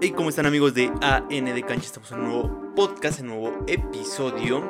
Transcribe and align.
Hey, 0.00 0.12
¿cómo 0.14 0.28
están 0.28 0.46
amigos 0.46 0.74
de 0.74 0.90
AN 1.00 1.28
de 1.28 1.62
Cancha? 1.62 1.86
Estamos 1.86 2.12
en 2.12 2.18
un 2.20 2.24
nuevo 2.28 2.74
podcast, 2.74 3.20
en 3.20 3.30
un 3.30 3.40
nuevo 3.40 3.64
episodio. 3.66 4.60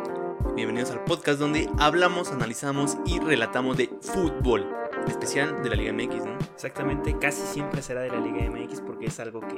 Bienvenidos 0.54 0.90
al 0.90 1.04
podcast 1.04 1.38
donde 1.38 1.68
hablamos, 1.78 2.30
analizamos 2.30 2.96
y 3.06 3.18
relatamos 3.18 3.76
de 3.76 3.90
fútbol, 4.00 4.66
en 5.04 5.10
especial 5.10 5.62
de 5.62 5.68
la 5.70 5.76
Liga 5.76 5.92
MX, 5.92 6.24
¿no? 6.24 6.38
Exactamente, 6.54 7.18
casi 7.18 7.42
siempre 7.42 7.82
será 7.82 8.02
de 8.02 8.10
la 8.10 8.20
Liga 8.20 8.48
MX 8.50 8.80
porque 8.80 9.06
es 9.06 9.18
algo 9.20 9.40
que, 9.40 9.56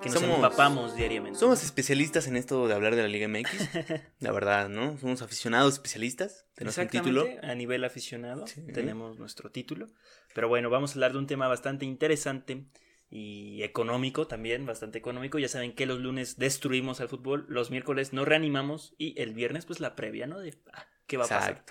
que 0.00 0.08
nos 0.10 0.20
Somos- 0.22 0.36
empapamos 0.36 0.94
diariamente. 0.94 1.38
Somos 1.38 1.62
especialistas 1.64 2.26
en 2.28 2.36
esto 2.36 2.66
de 2.68 2.74
hablar 2.74 2.94
de 2.94 3.02
la 3.02 3.08
Liga 3.08 3.28
MX, 3.28 3.50
la 4.20 4.32
verdad, 4.32 4.68
¿no? 4.68 4.96
Somos 4.98 5.20
aficionados 5.22 5.74
especialistas, 5.74 6.46
tenemos 6.54 6.78
un 6.78 6.88
título. 6.88 7.26
a 7.42 7.54
nivel 7.54 7.84
aficionado 7.84 8.46
Sí. 8.46 8.62
tenemos 8.72 9.18
nuestro 9.18 9.50
título. 9.50 9.88
Pero 10.34 10.48
bueno, 10.48 10.70
vamos 10.70 10.90
a 10.92 10.94
hablar 10.94 11.12
de 11.12 11.18
un 11.18 11.26
tema 11.26 11.48
bastante 11.48 11.84
interesante 11.84 12.64
y 13.10 13.62
económico 13.62 14.26
también, 14.26 14.66
bastante 14.66 14.98
económico. 14.98 15.38
Ya 15.38 15.48
saben 15.48 15.74
que 15.74 15.86
los 15.86 15.98
lunes 16.00 16.36
destruimos 16.36 17.00
al 17.00 17.08
fútbol, 17.08 17.46
los 17.48 17.70
miércoles 17.70 18.12
nos 18.12 18.28
reanimamos 18.28 18.94
y 18.98 19.20
el 19.20 19.34
viernes 19.34 19.66
pues 19.66 19.80
la 19.80 19.96
previa, 19.96 20.26
¿no? 20.26 20.38
De 20.38 20.54
ah, 20.72 20.86
qué 21.06 21.16
va 21.16 21.24
a 21.24 21.28
pasar. 21.28 21.64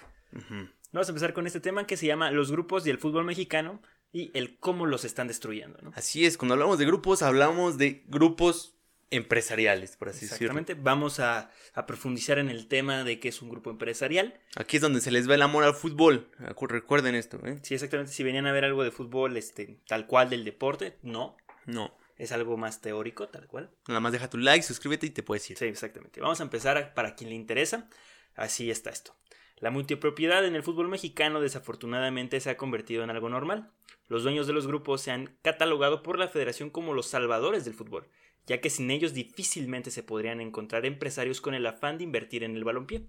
Vamos 0.91 1.07
a 1.07 1.11
empezar 1.11 1.33
con 1.33 1.47
este 1.47 1.59
tema 1.59 1.85
que 1.85 1.97
se 1.97 2.07
llama 2.07 2.31
los 2.31 2.51
grupos 2.51 2.87
y 2.87 2.89
el 2.89 2.97
fútbol 2.97 3.25
mexicano 3.25 3.81
y 4.11 4.31
el 4.37 4.57
cómo 4.57 4.85
los 4.85 5.05
están 5.05 5.27
destruyendo, 5.27 5.79
¿no? 5.81 5.91
Así 5.95 6.25
es, 6.25 6.37
cuando 6.37 6.53
hablamos 6.53 6.79
de 6.79 6.85
grupos, 6.85 7.21
hablamos 7.21 7.77
de 7.77 8.03
grupos 8.07 8.76
empresariales, 9.11 9.95
por 9.97 10.09
así 10.09 10.21
decirlo. 10.21 10.35
Exactamente, 10.51 10.73
vamos 10.75 11.19
a, 11.19 11.51
a 11.73 11.85
profundizar 11.85 12.39
en 12.39 12.49
el 12.49 12.67
tema 12.67 13.03
de 13.03 13.19
qué 13.19 13.29
es 13.29 13.41
un 13.41 13.49
grupo 13.49 13.69
empresarial. 13.69 14.39
Aquí 14.55 14.77
es 14.77 14.81
donde 14.81 15.01
se 15.01 15.11
les 15.11 15.29
va 15.29 15.35
el 15.35 15.41
amor 15.41 15.63
al 15.63 15.73
fútbol. 15.73 16.29
Recuerden 16.61 17.15
esto, 17.15 17.39
¿eh? 17.45 17.59
Sí, 17.63 17.73
exactamente. 17.73 18.11
Si 18.11 18.23
venían 18.23 18.45
a 18.47 18.51
ver 18.51 18.65
algo 18.65 18.83
de 18.83 18.91
fútbol, 18.91 19.37
este, 19.37 19.79
tal 19.87 20.07
cual 20.07 20.29
del 20.29 20.43
deporte, 20.45 20.97
no. 21.01 21.37
No. 21.65 21.95
Es 22.17 22.31
algo 22.31 22.57
más 22.57 22.81
teórico, 22.81 23.27
tal 23.29 23.47
cual. 23.47 23.69
Nada 23.87 23.99
más 23.99 24.11
deja 24.11 24.29
tu 24.29 24.37
like, 24.37 24.63
suscríbete 24.65 25.05
y 25.05 25.09
te 25.11 25.21
puedes 25.23 25.49
ir. 25.51 25.57
Sí, 25.57 25.65
exactamente. 25.65 26.19
Vamos 26.19 26.39
a 26.39 26.43
empezar 26.43 26.77
a- 26.77 26.93
para 26.93 27.15
quien 27.15 27.29
le 27.29 27.35
interesa. 27.35 27.89
Así 28.35 28.71
está 28.71 28.89
esto. 28.89 29.15
La 29.59 29.71
multipropiedad 29.71 30.45
en 30.45 30.55
el 30.55 30.63
fútbol 30.63 30.87
mexicano 30.87 31.41
desafortunadamente 31.41 32.39
se 32.39 32.49
ha 32.49 32.57
convertido 32.57 33.03
en 33.03 33.09
algo 33.09 33.29
normal. 33.29 33.71
Los 34.07 34.23
dueños 34.23 34.47
de 34.47 34.53
los 34.53 34.67
grupos 34.67 35.01
se 35.01 35.11
han 35.11 35.37
catalogado 35.41 36.01
por 36.03 36.17
la 36.19 36.27
federación 36.27 36.69
como 36.69 36.93
los 36.93 37.07
salvadores 37.07 37.65
del 37.65 37.73
fútbol, 37.73 38.07
ya 38.47 38.61
que 38.61 38.69
sin 38.69 38.89
ellos 38.89 39.13
difícilmente 39.13 39.91
se 39.91 40.03
podrían 40.03 40.41
encontrar 40.41 40.85
empresarios 40.85 41.41
con 41.41 41.53
el 41.53 41.67
afán 41.67 41.97
de 41.97 42.05
invertir 42.05 42.43
en 42.43 42.55
el 42.55 42.63
balompié. 42.63 43.05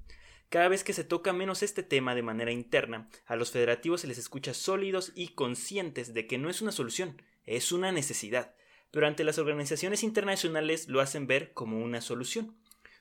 Cada 0.49 0.69
vez 0.69 0.83
que 0.83 0.93
se 0.93 1.05
toca 1.05 1.33
menos 1.33 1.63
este 1.63 1.83
tema 1.83 2.15
de 2.15 2.23
manera 2.23 2.53
interna, 2.53 3.09
a 3.27 3.37
los 3.37 3.51
federativos 3.51 4.01
se 4.01 4.07
les 4.07 4.19
escucha 4.19 4.55
sólidos 4.55 5.13
y 5.15 5.29
conscientes 5.29 6.13
de 6.13 6.27
que 6.27 6.39
no 6.39 6.51
es 6.51 6.61
una 6.61 6.73
solución, 6.73 7.23
es 7.45 7.71
una 7.71 7.93
necesidad, 7.93 8.55
pero 8.91 9.07
ante 9.07 9.25
las 9.25 9.39
organizaciones 9.39 10.03
internacionales 10.03 10.89
lo 10.89 11.01
hacen 11.01 11.27
ver 11.27 11.53
como 11.53 11.83
una 11.83 12.01
solución. 12.01 12.57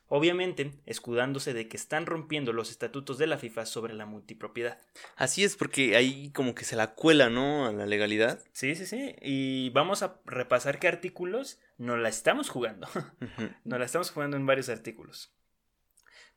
Obviamente, 0.09 0.71
escudándose 0.85 1.53
de 1.53 1.67
que 1.67 1.75
están 1.75 2.05
rompiendo 2.05 2.53
los 2.53 2.71
estatutos 2.71 3.17
de 3.17 3.27
la 3.27 3.37
FIFA 3.37 3.65
sobre 3.65 3.93
la 3.93 4.05
multipropiedad. 4.05 4.79
Así 5.17 5.43
es, 5.43 5.57
porque 5.57 5.97
ahí 5.97 6.31
como 6.31 6.55
que 6.55 6.63
se 6.63 6.77
la 6.77 6.93
cuela, 6.93 7.29
¿no? 7.29 7.65
A 7.65 7.73
la 7.73 7.85
legalidad. 7.85 8.41
Sí, 8.53 8.75
sí, 8.75 8.85
sí. 8.85 9.15
Y 9.21 9.69
vamos 9.71 10.03
a 10.03 10.21
repasar 10.25 10.79
qué 10.79 10.87
artículos 10.87 11.59
no 11.77 11.97
la 11.97 12.07
estamos 12.07 12.49
jugando. 12.49 12.87
Ujú. 13.21 13.49
Nos 13.65 13.79
la 13.79 13.85
estamos 13.85 14.11
jugando 14.11 14.37
en 14.37 14.45
varios 14.45 14.69
artículos. 14.69 15.33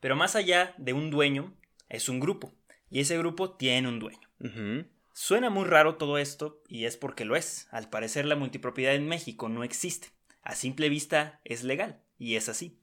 Pero 0.00 0.16
más 0.16 0.34
allá 0.34 0.74
de 0.78 0.92
un 0.92 1.10
dueño, 1.10 1.54
es 1.88 2.08
un 2.08 2.18
grupo. 2.18 2.52
Y 2.88 3.00
ese 3.00 3.16
grupo 3.18 3.52
tiene 3.52 3.88
un 3.88 4.00
dueño. 4.00 4.28
Suena 5.12 5.50
muy 5.50 5.64
raro 5.64 5.96
todo 5.96 6.18
esto, 6.18 6.62
y 6.66 6.86
es 6.86 6.96
porque 6.96 7.24
lo 7.24 7.36
es. 7.36 7.68
Al 7.70 7.88
parecer 7.88 8.24
la 8.24 8.36
multipropiedad 8.36 8.94
en 8.94 9.06
México 9.06 9.48
no 9.48 9.62
existe. 9.62 10.08
A 10.42 10.54
simple 10.54 10.88
vista 10.88 11.40
es 11.44 11.62
legal, 11.62 12.02
y 12.18 12.36
es 12.36 12.48
así. 12.48 12.79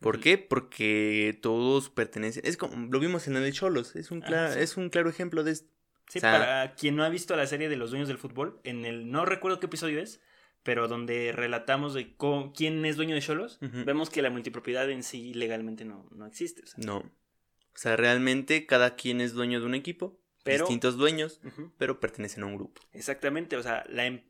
¿Por 0.00 0.18
qué? 0.20 0.38
Porque 0.38 1.38
todos 1.42 1.90
pertenecen. 1.90 2.42
Es 2.46 2.56
como 2.56 2.86
lo 2.90 2.98
vimos 2.98 3.26
en 3.28 3.36
el 3.36 3.42
de 3.42 3.52
Cholos. 3.52 3.94
Es 3.96 4.10
un, 4.10 4.22
Ah, 4.24 4.26
cla- 4.28 4.52
sí. 4.54 4.60
es 4.60 4.76
un 4.76 4.88
claro 4.90 5.10
ejemplo 5.10 5.44
de 5.44 5.52
esto. 5.52 5.68
Sí, 6.08 6.18
O 6.18 6.20
sea- 6.22 6.32
para 6.32 6.74
quien 6.74 6.96
no 6.96 7.04
ha 7.04 7.08
visto 7.08 7.36
la 7.36 7.46
serie 7.46 7.68
de 7.68 7.76
los 7.76 7.90
dueños 7.90 8.08
del 8.08 8.18
fútbol, 8.18 8.60
en 8.64 8.84
el 8.84 9.10
no 9.10 9.24
recuerdo 9.26 9.60
qué 9.60 9.66
episodio 9.66 10.00
es, 10.00 10.20
pero 10.62 10.88
donde 10.88 11.32
relatamos 11.32 11.94
de 11.94 12.16
cómo- 12.16 12.52
quién 12.52 12.84
es 12.84 12.96
dueño 12.96 13.14
de 13.14 13.20
Cholos, 13.20 13.58
vemos 13.60 14.10
que 14.10 14.20
la 14.22 14.30
multipropiedad 14.30 14.90
en 14.90 15.02
sí 15.02 15.32
legalmente 15.34 15.84
no, 15.84 16.08
no 16.12 16.26
existe. 16.26 16.62
o 16.62 16.66
sea. 16.66 16.82
No. 16.84 16.96
O 16.98 17.78
sea, 17.78 17.96
realmente 17.96 18.66
cada 18.66 18.96
quien 18.96 19.20
es 19.20 19.32
dueño 19.34 19.60
de 19.60 19.66
un 19.66 19.74
equipo. 19.74 20.18
Pero- 20.42 20.64
Distintos 20.64 20.96
dueños, 20.96 21.38
pero 21.76 22.00
pertenecen 22.00 22.42
a 22.42 22.46
un 22.46 22.56
grupo. 22.56 22.80
Exactamente, 22.92 23.56
o 23.58 23.62
sea, 23.62 23.84
la 23.90 24.06
em- 24.06 24.22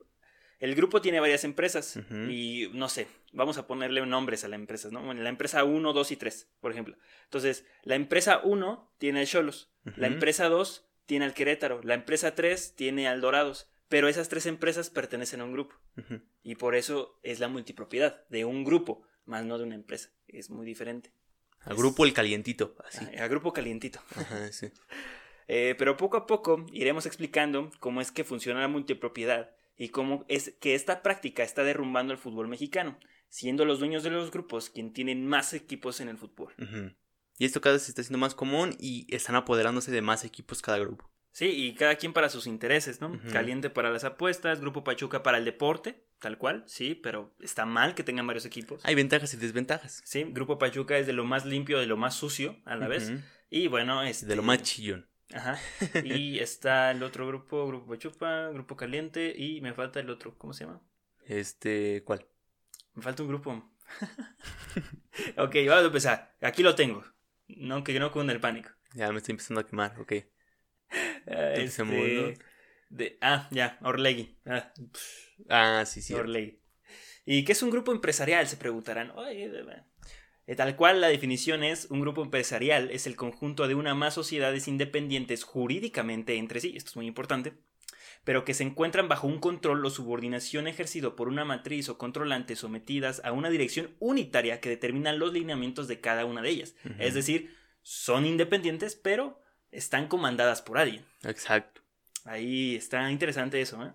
el 0.61 0.75
grupo 0.75 1.01
tiene 1.01 1.21
varias 1.21 1.45
empresas 1.45 1.99
y 2.29 2.71
no 2.75 2.89
sé, 2.89 3.09
vamos 3.33 3.57
a 3.57 3.67
ponerle 3.67 4.05
nombres 4.05 4.45
a 4.45 4.49
las 4.49 4.61
empresas, 4.61 4.93
¿no? 4.93 5.03
Bueno, 5.03 5.23
la 5.23 5.31
empresa 5.31 5.65
1, 5.65 5.93
2 5.93 6.11
y 6.13 6.17
3, 6.17 6.49
por 6.61 6.71
ejemplo. 6.71 6.97
Entonces, 7.25 7.65
la 7.83 7.95
empresa 7.95 8.41
1 8.45 8.93
tiene 8.99 9.21
al 9.21 9.27
Cholos, 9.27 9.73
la 9.97 10.07
empresa 10.07 10.49
2 10.49 10.87
tiene 11.07 11.25
al 11.25 11.35
Querétaro, 11.35 11.81
la 11.83 11.95
empresa 11.95 12.35
3 12.35 12.77
tiene 12.77 13.09
al 13.09 13.23
Dorados, 13.23 13.69
pero 13.89 14.07
esas 14.07 14.29
tres 14.29 14.47
empresas 14.47 14.91
pertenecen 14.91 15.41
a 15.41 15.45
un 15.45 15.53
grupo 15.53 15.75
y 16.43 16.55
por 16.55 16.77
eso 16.77 17.19
es 17.23 17.41
la 17.41 17.49
multipropiedad 17.49 18.25
de 18.29 18.45
un 18.45 18.63
grupo, 18.63 19.03
más 19.25 19.45
no 19.45 19.59
de 19.59 19.65
una 19.65 19.75
empresa. 19.75 20.11
Es 20.29 20.51
muy 20.51 20.67
diferente. 20.67 21.11
Al 21.63 21.77
grupo 21.77 22.05
el 22.05 22.13
calientito. 22.13 22.77
Así. 22.87 23.05
A, 23.19 23.25
a 23.25 23.29
grupo 23.29 23.53
calientito. 23.53 24.01
Ajá, 24.15 24.53
sí. 24.53 24.71
Eh, 25.53 25.75
pero 25.77 25.97
poco 25.97 26.17
a 26.17 26.29
poco 26.29 26.65
iremos 26.73 27.07
explicando 27.07 27.73
cómo 27.81 28.01
es 28.01 28.13
que 28.13 28.23
funciona 28.23 28.61
la 28.61 28.69
multipropiedad 28.69 29.51
y 29.81 29.89
cómo 29.89 30.27
es 30.29 30.55
que 30.61 30.75
esta 30.75 31.03
práctica 31.03 31.43
está 31.43 31.65
derrumbando 31.65 32.13
el 32.13 32.19
fútbol 32.19 32.49
mexicano, 32.49 32.99
siendo 33.31 33.65
los 33.65 33.79
dueños 33.79 34.03
de 34.03 34.11
los 34.11 34.31
grupos 34.31 34.69
quien 34.69 34.93
tienen 34.93 35.27
más 35.27 35.55
equipos 35.55 36.03
en 36.03 36.11
el 36.11 36.19
fútbol. 36.19 36.53
Y 37.39 37.47
esto 37.47 37.63
cada 37.63 37.77
vez 37.77 37.85
se 37.85 37.93
está 37.93 38.03
haciendo 38.03 38.19
más 38.19 38.35
común 38.35 38.77
y 38.79 39.07
están 39.09 39.37
apoderándose 39.37 39.91
de 39.91 40.03
más 40.03 40.23
equipos 40.27 40.61
cada 40.61 40.77
grupo. 40.77 41.11
Sí, 41.33 41.47
y 41.47 41.75
cada 41.75 41.95
quien 41.97 42.13
para 42.13 42.29
sus 42.29 42.47
intereses, 42.47 43.01
¿no? 43.01 43.19
Caliente 43.33 43.71
para 43.71 43.89
las 43.89 44.05
apuestas, 44.05 44.61
Grupo 44.61 44.85
Pachuca 44.85 45.23
para 45.23 45.39
el 45.39 45.47
deporte, 45.47 46.05
tal 46.19 46.37
cual, 46.37 46.63
sí, 46.67 46.95
pero 46.95 47.35
está 47.41 47.65
mal 47.65 47.95
que 47.95 48.05
tengan 48.05 48.27
varios 48.27 48.45
equipos. 48.45 48.85
Hay 48.85 48.95
ventajas 48.95 49.33
y 49.33 49.39
desventajas. 49.39 50.03
Sí, 50.05 50.27
Grupo 50.29 50.59
Pachuca 50.59 50.99
es 50.99 51.07
de 51.07 51.15
lo 51.15 51.25
más 51.25 51.47
limpio, 51.47 51.79
de 51.79 51.87
lo 51.87 51.97
más 51.97 52.15
sucio 52.15 52.61
a 52.67 52.77
la 52.77 52.87
vez. 52.87 53.11
Y 53.49 53.67
bueno, 53.69 54.03
es 54.03 54.27
De 54.27 54.37
lo 54.37 54.43
más 54.43 54.63
chillón. 54.63 55.10
Ajá. 55.35 55.59
Y 56.05 56.39
está 56.41 56.91
el 56.91 57.03
otro 57.03 57.27
grupo, 57.27 57.67
Grupo 57.67 57.87
Pachuca, 57.93 58.49
Grupo 58.49 58.77
Caliente 58.77 59.33
y 59.37 59.61
me 59.61 59.73
falta 59.75 60.01
el 60.01 60.11
otro, 60.11 60.37
¿cómo 60.37 60.53
se 60.53 60.65
llama? 60.65 60.81
Este, 61.27 62.03
¿cuál? 62.05 62.27
Me 62.95 63.03
falta 63.03 63.23
un 63.23 63.29
grupo. 63.29 63.73
ok, 65.37 65.55
vamos 65.69 65.83
a 65.85 65.87
empezar. 65.87 66.37
Aquí 66.41 66.63
lo 66.63 66.75
tengo. 66.75 67.05
No, 67.49 67.83
que 67.85 67.99
no 67.99 68.11
con 68.13 68.31
el 68.31 68.41
pánico. 68.41 68.71
Ya 68.95 69.11
me 69.13 69.19
estoy 69.19 69.33
empezando 69.33 69.61
a 69.61 69.67
quemar, 69.67 69.99
ok. 70.01 70.13
Ah, 71.29 71.53
este, 71.55 72.39
de- 72.89 73.19
ah, 73.21 73.49
ya, 73.53 73.79
Orlegui. 73.83 74.37
Ah, 74.47 74.73
Ah, 75.49 75.85
sí, 75.87 76.03
sí. 76.03 76.15
Orlegui. 76.15 76.61
¿Y 77.25 77.45
qué 77.45 77.53
es 77.53 77.63
un 77.63 77.71
grupo 77.71 77.93
empresarial? 77.93 78.47
Se 78.49 78.57
preguntarán. 78.57 79.11
Oye, 79.13 79.49
tal 80.57 80.77
cual 80.77 81.01
la 81.01 81.09
definición 81.09 81.63
es, 81.63 81.87
un 81.91 82.01
grupo 82.01 82.23
empresarial 82.23 82.91
es 82.91 83.07
el 83.07 83.17
conjunto 83.17 83.69
de 83.69 83.75
una 83.75 83.95
más 83.95 84.15
sociedades 84.15 84.69
independientes 84.69 85.45
jurídicamente 85.45 86.37
entre 86.37 86.61
sí, 86.61 86.75
esto 86.77 86.91
es 86.91 86.97
muy 86.97 87.07
importante, 87.07 87.55
pero 88.25 88.45
que 88.45 88.55
se 88.55 88.65
encuentran 88.65 89.09
bajo 89.09 89.27
un 89.27 89.39
control 89.39 89.85
o 89.85 89.91
subordinación 89.91 90.67
ejercido 90.67 91.17
por 91.17 91.29
una 91.29 91.45
matriz 91.45 91.89
o 91.89 91.99
controlante 91.99 92.57
sometidas 92.57 93.23
a 93.25 93.33
una 93.33 93.51
dirección 93.51 93.95
unitaria 93.99 94.61
que 94.61 94.69
determina 94.69 95.13
los 95.13 95.33
lineamientos 95.33 95.89
de 95.89 96.01
cada 96.01 96.27
una 96.27 96.43
de 96.43 96.51
ellas. 96.51 96.75
Es 96.99 97.15
decir, 97.15 97.57
son 97.83 98.27
independientes, 98.27 98.95
pero 98.95 99.41
están 99.71 100.09
comandadas 100.09 100.63
por 100.63 100.79
alguien. 100.79 101.05
Exacto. 101.23 101.81
Ahí 102.25 102.77
está 102.77 103.11
interesante 103.11 103.61
eso, 103.61 103.83
¿eh? 103.85 103.93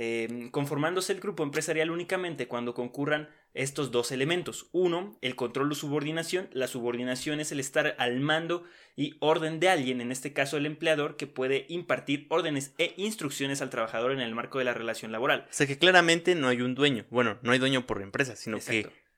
Eh, 0.00 0.48
conformándose 0.52 1.12
el 1.12 1.18
grupo 1.18 1.42
empresarial 1.42 1.90
únicamente 1.90 2.46
cuando 2.46 2.72
concurran 2.72 3.28
estos 3.54 3.90
dos 3.90 4.12
elementos. 4.12 4.68
Uno, 4.72 5.18
el 5.20 5.36
control 5.36 5.72
o 5.72 5.74
subordinación. 5.74 6.48
La 6.52 6.66
subordinación 6.66 7.40
es 7.40 7.52
el 7.52 7.60
estar 7.60 7.94
al 7.98 8.20
mando 8.20 8.64
y 8.96 9.16
orden 9.20 9.60
de 9.60 9.68
alguien, 9.68 10.00
en 10.00 10.12
este 10.12 10.32
caso 10.32 10.56
el 10.56 10.66
empleador, 10.66 11.16
que 11.16 11.26
puede 11.26 11.66
impartir 11.68 12.26
órdenes 12.30 12.74
e 12.78 12.94
instrucciones 12.96 13.62
al 13.62 13.70
trabajador 13.70 14.12
en 14.12 14.20
el 14.20 14.34
marco 14.34 14.58
de 14.58 14.64
la 14.64 14.74
relación 14.74 15.12
laboral. 15.12 15.46
O 15.48 15.52
sea 15.52 15.66
que 15.66 15.78
claramente 15.78 16.34
no 16.34 16.48
hay 16.48 16.60
un 16.60 16.74
dueño. 16.74 17.06
Bueno, 17.10 17.38
no 17.42 17.52
hay 17.52 17.58
dueño 17.58 17.86
por 17.86 18.02
empresa, 18.02 18.36
sino 18.36 18.56
Exacto. 18.56 18.90
que 18.90 19.08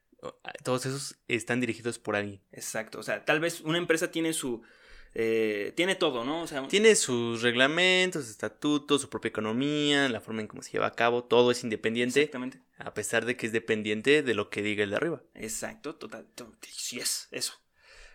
todos 0.63 0.87
esos 0.87 1.19
están 1.29 1.61
dirigidos 1.61 1.99
por 1.99 2.17
alguien. 2.17 2.43
Exacto. 2.53 2.99
O 2.99 3.03
sea, 3.03 3.25
tal 3.25 3.41
vez 3.41 3.61
una 3.63 3.79
empresa 3.79 4.11
tiene 4.11 4.33
su... 4.33 4.63
eh, 5.15 5.73
tiene 5.77 5.95
todo, 5.97 6.25
¿no? 6.25 6.43
O 6.43 6.47
sea, 6.47 6.67
Tiene 6.69 6.95
sus 6.95 7.43
reglamentos, 7.43 8.29
estatutos, 8.29 9.01
su 9.03 9.09
propia 9.11 9.29
economía, 9.31 10.09
la 10.09 10.21
forma 10.21 10.41
en 10.41 10.47
cómo 10.47 10.63
se 10.63 10.71
lleva 10.73 10.87
a 10.87 10.95
cabo, 10.95 11.25
todo 11.25 11.51
es 11.51 11.65
independiente, 11.65 12.21
exactamente. 12.21 12.61
a 12.79 12.95
pesar 12.95 13.25
de 13.25 13.37
que 13.37 13.47
es 13.47 13.53
dependiente 13.53 14.23
de 14.23 14.35
lo 14.35 14.51
que 14.51 14.63
diga 14.63 14.85
el 14.85 14.91
de 14.91 14.97
arriba. 14.97 15.23
Exacto, 15.35 15.95
total. 15.97 16.27
to- 16.35 16.53
Sí 16.69 16.99
es, 17.01 17.29
eso. 17.33 17.55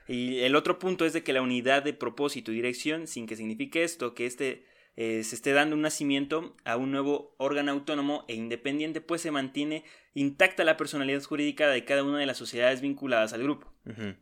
Y 0.08 0.40
el 0.42 0.56
otro 0.56 0.78
punto 0.80 1.06
es 1.06 1.14
de 1.14 1.24
que 1.24 1.34
la 1.34 1.42
unidad 1.42 1.84
de 1.84 1.94
propósito 1.94 2.52
y 2.52 2.56
dirección, 2.56 3.08
sin 3.08 3.26
que 3.28 3.36
signifique 3.36 3.84
esto, 3.84 4.14
que 4.14 4.26
este 4.28 4.66
eh, 4.98 5.24
se 5.24 5.36
esté 5.36 5.52
dando 5.52 5.76
un 5.76 5.82
nacimiento 5.82 6.56
a 6.64 6.78
un 6.78 6.92
nuevo 6.92 7.36
órgano 7.38 7.72
autónomo 7.72 8.26
e 8.28 8.36
independiente, 8.36 9.02
pues 9.02 9.22
se 9.22 9.32
mantiene 9.32 9.84
intacta 10.14 10.64
la 10.64 10.78
personalidad 10.78 11.22
jurídica 11.24 11.68
de 11.68 11.84
cada 11.84 12.04
una 12.04 12.20
de 12.20 12.26
las 12.26 12.38
sociedades 12.38 12.82
vinculadas 12.82 13.34
al 13.34 13.44
grupo. 13.44 13.72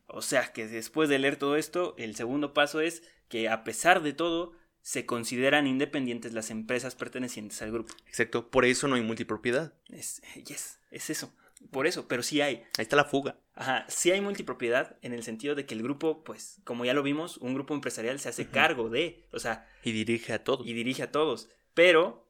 O 0.08 0.22
sea 0.22 0.52
que 0.52 0.68
después 0.68 1.08
de 1.08 1.20
leer 1.20 1.38
todo 1.38 1.56
esto, 1.56 1.96
el 1.98 2.16
segundo 2.16 2.54
paso 2.54 2.82
es 2.82 3.04
que 3.30 3.48
a 3.48 3.64
pesar 3.64 4.02
de 4.02 4.14
todo, 4.14 4.54
se 4.84 5.06
consideran 5.06 5.66
independientes 5.66 6.34
las 6.34 6.52
empresas 6.52 6.94
pertenecientes 6.94 7.62
al 7.62 7.72
grupo. 7.72 7.94
Exacto, 8.06 8.50
por 8.50 8.66
eso 8.66 8.88
no 8.90 8.96
hay 8.96 9.02
multipropiedad. 9.02 9.74
Es, 9.90 10.22
yes, 10.46 10.80
es 10.92 11.10
eso. 11.10 11.34
Por 11.72 11.88
eso, 11.88 12.08
pero 12.08 12.24
sí 12.24 12.42
hay. 12.42 12.58
Ahí 12.78 12.84
está 12.84 12.96
la 12.96 13.06
fuga. 13.06 13.38
Ajá, 13.56 13.86
sí 13.88 14.12
hay 14.12 14.22
multipropiedad 14.22 14.98
en 15.02 15.14
el 15.14 15.24
sentido 15.24 15.54
de 15.56 15.66
que 15.66 15.74
el 15.76 15.84
grupo, 15.84 16.24
pues, 16.24 16.60
como 16.64 16.86
ya 16.86 16.94
lo 16.94 17.04
vimos, 17.04 17.38
un 17.38 17.54
grupo 17.54 17.74
empresarial 17.74 18.20
se 18.20 18.30
hace 18.30 18.48
cargo 18.48 18.90
de, 18.90 19.26
o 19.32 19.40
sea, 19.40 19.68
Y 19.84 19.92
dirige 19.92 20.34
a 20.34 20.44
todo. 20.44 20.64
y 20.66 20.74
dirige 20.74 21.04
a 21.04 21.12
todos. 21.12 21.50
Pero 21.74 22.28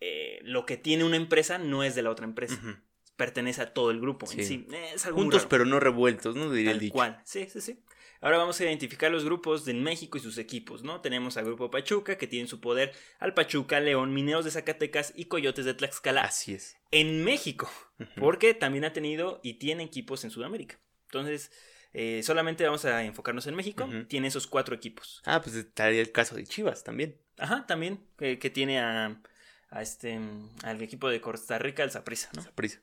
eh, 0.00 0.40
lo 0.42 0.66
que 0.66 0.76
tiene 0.76 1.04
una 1.04 1.16
empresa 1.16 1.58
no 1.58 1.84
es 1.84 1.94
de 1.94 2.02
la 2.02 2.10
otra 2.10 2.24
empresa. 2.26 2.60
Pertenece 3.16 3.62
a 3.62 3.72
todo 3.72 3.90
el 3.90 4.00
grupo. 4.00 4.26
en 4.26 4.38
Sí. 4.38 4.44
sí. 4.44 4.66
Eh, 4.72 4.92
es 4.94 5.06
algo 5.06 5.18
Juntos 5.18 5.46
pero 5.48 5.64
no 5.64 5.78
revueltos, 5.78 6.34
¿no? 6.34 6.50
Diría 6.50 6.70
el 6.72 6.76
Tal 6.78 6.80
dicho. 6.80 6.92
cual. 6.94 7.20
Sí, 7.24 7.46
sí, 7.48 7.60
sí. 7.60 7.78
Ahora 8.22 8.38
vamos 8.38 8.58
a 8.60 8.64
identificar 8.64 9.10
los 9.10 9.24
grupos 9.24 9.64
de 9.64 9.74
México 9.74 10.16
y 10.16 10.20
sus 10.20 10.38
equipos, 10.38 10.82
¿no? 10.84 11.00
Tenemos 11.00 11.36
al 11.36 11.44
Grupo 11.44 11.70
Pachuca, 11.70 12.16
que 12.16 12.28
tiene 12.28 12.44
en 12.44 12.48
su 12.48 12.60
poder 12.60 12.92
al 13.18 13.34
Pachuca, 13.34 13.80
León, 13.80 14.14
Mineros 14.14 14.44
de 14.44 14.52
Zacatecas 14.52 15.12
y 15.16 15.24
Coyotes 15.24 15.64
de 15.64 15.74
Tlaxcala 15.74 16.22
Así 16.22 16.54
es. 16.54 16.76
en 16.92 17.24
México, 17.24 17.68
porque 18.16 18.54
también 18.54 18.84
ha 18.84 18.92
tenido 18.92 19.40
y 19.42 19.54
tiene 19.54 19.82
equipos 19.82 20.22
en 20.24 20.30
Sudamérica. 20.30 20.78
Entonces, 21.06 21.50
eh, 21.92 22.22
solamente 22.22 22.64
vamos 22.64 22.84
a 22.84 23.02
enfocarnos 23.04 23.46
en 23.48 23.56
México. 23.56 23.88
Tiene 24.08 24.28
esos 24.28 24.46
cuatro 24.46 24.74
equipos. 24.74 25.20
Ah, 25.24 25.42
pues 25.42 25.56
estaría 25.56 26.00
el 26.00 26.12
caso 26.12 26.36
de 26.36 26.44
Chivas 26.44 26.84
también. 26.84 27.18
Ajá, 27.38 27.66
también, 27.66 28.06
que, 28.16 28.38
que 28.38 28.50
tiene 28.50 28.78
a, 28.78 29.20
a 29.68 29.82
este, 29.82 30.20
al 30.62 30.80
equipo 30.80 31.08
de 31.08 31.20
Costa 31.20 31.58
Rica, 31.58 31.82
el 31.82 31.90
Saprissa, 31.90 32.30
¿no? 32.36 32.42
Saprissa. 32.42 32.80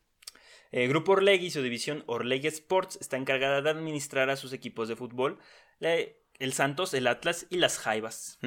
El 0.72 0.88
Grupo 0.90 1.14
Orlegui 1.14 1.48
y 1.48 1.52
su 1.52 1.62
división 1.62 2.04
Orlegui 2.06 2.48
Sports 2.48 2.98
está 3.02 3.18
encargada 3.18 3.62
de 3.62 3.70
administrar 3.70 4.30
a 4.30 4.36
sus 4.36 4.54
equipos 4.54 4.88
de 4.88 4.96
fútbol, 4.96 5.40
el 5.80 6.54
Santos, 6.54 6.94
el 6.94 7.08
Atlas 7.08 7.48
y 7.50 7.58
las 7.58 7.78
Jaivas. 7.80 8.40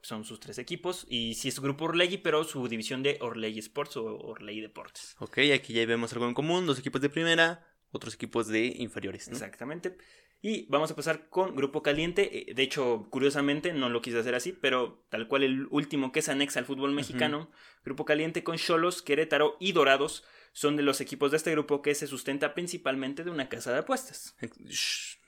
Son 0.00 0.24
sus 0.24 0.38
tres 0.40 0.58
equipos. 0.58 1.04
Y 1.08 1.34
sí 1.34 1.48
es 1.48 1.60
Grupo 1.60 1.86
Orlegui, 1.86 2.18
pero 2.18 2.44
su 2.44 2.66
división 2.68 3.02
de 3.02 3.18
Orlegui 3.20 3.58
Sports 3.58 3.96
o 3.96 4.04
Orlegui 4.04 4.60
Deportes. 4.60 5.16
Ok, 5.18 5.38
aquí 5.54 5.72
ya 5.72 5.84
vemos 5.84 6.12
algo 6.12 6.26
en 6.28 6.34
común. 6.34 6.64
Dos 6.66 6.78
equipos 6.78 7.00
de 7.00 7.10
primera, 7.10 7.66
otros 7.90 8.14
equipos 8.14 8.46
de 8.46 8.66
inferiores. 8.78 9.28
¿no? 9.28 9.34
Exactamente. 9.34 9.96
Y 10.42 10.66
vamos 10.66 10.90
a 10.92 10.96
pasar 10.96 11.28
con 11.28 11.56
Grupo 11.56 11.82
Caliente. 11.82 12.50
Eh, 12.50 12.54
De 12.54 12.62
hecho, 12.62 13.08
curiosamente, 13.10 13.72
no 13.72 13.88
lo 13.88 14.00
quise 14.00 14.18
hacer 14.18 14.34
así, 14.34 14.52
pero 14.52 15.04
tal 15.08 15.26
cual 15.28 15.42
el 15.42 15.66
último 15.70 16.12
que 16.12 16.22
se 16.22 16.30
anexa 16.30 16.60
al 16.60 16.66
fútbol 16.66 16.92
mexicano, 16.92 17.50
Grupo 17.84 18.04
Caliente 18.04 18.44
con 18.44 18.56
Cholos, 18.58 19.02
Querétaro 19.02 19.56
y 19.58 19.72
Dorados 19.72 20.24
son 20.56 20.74
de 20.74 20.82
los 20.82 21.02
equipos 21.02 21.30
de 21.30 21.36
este 21.36 21.50
grupo 21.50 21.82
que 21.82 21.94
se 21.94 22.06
sustenta 22.06 22.54
principalmente 22.54 23.24
de 23.24 23.30
una 23.30 23.50
casa 23.50 23.72
de 23.74 23.80
apuestas. 23.80 24.34
Shh, 24.40 25.18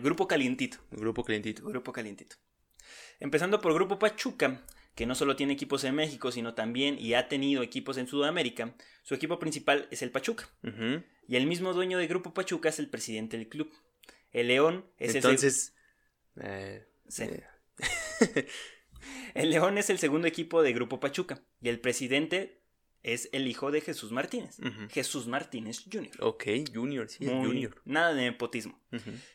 grupo 0.00 0.28
Calientito. 0.28 0.78
Grupo 0.92 1.24
calientito. 1.24 1.64
Grupo 1.64 1.92
Calientito. 1.92 2.36
Empezando 3.18 3.60
por 3.60 3.74
Grupo 3.74 3.98
Pachuca, 3.98 4.64
que 4.94 5.06
no 5.06 5.16
solo 5.16 5.34
tiene 5.34 5.54
equipos 5.54 5.82
en 5.82 5.96
México, 5.96 6.30
sino 6.30 6.54
también 6.54 6.96
y 7.00 7.14
ha 7.14 7.26
tenido 7.28 7.64
equipos 7.64 7.96
en 7.98 8.06
Sudamérica. 8.06 8.76
Su 9.02 9.14
equipo 9.14 9.40
principal 9.40 9.88
es 9.90 10.02
el 10.02 10.12
Pachuca. 10.12 10.48
Y 11.26 11.34
el 11.34 11.46
mismo 11.48 11.72
dueño 11.72 11.98
de 11.98 12.06
Grupo 12.06 12.32
Pachuca 12.32 12.68
es 12.68 12.78
el 12.78 12.88
presidente 12.88 13.36
del 13.38 13.48
club. 13.48 13.72
El 14.30 14.46
León 14.46 14.86
es 14.98 15.16
el 15.16 15.22
seg- 15.22 15.26
Entonces, 15.26 15.74
eh, 16.40 16.86
Sí. 17.08 17.24
eh, 17.24 17.44
El 19.34 19.50
León 19.50 19.78
es 19.78 19.90
el 19.90 19.98
segundo 19.98 20.26
equipo 20.28 20.62
de 20.62 20.72
Grupo 20.72 21.00
Pachuca. 21.00 21.42
Y 21.60 21.68
el 21.68 21.80
presidente 21.80 22.57
es 23.02 23.28
el 23.32 23.46
hijo 23.46 23.70
de 23.70 23.80
Jesús 23.80 24.10
Martínez. 24.12 24.58
Jesús 24.90 25.26
Martínez 25.26 25.84
Jr. 25.90 26.10
ok, 26.20 26.44
Junior, 26.74 27.08
sí, 27.08 27.24
Muy- 27.24 27.46
Junior. 27.46 27.80
Nada 27.84 28.12
de 28.14 28.22
nepotismo. 28.22 28.80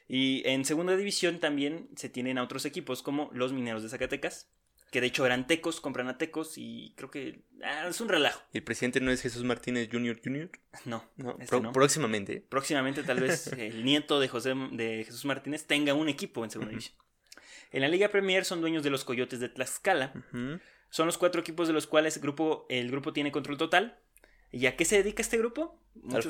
Y 0.08 0.44
en 0.46 0.66
segunda 0.66 0.96
división 0.96 1.40
también 1.40 1.90
se 1.96 2.10
tienen 2.10 2.38
a 2.38 2.44
otros 2.44 2.66
equipos 2.66 3.02
como 3.02 3.30
los 3.34 3.54
Mineros 3.54 3.84
de 3.84 3.90
Zacatecas, 3.90 4.52
que 4.92 5.02
de 5.02 5.08
hecho 5.08 5.26
eran 5.26 5.48
tecos, 5.48 5.82
compran 5.82 6.08
a 6.08 6.18
tecos 6.20 6.54
y 6.58 6.94
creo 6.96 7.10
que 7.10 7.46
ah, 7.64 7.88
es 7.90 8.00
un 8.00 8.10
relajo. 8.10 8.42
¿El 8.54 8.64
presidente 8.64 9.02
no 9.02 9.10
es 9.12 9.22
Jesús 9.22 9.44
Martínez 9.44 9.90
Junior 9.92 10.20
Junior? 10.24 10.52
No, 10.86 11.04
No, 11.18 11.36
este 11.40 11.60
próximamente. 11.74 12.42
próximamente 12.48 13.02
tal 13.04 13.20
vez 13.20 13.48
el 13.58 13.84
nieto 13.86 14.20
de 14.20 14.28
José 14.28 14.54
de 14.74 15.04
Jesús 15.06 15.26
Martínez 15.26 15.66
tenga 15.66 15.94
un 15.96 16.10
equipo 16.10 16.44
en 16.44 16.52
segunda 16.52 16.70
división. 16.72 16.96
En 17.72 17.82
la 17.82 17.88
Liga 17.88 18.10
Premier 18.10 18.46
son 18.46 18.62
dueños 18.62 18.84
de 18.84 18.92
los 18.92 19.04
Coyotes 19.04 19.40
de 19.40 19.50
Tlaxcala. 19.50 20.14
Son 20.94 21.08
los 21.08 21.18
cuatro 21.18 21.42
equipos 21.42 21.66
de 21.68 21.74
los 21.74 21.88
cuales 21.88 22.22
grupo, 22.22 22.68
el 22.70 22.92
grupo 22.92 23.14
tiene 23.14 23.32
control 23.32 23.58
total. 23.58 23.98
¿Y 24.52 24.68
a 24.68 24.76
qué 24.76 24.86
se 24.86 24.98
dedica 24.98 25.24
este 25.24 25.40
grupo? 25.40 25.80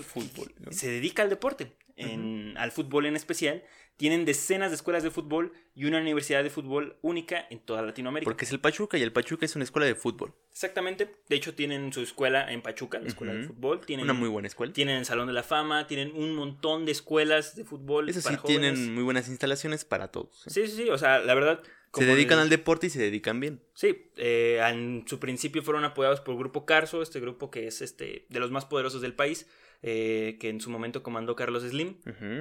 fútbol, 0.04 0.54
¿no? 0.60 0.72
Se 0.72 0.90
dedica 0.90 1.22
al 1.22 1.30
deporte, 1.30 1.76
en- 1.98 2.54
al 2.58 2.72
fútbol 2.72 3.06
en 3.06 3.18
especial. 3.18 3.62
Tienen 3.98 4.24
decenas 4.24 4.72
de 4.72 4.76
escuelas 4.76 5.04
de 5.04 5.12
fútbol 5.12 5.52
y 5.76 5.84
una 5.84 6.00
universidad 6.00 6.44
de 6.44 6.50
fútbol 6.50 6.98
única 7.02 7.46
en 7.50 7.60
toda 7.60 7.82
Latinoamérica. 7.82 8.30
Porque 8.30 8.46
es 8.46 8.52
el 8.52 8.62
Pachuca 8.62 8.98
y 8.98 9.02
el 9.02 9.12
Pachuca 9.12 9.46
es 9.46 9.54
una 9.58 9.66
escuela 9.66 9.86
de 9.86 9.96
fútbol. 9.96 10.34
Exactamente. 10.52 11.14
De 11.28 11.36
hecho, 11.36 11.54
tienen 11.56 11.92
su 11.92 12.00
escuela 12.02 12.50
en 12.52 12.62
Pachuca, 12.62 13.00
la 13.00 13.10
escuela 13.10 13.34
de 13.34 13.44
fútbol. 13.48 13.82
Tienen, 13.86 14.06
Una 14.06 14.14
muy 14.14 14.30
buena 14.30 14.48
escuela. 14.48 14.72
tienen 14.72 14.98
el 15.00 15.06
Salón 15.06 15.28
de 15.28 15.34
la 15.34 15.44
Fama, 15.44 15.88
tienen 15.88 16.14
un 16.16 16.36
montón 16.36 16.86
de 16.86 16.94
escuelas 16.94 17.58
de 17.58 17.66
fútbol. 17.66 18.08
Eso 18.10 18.22
sí, 18.22 18.34
jóvenes. 18.38 18.74
tienen 18.76 18.94
muy 18.96 19.04
buenas 19.04 19.28
instalaciones 19.28 19.84
para 19.84 20.08
todos. 20.08 20.48
¿eh? 20.48 20.50
Sí, 20.52 20.68
sí, 20.68 20.76
sí. 20.84 20.90
O 20.90 20.98
sea, 20.98 21.20
la 21.20 21.34
verdad. 21.36 21.62
Se 22.02 22.06
dedican 22.06 22.38
el- 22.40 22.44
al 22.44 22.50
deporte 22.50 22.88
y 22.88 22.90
se 22.90 23.00
dedican 23.00 23.40
bien. 23.40 23.62
Sí, 23.74 24.10
eh, 24.18 24.60
en 24.68 25.06
su 25.08 25.20
principio 25.20 25.62
fueron 25.64 25.84
apoyados 25.84 26.22
por 26.22 26.38
Grupo 26.38 26.66
Carso, 26.66 27.02
este 27.02 27.20
grupo 27.20 27.52
que 27.52 27.68
es 27.68 27.82
este 27.82 28.26
de 28.30 28.40
los 28.40 28.52
más 28.52 28.66
poderosos 28.66 29.02
del 29.02 29.14
país, 29.14 29.48
eh, 29.82 30.38
que 30.40 30.50
en 30.50 30.62
su 30.62 30.70
momento 30.70 31.04
comandó 31.04 31.36
Carlos 31.36 31.64
Slim, 31.64 31.96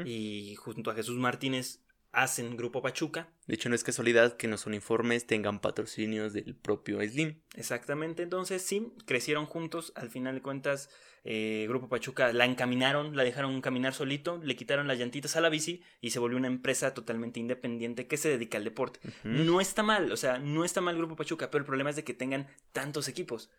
y 0.07 0.55
junto 0.57 0.91
a 0.91 0.95
Jesús 0.95 1.19
Martínez 1.19 1.81
hacen 2.13 2.57
Grupo 2.57 2.83
Pachuca. 2.83 3.29
De 3.47 3.55
hecho, 3.55 3.69
no 3.69 3.75
es 3.75 3.85
casualidad 3.85 4.37
que 4.37 4.47
en 4.47 4.53
los 4.53 4.67
uniformes 4.67 5.27
tengan 5.27 5.61
patrocinios 5.61 6.33
del 6.33 6.55
propio 6.55 7.01
Slim. 7.01 7.41
Exactamente, 7.57 8.23
entonces 8.23 8.63
sí, 8.63 8.93
crecieron 9.07 9.47
juntos, 9.47 9.93
al 9.97 10.11
final 10.11 10.35
de 10.37 10.43
cuentas, 10.43 10.91
eh, 11.25 11.67
Grupo 11.69 11.89
Pachuca 11.89 12.33
la 12.33 12.45
encaminaron, 12.45 13.17
la 13.17 13.25
dejaron 13.25 13.61
caminar 13.61 13.95
solito, 13.95 14.41
le 14.43 14.57
quitaron 14.57 14.89
las 14.89 14.99
llantitas 14.99 15.37
a 15.37 15.41
la 15.41 15.49
bici 15.49 15.83
y 16.01 16.11
se 16.11 16.19
volvió 16.19 16.39
una 16.39 16.49
empresa 16.49 16.95
totalmente 16.95 17.41
independiente 17.41 18.07
que 18.07 18.17
se 18.17 18.29
dedica 18.29 18.59
al 18.59 18.65
deporte. 18.65 19.01
No 19.25 19.61
está 19.61 19.83
mal, 19.83 20.13
o 20.13 20.17
sea, 20.17 20.39
no 20.39 20.65
está 20.65 20.81
mal 20.81 20.97
Grupo 20.97 21.17
Pachuca, 21.17 21.51
pero 21.51 21.63
el 21.63 21.67
problema 21.67 21.91
es 21.91 21.97
de 21.97 22.05
que 22.05 22.15
tengan 22.15 22.47
tantos 22.73 23.09
equipos. 23.09 23.51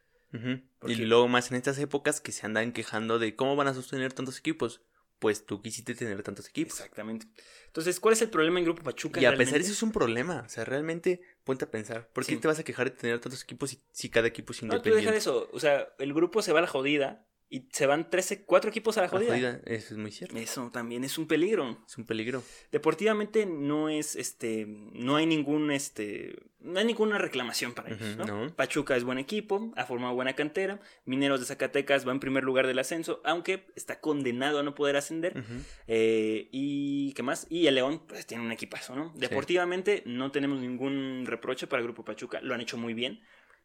Y 0.88 0.96
luego 0.96 1.28
más 1.28 1.52
en 1.52 1.58
estas 1.58 1.78
épocas 1.78 2.20
que 2.20 2.32
se 2.32 2.46
andan 2.46 2.72
quejando 2.72 3.20
de 3.20 3.36
cómo 3.36 3.56
van 3.56 3.68
a 3.68 3.74
sostener 3.74 4.14
tantos 4.14 4.40
equipos. 4.40 4.82
Pues 5.20 5.46
tú 5.46 5.62
quisiste 5.62 5.96
tener 5.96 6.22
tantos 6.22 6.50
equipos. 6.50 6.74
Exactamente. 6.80 7.28
Entonces, 7.68 8.00
¿cuál 8.00 8.14
es 8.14 8.22
el 8.22 8.30
problema 8.30 8.60
en 8.60 8.66
Grupo 8.66 8.84
Pachuca? 8.84 9.22
Y 9.22 9.26
a 9.26 9.30
pesar 9.32 9.38
de 9.38 9.46
realmente? 9.46 9.66
eso 9.68 9.74
es 9.74 9.84
un 9.84 9.92
problema. 9.94 10.44
O 10.46 10.50
sea, 10.50 10.66
realmente 10.66 11.22
ponte 11.44 11.64
a 11.66 11.72
pensar. 11.72 12.10
¿Por 12.10 12.26
qué 12.26 12.34
Sí. 12.34 12.38
te 12.40 12.48
vas 12.48 12.60
a 12.60 12.64
quejar 12.64 12.92
de 12.92 12.98
tener 12.98 13.20
tantos 13.20 13.42
equipos 13.44 13.70
si, 13.70 13.82
si 13.92 14.10
cada 14.10 14.28
equipo 14.28 14.52
es 14.52 14.62
No, 14.64 14.70
tú 14.70 14.76
independiente? 14.90 15.02
deja 15.02 15.12
de 15.12 15.18
eso. 15.18 15.50
O 15.54 15.60
sea, 15.60 15.88
el 15.98 16.14
grupo 16.14 16.42
se 16.42 16.52
va 16.52 16.60
a 16.60 16.64
la 16.64 16.68
jodida 16.68 17.26
y 17.54 17.68
se 17.72 17.86
van 17.86 18.10
13, 18.10 18.46
4 18.46 18.72
equipos 18.72 18.98
a 18.98 19.02
la 19.02 19.06
La 19.06 19.12
jodida. 19.12 19.62
Eso 19.66 19.94
es 19.94 19.98
muy 20.00 20.12
cierto. 20.12 20.36
Eso 20.36 20.72
también 20.72 21.04
es 21.04 21.20
un 21.20 21.28
peligro. 21.28 21.78
Es 21.88 22.00
un 22.00 22.04
peligro. 22.04 22.42
Deportivamente 22.72 23.46
no 23.46 23.90
es, 23.90 24.16
este, 24.16 24.66
no 24.68 25.18
hay 25.18 25.28
ningún, 25.28 25.70
este, 25.70 26.36
no 26.62 26.80
hay 26.80 26.86
ninguna 26.86 27.20
reclamación 27.20 27.74
para 27.74 27.90
ellos, 27.90 28.16
Ujú, 28.16 28.26
¿no? 28.26 28.46
no. 28.46 28.56
Pachuca 28.56 28.96
es 28.96 29.04
buen 29.04 29.20
equipo, 29.20 29.72
ha 29.76 29.86
formado 29.86 30.16
buena 30.16 30.34
cantera, 30.34 30.82
Mineros 31.06 31.42
de 31.42 31.46
Zacatecas 31.46 32.08
va 32.08 32.12
en 32.12 32.20
primer 32.20 32.44
lugar 32.44 32.66
del 32.66 32.80
ascenso, 32.80 33.22
aunque 33.24 33.68
está 33.76 34.00
condenado 34.00 34.58
a 34.58 34.64
no 34.64 34.74
poder 34.74 34.96
ascender. 34.96 35.44
Eh, 35.86 36.50
y 36.52 37.14
qué 37.14 37.22
más, 37.22 37.46
y 37.52 37.68
el 37.68 37.76
León 37.76 38.02
pues 38.08 38.26
tiene 38.26 38.44
un 38.44 38.52
equipazo, 38.52 38.96
¿no? 38.96 39.14
Deportivamente 39.16 40.02
no 40.08 40.32
tenemos 40.32 40.60
ningún 40.60 41.26
reproche 41.28 41.68
para 41.68 41.82
el 41.82 41.86
Grupo 41.86 42.04
Pachuca, 42.04 42.42
lo 42.42 42.56
han 42.56 42.62
hecho 42.62 42.78
muy 42.78 42.96
bien, 42.96 43.22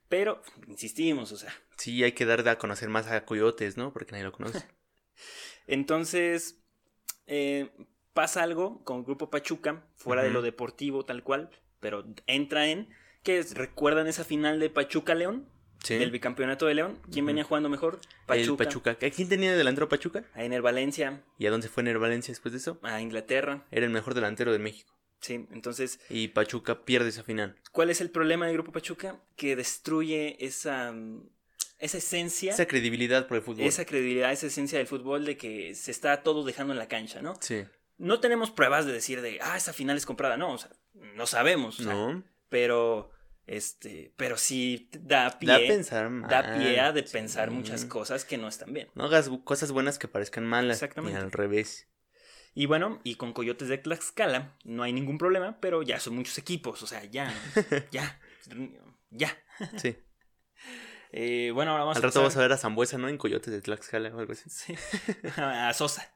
pero 0.09 0.43
insistimos, 0.67 1.33
o 1.33 1.37
sea, 1.37 1.53
Sí, 1.77 2.03
hay 2.03 2.13
que 2.13 2.27
dar 2.27 2.47
a 2.49 2.59
conocer 2.59 2.89
más 2.89 3.07
a 3.07 3.25
Coyotes, 3.25 3.77
¿no? 3.77 3.93
Porque 3.93 4.13
nadie 4.13 4.25
lo 4.25 4.33
conoce. 4.33 4.67
Entonces, 5.67 6.59
eh, 7.27 7.71
pasa 8.15 8.43
algo 8.43 8.83
con 8.85 8.99
el 8.99 9.05
Grupo 9.05 9.31
Pachuca, 9.31 9.85
fuera 9.97 10.23
de 10.23 10.31
lo 10.31 10.43
deportivo 10.43 11.05
tal 11.05 11.23
cual, 11.23 11.51
pero 11.81 12.05
entra 12.27 12.67
en, 12.69 12.89
que 13.23 13.39
es- 13.39 13.55
recuerdan 13.55 14.07
esa 14.07 14.25
final 14.25 14.59
de 14.61 14.71
Pachuca-León, 14.71 15.49
Sí. 15.85 15.95
del 15.97 16.11
bicampeonato 16.11 16.67
de 16.67 16.75
León, 16.75 17.01
¿quién 17.13 17.25
venía 17.25 17.45
jugando 17.45 17.69
mejor? 17.69 18.01
El 18.27 18.57
Pachuca. 18.57 18.91
¿A 18.91 19.11
quién 19.11 19.29
tenía 19.29 19.53
de 19.53 19.57
delantero 19.57 19.89
Pachuca? 19.89 20.25
A 20.35 20.43
Ener 20.43 20.61
Valencia, 20.61 21.23
¿Y 21.39 21.47
a 21.47 21.53
dónde 21.53 21.69
fue 21.69 21.85
Ner 21.85 22.01
Valencia 22.01 22.33
después 22.33 22.51
de 22.51 22.59
eso? 22.59 22.81
a 22.83 23.01
Inglaterra, 23.01 23.65
Era 23.71 23.87
el 23.87 23.93
mejor 23.93 24.15
delantero 24.15 24.51
de 24.53 24.59
México. 24.59 24.98
Sí, 25.21 25.47
entonces, 25.53 26.01
Y 26.11 26.29
Pachuca 26.29 26.85
pierde 26.85 27.09
esa 27.11 27.23
final. 27.23 27.57
¿cuál 27.73 27.91
es 27.91 28.01
el 28.01 28.11
problema 28.11 28.47
del 28.47 28.55
Grupo 28.55 28.73
Pachuca? 28.73 29.21
Que 29.37 29.57
destruye 29.57 30.37
esa, 30.45 30.93
mm, 30.93 31.29
esa 31.79 31.99
esencia, 31.99 32.53
Esa 32.53 32.67
credibilidad 32.67 33.27
por 33.29 33.37
el 33.37 33.43
fútbol. 33.43 33.65
esa 33.67 33.85
credibilidad, 33.85 34.33
esa 34.33 34.47
esencia 34.49 34.79
del 34.79 34.87
fútbol 34.87 35.25
de 35.25 35.37
que 35.37 35.75
se 35.75 35.91
está 35.91 36.23
todo 36.23 36.45
dejando 36.45 36.73
en 36.73 36.79
la 36.79 36.89
cancha, 36.89 37.23
¿no? 37.23 37.37
Sí. 37.41 37.65
No 37.99 38.21
tenemos 38.21 38.51
pruebas 38.51 38.87
de 38.87 38.93
decir 38.93 39.21
de, 39.23 39.39
ah, 39.43 39.57
esa 39.57 39.73
final 39.73 39.97
es 39.97 40.07
comprada, 40.07 40.37
no, 40.37 40.53
o 40.53 40.59
sea, 40.59 40.71
no 41.15 41.27
sabemos, 41.27 41.81
o 41.81 41.83
sea, 41.85 41.93
No. 41.93 42.23
pero 42.49 43.11
Este, 43.47 44.13
pero 44.19 44.37
sí 44.37 44.91
da 44.93 45.39
pie. 45.39 45.49
Da 45.49 45.57
a 45.57 45.59
pensar 45.61 46.11
mal. 46.11 46.29
da 46.31 46.59
pie 46.59 46.81
a 46.81 46.93
de 46.93 47.07
sí. 47.07 47.13
pensar 47.15 47.51
muchas 47.51 47.87
cosas 47.87 48.27
que 48.27 48.37
no 48.37 48.47
están 48.47 48.75
bien. 48.75 48.89
No 48.95 49.05
hagas 49.05 49.31
cosas 49.43 49.73
buenas 49.73 49.99
que 49.99 50.07
parezcan 50.07 50.45
malas. 50.45 50.77
Exactamente. 50.77 51.19
Y 51.19 51.23
al 51.23 51.33
revés. 51.33 51.89
Y 52.61 52.67
bueno, 52.67 52.99
y 53.05 53.15
con 53.15 53.33
Coyotes 53.33 53.69
de 53.69 53.79
Tlaxcala 53.79 54.57
no 54.65 54.83
hay 54.83 54.93
ningún 54.93 55.17
problema, 55.17 55.61
pero 55.61 55.83
ya 55.83 56.01
son 56.01 56.17
muchos 56.17 56.37
equipos, 56.39 56.83
o 56.83 56.89
sea, 56.89 57.05
ya, 57.05 57.33
ya, 57.93 58.19
ya. 59.11 59.37
Sí. 59.77 59.97
Eh, 61.11 61.53
bueno, 61.55 61.71
ahora 61.71 61.85
vamos 61.85 61.97
Al 61.97 62.03
a 62.03 62.07
rato 62.09 62.21
pasar- 62.21 62.25
vas 62.25 62.37
a 62.37 62.41
ver 62.43 62.53
a 62.53 62.59
Zambuesa, 62.59 62.99
¿no? 62.99 63.09
En 63.09 63.17
Coyotes 63.17 63.51
de 63.51 63.63
Tlaxcala 63.63 64.15
o 64.15 64.19
algo 64.19 64.33
así. 64.35 64.51
Sí. 64.51 64.75
a 65.39 65.73
Sosa. 65.73 66.13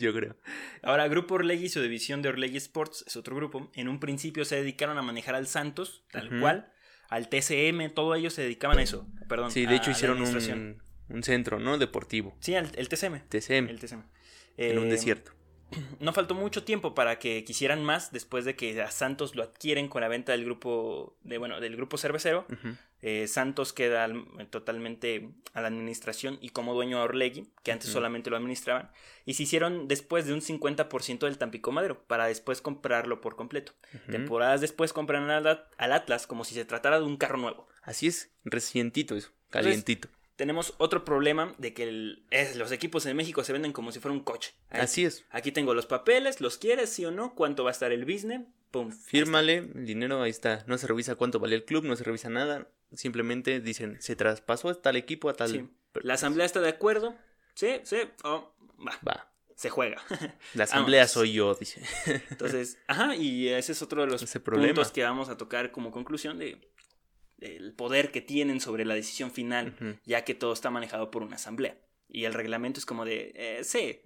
Yo 0.00 0.14
creo. 0.14 0.34
Ahora, 0.82 1.08
Grupo 1.08 1.34
Orlegui 1.34 1.66
y 1.66 1.68
su 1.68 1.82
división 1.82 2.22
de 2.22 2.30
Orlegui 2.30 2.56
Sports 2.56 3.04
es 3.06 3.16
otro 3.16 3.36
grupo. 3.36 3.70
En 3.74 3.86
un 3.88 4.00
principio 4.00 4.46
se 4.46 4.56
dedicaron 4.56 4.96
a 4.96 5.02
manejar 5.02 5.34
al 5.34 5.46
Santos, 5.46 6.04
tal 6.10 6.40
cual, 6.40 6.72
al 7.10 7.28
TCM, 7.28 7.90
todo 7.94 8.14
ellos 8.14 8.32
se 8.32 8.40
dedicaban 8.40 8.78
a 8.78 8.82
eso. 8.82 9.06
Perdón. 9.28 9.50
Sí, 9.50 9.66
de 9.66 9.76
hecho 9.76 9.90
hicieron 9.90 10.22
un, 10.22 10.82
un 11.10 11.22
centro, 11.22 11.60
¿no? 11.60 11.76
Deportivo. 11.76 12.34
Sí, 12.40 12.54
al- 12.54 12.72
el 12.76 12.88
TCM. 12.88 13.20
TCM. 13.28 13.68
El 13.68 13.78
TCM. 13.78 14.04
en 14.56 14.78
un 14.78 14.86
Eh, 14.86 14.90
desierto. 14.92 15.32
No 16.00 16.12
faltó 16.12 16.34
mucho 16.34 16.64
tiempo 16.64 16.94
para 16.94 17.18
que 17.18 17.44
quisieran 17.44 17.84
más 17.84 18.10
después 18.12 18.44
de 18.44 18.56
que 18.56 18.80
a 18.82 18.90
Santos 18.90 19.34
lo 19.36 19.42
adquieren 19.42 19.88
con 19.88 20.00
la 20.00 20.08
venta 20.08 20.32
del 20.32 20.44
grupo 20.44 21.16
de 21.22 21.38
bueno 21.38 21.60
del 21.60 21.76
grupo 21.76 21.98
cervecero. 21.98 22.46
Eh, 23.02 23.28
Santos 23.28 23.72
queda 23.72 24.04
al- 24.04 24.26
totalmente 24.50 25.30
a 25.54 25.60
la 25.62 25.68
administración 25.68 26.38
y 26.42 26.50
como 26.50 26.74
dueño 26.74 26.98
a 26.98 27.04
Orlegui, 27.04 27.48
que 27.62 27.72
antes 27.72 27.88
solamente 27.90 28.28
lo 28.30 28.36
administraban, 28.36 28.90
y 29.24 29.34
se 29.34 29.44
hicieron 29.44 29.88
después 29.88 30.26
de 30.26 30.34
un 30.34 30.42
50% 30.42 31.20
del 31.26 31.38
Tampico 31.38 31.72
Madero, 31.72 32.02
para 32.04 32.26
después 32.26 32.60
comprarlo 32.60 33.20
por 33.22 33.36
completo. 33.36 33.72
Temporadas 34.10 34.60
después 34.60 34.92
al, 35.30 35.46
At- 35.46 35.66
al 35.78 35.92
Atlas 35.94 36.26
como 36.26 36.44
si 36.44 36.54
se 36.54 36.64
tratara 36.66 36.98
de 36.98 37.06
un 37.06 37.16
carro 37.16 37.38
nuevo. 37.38 37.68
Así 37.82 38.06
es, 38.06 38.30
recientito 38.44 39.16
eso, 39.16 39.30
calientito. 39.48 40.08
Tenemos 40.40 40.72
otro 40.78 41.04
problema 41.04 41.54
de 41.58 41.74
que 41.74 41.82
el- 41.82 42.24
es- 42.30 42.56
los 42.56 42.72
equipos 42.72 43.04
en 43.04 43.14
México 43.14 43.44
se 43.44 43.52
venden 43.52 43.72
como 43.74 43.92
si 43.92 44.00
fuera 44.00 44.14
un 44.14 44.24
coche. 44.24 44.54
Ahí- 44.70 44.80
Así 44.80 45.04
es. 45.04 45.26
Aquí 45.28 45.52
tengo 45.52 45.74
los 45.74 45.84
papeles, 45.84 46.40
¿los 46.40 46.56
quieres, 46.56 46.88
sí 46.88 47.04
o 47.04 47.10
no? 47.10 47.34
¿Cuánto 47.34 47.62
va 47.62 47.68
a 47.68 47.72
estar 47.72 47.92
el 47.92 48.06
business? 48.06 48.40
Pum. 48.70 48.90
Fírmale, 48.90 49.56
el 49.58 49.84
dinero 49.84 50.22
ahí 50.22 50.30
está. 50.30 50.64
No 50.66 50.78
se 50.78 50.86
revisa 50.86 51.14
cuánto 51.16 51.40
vale 51.40 51.56
el 51.56 51.66
club, 51.66 51.84
no 51.84 51.94
se 51.94 52.04
revisa 52.04 52.30
nada. 52.30 52.68
Simplemente 52.94 53.60
dicen, 53.60 54.00
se 54.00 54.16
traspasó 54.16 54.70
a 54.70 54.80
tal 54.80 54.96
equipo, 54.96 55.28
a 55.28 55.34
tal... 55.34 55.50
Sí. 55.50 55.68
La 56.02 56.14
asamblea 56.14 56.46
está 56.46 56.62
de 56.62 56.70
acuerdo. 56.70 57.14
Sí, 57.52 57.80
sí. 57.82 57.98
oh, 58.24 58.54
va, 58.78 58.98
Va, 59.06 59.30
se 59.56 59.68
juega. 59.68 60.00
la 60.54 60.64
asamblea 60.64 61.06
soy 61.06 61.34
yo, 61.34 61.54
dice. 61.54 61.82
Entonces, 62.30 62.78
ajá, 62.86 63.14
y 63.14 63.48
ese 63.50 63.72
es 63.72 63.82
otro 63.82 64.00
de 64.00 64.06
los 64.10 64.22
Ese 64.22 64.40
problema. 64.40 64.68
puntos 64.72 64.90
que 64.90 65.02
vamos 65.02 65.28
a 65.28 65.36
tocar 65.36 65.70
como 65.70 65.90
conclusión 65.90 66.38
de 66.38 66.66
el 67.40 67.72
poder 67.74 68.10
que 68.12 68.20
tienen 68.20 68.60
sobre 68.60 68.84
la 68.84 68.94
decisión 68.94 69.30
final, 69.30 69.98
ya 70.04 70.24
que 70.24 70.34
todo 70.34 70.52
está 70.52 70.70
manejado 70.70 71.10
por 71.10 71.22
una 71.22 71.36
asamblea. 71.36 71.76
Y 72.12 72.24
el 72.24 72.34
reglamento 72.34 72.80
es 72.80 72.86
como 72.86 73.04
de, 73.04 73.32
eh, 73.36 73.60
sí, 73.62 74.00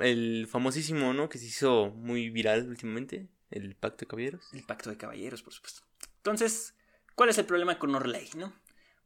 El, 0.00 0.46
famosísimo, 0.48 1.12
¿no? 1.12 1.28
Que 1.28 1.38
se 1.38 1.46
hizo 1.46 1.90
muy 1.90 2.30
viral 2.30 2.68
últimamente, 2.68 3.28
el 3.50 3.74
Pacto 3.74 4.04
de 4.04 4.06
Caballeros. 4.06 4.44
el 4.52 4.62
pacto 4.62 4.90
de 4.90 4.96
caballeros, 4.96 5.42
por 5.42 5.52
supuesto. 5.52 5.82
Entonces, 6.18 6.74
¿cuál 7.16 7.30
es 7.30 7.38
el 7.38 7.44
problema 7.46 7.78
con 7.78 7.94
Orley, 7.94 8.28
no? 8.36 8.52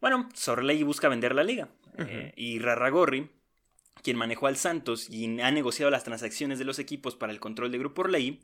Bueno, 0.01 0.29
Orley 0.49 0.83
busca 0.83 1.09
vender 1.09 1.35
la 1.35 1.45
liga. 1.45 1.69
eh, 1.99 2.33
y 2.37 2.59
Rarragorri, 2.59 3.31
quien 4.03 4.17
manejó 4.17 4.47
al 4.47 4.57
Santos 4.57 5.09
y 5.09 5.41
ha 5.41 5.51
negociado 5.51 5.91
las 5.91 6.05
transacciones 6.05 6.59
de 6.59 6.65
los 6.65 6.79
equipos 6.79 7.17
para 7.17 7.33
el 7.33 7.41
control 7.41 7.73
de 7.73 7.79
Grupo 7.79 8.03
Orley, 8.03 8.41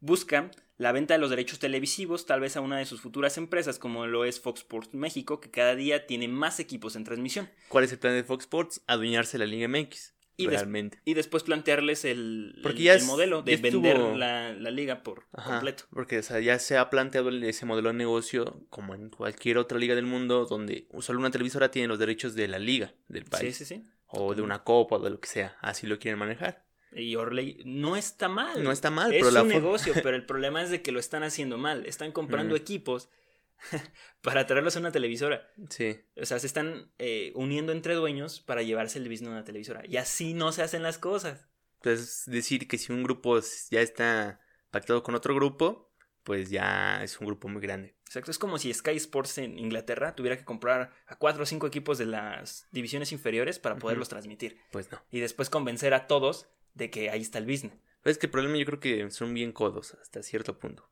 busca 0.00 0.50
la 0.78 0.92
venta 0.92 1.14
de 1.14 1.20
los 1.20 1.30
derechos 1.30 1.58
televisivos, 1.58 2.24
tal 2.24 2.40
vez 2.40 2.56
a 2.56 2.60
una 2.60 2.78
de 2.78 2.86
sus 2.86 3.00
futuras 3.00 3.36
empresas, 3.36 3.78
como 3.78 4.06
lo 4.06 4.24
es 4.24 4.40
Fox 4.40 4.60
Sports 4.60 4.94
México, 4.94 5.40
que 5.40 5.50
cada 5.50 5.74
día 5.74 6.06
tiene 6.06 6.28
más 6.28 6.60
equipos 6.60 6.96
en 6.96 7.04
transmisión. 7.04 7.50
¿Cuál 7.68 7.84
es 7.84 7.92
el 7.92 7.98
plan 7.98 8.14
de 8.14 8.24
Fox 8.24 8.44
Sports? 8.44 8.82
Adueñarse 8.86 9.36
la 9.38 9.46
Liga 9.46 9.66
MX. 9.68 10.14
Y 10.40 10.44
des- 10.46 10.52
realmente. 10.60 11.00
Y 11.04 11.14
después 11.14 11.42
plantearles 11.42 12.04
el, 12.04 12.60
Porque 12.62 12.78
el- 12.78 12.84
ya 12.84 12.92
el 12.92 12.98
es- 12.98 13.06
modelo 13.06 13.42
de 13.42 13.56
ya 13.58 13.66
estuvo- 13.66 13.82
vender 13.82 14.16
la, 14.16 14.52
la 14.52 14.70
liga 14.70 15.02
por 15.02 15.24
Ajá, 15.32 15.50
completo. 15.50 15.82
Porque 15.90 16.18
o 16.20 16.22
sea, 16.22 16.38
ya 16.38 16.60
se 16.60 16.76
ha 16.78 16.88
planteado 16.90 17.30
ese 17.30 17.66
modelo 17.66 17.88
de 17.88 17.94
negocio 17.96 18.64
como 18.70 18.94
en 18.94 19.10
cualquier 19.10 19.58
otra 19.58 19.78
liga 19.80 19.96
del 19.96 20.06
mundo 20.06 20.46
donde 20.46 20.86
solo 21.00 21.18
una 21.18 21.32
televisora 21.32 21.72
tiene 21.72 21.88
los 21.88 21.98
derechos 21.98 22.36
de 22.36 22.46
la 22.46 22.60
liga 22.60 22.94
del 23.08 23.24
Sí, 23.24 23.30
país. 23.30 23.56
sí, 23.56 23.64
sí. 23.64 23.84
O 24.06 24.32
de 24.36 24.42
una 24.42 24.62
copa 24.62 24.94
o 24.94 24.98
de 25.00 25.10
lo 25.10 25.18
que 25.18 25.28
sea. 25.28 25.56
Así 25.60 25.88
lo 25.88 25.98
quieren 25.98 26.20
manejar. 26.20 26.64
Y 26.92 27.16
Orley 27.16 27.60
no 27.64 27.96
está 27.96 28.28
mal. 28.28 28.62
No 28.62 28.72
está 28.72 28.90
mal, 28.90 29.12
es 29.12 29.24
pero 29.24 29.42
un 29.42 29.48
negocio, 29.48 29.92
pero 30.02 30.16
el 30.16 30.26
problema 30.26 30.62
es 30.62 30.70
de 30.70 30.82
que 30.82 30.92
lo 30.92 31.00
están 31.00 31.22
haciendo 31.22 31.58
mal. 31.58 31.86
Están 31.86 32.12
comprando 32.12 32.56
equipos 32.56 33.10
para 34.22 34.46
traerlos 34.46 34.76
a 34.76 34.80
una 34.80 34.92
televisora. 34.92 35.50
Sí. 35.68 36.00
O 36.16 36.24
sea, 36.24 36.38
se 36.38 36.46
están 36.46 36.90
eh, 36.98 37.32
uniendo 37.34 37.72
entre 37.72 37.94
dueños 37.94 38.40
para 38.40 38.62
llevarse 38.62 38.98
el 38.98 39.08
business 39.08 39.28
a 39.28 39.32
una 39.32 39.44
televisora. 39.44 39.82
Y 39.86 39.96
así 39.96 40.34
no 40.34 40.52
se 40.52 40.62
hacen 40.62 40.82
las 40.82 40.98
cosas. 40.98 41.46
Entonces, 41.76 42.24
decir 42.26 42.66
que 42.66 42.78
si 42.78 42.92
un 42.92 43.02
grupo 43.02 43.38
ya 43.70 43.80
está 43.80 44.40
pactado 44.70 45.02
con 45.02 45.14
otro 45.14 45.34
grupo, 45.34 45.92
pues 46.24 46.50
ya 46.50 47.02
es 47.02 47.20
un 47.20 47.26
grupo 47.26 47.48
muy 47.48 47.62
grande. 47.62 47.94
Exacto. 48.04 48.30
Es 48.30 48.38
como 48.38 48.58
si 48.58 48.72
Sky 48.72 48.96
Sports 48.96 49.38
en 49.38 49.58
Inglaterra 49.58 50.14
tuviera 50.14 50.36
que 50.36 50.44
comprar 50.44 50.92
a 51.06 51.16
cuatro 51.16 51.44
o 51.44 51.46
cinco 51.46 51.66
equipos 51.66 51.98
de 51.98 52.06
las 52.06 52.66
divisiones 52.72 53.12
inferiores 53.12 53.58
para 53.58 53.76
poderlos 53.76 54.08
transmitir. 54.08 54.60
Pues 54.72 54.90
no. 54.90 55.00
Y 55.10 55.20
después 55.20 55.50
convencer 55.50 55.94
a 55.94 56.06
todos 56.06 56.48
de 56.78 56.90
que 56.90 57.10
ahí 57.10 57.20
está 57.20 57.38
el 57.38 57.44
business. 57.46 57.74
Pero 58.02 58.12
es 58.12 58.18
que 58.18 58.26
el 58.26 58.32
problema 58.32 58.56
yo 58.56 58.64
creo 58.64 58.80
que 58.80 59.10
son 59.10 59.34
bien 59.34 59.52
codos 59.52 59.94
hasta 60.00 60.22
cierto 60.22 60.58
punto. 60.58 60.88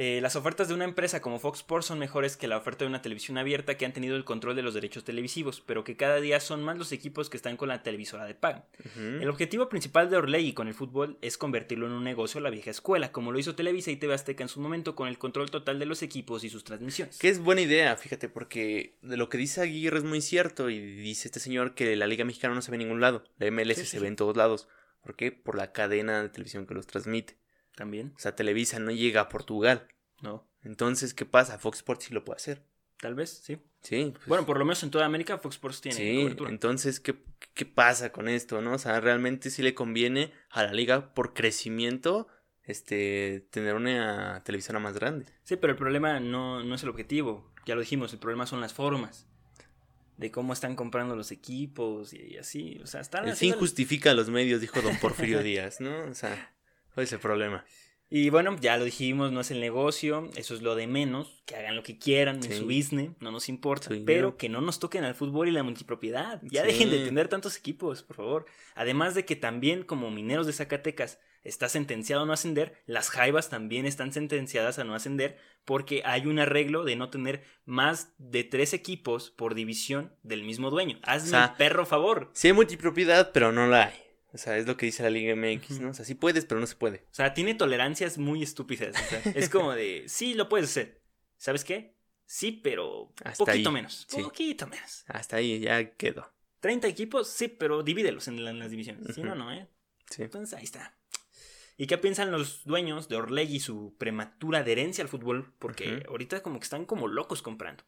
Eh, 0.00 0.20
las 0.22 0.36
ofertas 0.36 0.68
de 0.68 0.74
una 0.74 0.84
empresa 0.84 1.20
como 1.20 1.40
Fox 1.40 1.58
Sports 1.58 1.86
son 1.86 1.98
mejores 1.98 2.36
que 2.36 2.46
la 2.46 2.56
oferta 2.56 2.84
de 2.84 2.88
una 2.88 3.02
televisión 3.02 3.36
abierta 3.36 3.76
que 3.76 3.84
han 3.84 3.92
tenido 3.92 4.14
el 4.14 4.24
control 4.24 4.54
de 4.54 4.62
los 4.62 4.72
derechos 4.72 5.02
televisivos, 5.02 5.60
pero 5.60 5.82
que 5.82 5.96
cada 5.96 6.20
día 6.20 6.38
son 6.38 6.62
más 6.62 6.78
los 6.78 6.92
equipos 6.92 7.28
que 7.28 7.36
están 7.36 7.56
con 7.56 7.66
la 7.66 7.82
televisora 7.82 8.24
de. 8.24 8.34
Ujú. 8.34 9.00
El 9.20 9.28
objetivo 9.28 9.68
principal 9.68 10.08
de 10.08 10.16
Orley 10.16 10.52
con 10.52 10.68
el 10.68 10.74
fútbol 10.74 11.18
es 11.20 11.36
convertirlo 11.36 11.86
en 11.86 11.92
un 11.94 12.04
negocio 12.04 12.38
a 12.38 12.42
la 12.42 12.50
vieja 12.50 12.70
escuela, 12.70 13.10
como 13.10 13.32
lo 13.32 13.40
hizo 13.40 13.56
Televisa 13.56 13.90
y 13.90 13.96
TV 13.96 14.14
Azteca 14.14 14.44
en 14.44 14.48
su 14.48 14.60
momento 14.60 14.94
con 14.94 15.08
el 15.08 15.18
control 15.18 15.50
total 15.50 15.80
de 15.80 15.86
los 15.86 16.02
equipos 16.04 16.44
y 16.44 16.48
sus 16.48 16.62
transmisiones. 16.62 17.18
Que 17.18 17.28
es 17.28 17.40
buena 17.40 17.62
idea, 17.62 17.96
fíjate, 17.96 18.28
porque 18.28 18.98
de 19.02 19.16
lo 19.16 19.28
que 19.28 19.38
dice 19.38 19.62
Aguirre 19.62 19.98
es 19.98 20.04
muy 20.04 20.20
cierto 20.20 20.70
y 20.70 20.78
dice 20.78 21.26
este 21.26 21.40
señor 21.40 21.74
que 21.74 21.96
la 21.96 22.06
Liga 22.06 22.24
Mexicana 22.24 22.54
no 22.54 22.62
se 22.62 22.70
ve 22.70 22.76
en 22.76 22.84
ningún 22.84 23.00
lado, 23.00 23.24
la 23.38 23.50
MLS 23.50 23.78
Sí, 23.78 23.80
sí, 23.84 23.86
se 23.90 23.96
sí. 23.96 24.02
ve 24.02 24.06
en 24.06 24.14
todos 24.14 24.36
lados. 24.36 24.68
¿Por 25.02 25.16
qué? 25.16 25.32
Por 25.32 25.56
la 25.56 25.72
cadena 25.72 26.22
de 26.22 26.28
televisión 26.28 26.66
que 26.66 26.74
los 26.74 26.86
transmite. 26.86 27.36
También, 27.76 28.12
O 28.16 28.18
sea, 28.18 28.34
Televisa 28.34 28.78
no 28.80 28.90
llega 28.90 29.20
a 29.20 29.28
Portugal. 29.28 29.86
no, 30.20 30.48
Entonces, 30.64 31.14
¿qué 31.14 31.24
pasa? 31.24 31.58
Fox 31.58 31.78
Sports 31.78 32.06
sí 32.06 32.14
lo 32.14 32.24
puede 32.24 32.36
hacer. 32.38 32.64
tal 33.00 33.14
vez, 33.14 33.30
sí. 33.30 33.58
Sí. 33.82 34.10
pues, 34.12 34.26
Bueno, 34.26 34.44
por 34.44 34.58
lo 34.58 34.64
menos 34.64 34.82
en 34.82 34.90
toda 34.90 35.06
América 35.06 35.38
Fox 35.38 35.54
Sports 35.54 35.80
tiene 35.80 35.96
sí, 35.96 36.22
cobertura. 36.22 36.50
entonces, 36.50 36.98
¿qué, 36.98 37.14
¿qué 37.54 37.64
pasa 37.64 38.10
con 38.10 38.28
esto, 38.28 38.60
no? 38.60 38.72
O 38.72 38.78
sea, 38.78 38.98
realmente 38.98 39.50
sí 39.50 39.62
le 39.62 39.74
conviene 39.74 40.32
a 40.50 40.64
la 40.64 40.72
liga 40.72 41.14
por 41.14 41.32
crecimiento 41.34 42.26
este 42.64 43.46
tener 43.50 43.74
una 43.76 44.42
televisora 44.44 44.80
más 44.80 44.94
grande. 44.94 45.26
Sí, 45.44 45.56
pero 45.56 45.72
el 45.72 45.76
problema 45.78 46.18
no, 46.20 46.62
no 46.64 46.74
es 46.74 46.82
el 46.82 46.88
objetivo, 46.88 47.52
ya 47.64 47.74
lo 47.76 47.80
dijimos, 47.80 48.12
el 48.12 48.18
problema 48.18 48.46
son 48.46 48.60
las 48.60 48.74
formas. 48.74 49.26
De 50.18 50.30
cómo 50.30 50.52
están 50.52 50.76
comprando 50.76 51.16
los 51.16 51.30
equipos 51.30 52.12
y, 52.12 52.34
y 52.34 52.36
así. 52.36 52.78
O 52.82 52.86
sea, 52.86 53.00
están 53.00 53.26
El 53.28 53.36
fin 53.36 53.52
justifica 53.54 54.12
los 54.14 54.28
medios, 54.28 54.60
dijo 54.60 54.82
don 54.82 54.96
Porfirio 54.98 55.42
Díaz, 55.42 55.80
¿no? 55.80 56.04
O 56.10 56.14
sea, 56.14 56.54
¿cuál 56.92 57.04
es 57.04 57.12
el 57.12 57.20
problema? 57.20 57.64
Y 58.10 58.30
bueno, 58.30 58.56
ya 58.58 58.78
lo 58.78 58.84
dijimos, 58.84 59.32
no 59.32 59.40
es 59.42 59.50
el 59.50 59.60
negocio, 59.60 60.30
eso 60.34 60.54
es 60.54 60.62
lo 60.62 60.74
de 60.74 60.86
menos, 60.86 61.42
que 61.44 61.56
hagan 61.56 61.76
lo 61.76 61.82
que 61.82 61.98
quieran 61.98 62.36
en 62.42 62.56
su 62.56 62.64
business, 62.64 63.10
no 63.20 63.30
nos 63.30 63.50
importa, 63.50 63.90
pero 64.06 64.38
que 64.38 64.48
no 64.48 64.62
nos 64.62 64.78
toquen 64.78 65.04
al 65.04 65.14
fútbol 65.14 65.48
y 65.48 65.50
la 65.52 65.62
multipropiedad. 65.62 66.40
Ya 66.42 66.62
Sí. 66.62 66.68
dejen 66.68 66.90
de 66.90 67.04
tener 67.04 67.28
tantos 67.28 67.58
equipos, 67.58 68.02
por 68.02 68.16
favor. 68.16 68.46
Además 68.74 69.14
de 69.14 69.26
que 69.26 69.36
también 69.36 69.82
como 69.82 70.10
Mineros 70.10 70.46
de 70.46 70.54
Zacatecas 70.54 71.18
está 71.42 71.68
sentenciado 71.68 72.22
a 72.22 72.26
no 72.26 72.32
ascender, 72.32 72.82
las 72.86 73.10
Jaivas 73.10 73.48
también 73.48 73.86
están 73.86 74.12
sentenciadas 74.12 74.78
a 74.78 74.84
no 74.84 74.94
ascender 74.94 75.38
porque 75.64 76.02
hay 76.04 76.26
un 76.26 76.38
arreglo 76.38 76.84
de 76.84 76.96
no 76.96 77.10
tener 77.10 77.44
más 77.64 78.12
de 78.18 78.44
tres 78.44 78.72
equipos 78.72 79.30
por 79.30 79.54
división 79.54 80.14
del 80.22 80.42
mismo 80.44 80.70
dueño. 80.70 80.98
Hazme 81.02 81.28
O 81.28 81.30
sea, 81.30 81.44
el 81.44 81.56
perro 81.56 81.84
favor. 81.86 82.30
Sí 82.32 82.48
hay 82.48 82.52
multipropiedad, 82.54 83.32
pero 83.32 83.52
no 83.52 83.66
la 83.66 83.86
hay. 83.88 83.94
O 84.32 84.38
sea, 84.38 84.56
es 84.58 84.66
lo 84.66 84.76
que 84.76 84.86
dice 84.86 85.02
la 85.02 85.10
Liga 85.10 85.34
MX. 85.34 85.80
¿no? 85.80 85.90
O 85.90 85.94
sea, 85.94 86.04
sí 86.04 86.14
puedes, 86.14 86.44
pero 86.44 86.60
no 86.60 86.66
se 86.66 86.76
puede. 86.76 86.98
O 87.10 87.14
sea, 87.14 87.32
tiene 87.34 87.54
tolerancias 87.54 88.18
muy 88.18 88.42
estúpidas. 88.42 88.94
o 88.94 89.04
sea, 89.08 89.32
es 89.34 89.48
como 89.48 89.72
de, 89.74 90.04
sí, 90.08 90.34
lo 90.34 90.48
puedes 90.48 90.68
hacer. 90.70 91.00
¿Sabes 91.36 91.64
qué? 91.64 91.96
Sí, 92.26 92.52
pero 92.52 93.12
Hasta 93.24 93.44
poquito 93.46 93.68
ahí, 93.70 93.74
menos. 93.74 94.06
sí. 94.08 94.22
Poquito 94.22 94.66
menos. 94.66 95.04
Hasta 95.08 95.36
ahí 95.36 95.60
ya 95.60 95.94
quedó. 95.96 96.30
30 96.60 96.88
equipos, 96.88 97.28
sí, 97.30 97.48
pero 97.48 97.82
divídelos 97.82 98.28
en, 98.28 98.44
la- 98.44 98.50
en 98.50 98.58
las 98.58 98.70
divisiones. 98.70 99.14
Si 99.14 99.20
Ujú. 99.20 99.30
no, 99.30 99.34
no, 99.34 99.52
¿eh? 99.52 99.66
Sí. 100.10 100.22
Entonces 100.24 100.52
ahí 100.58 100.64
está. 100.64 100.97
¿Y 101.80 101.86
qué 101.86 101.96
piensan 101.96 102.32
los 102.32 102.64
dueños 102.64 103.08
de 103.08 103.14
Orleg 103.14 103.50
y 103.50 103.60
su 103.60 103.94
prematura 103.98 104.58
adherencia 104.58 105.02
al 105.02 105.08
fútbol? 105.08 105.54
Porque 105.60 106.02
ahorita 106.08 106.42
como 106.42 106.58
que 106.58 106.64
están 106.64 106.84
como 106.84 107.06
locos 107.06 107.40
comprando. 107.40 107.84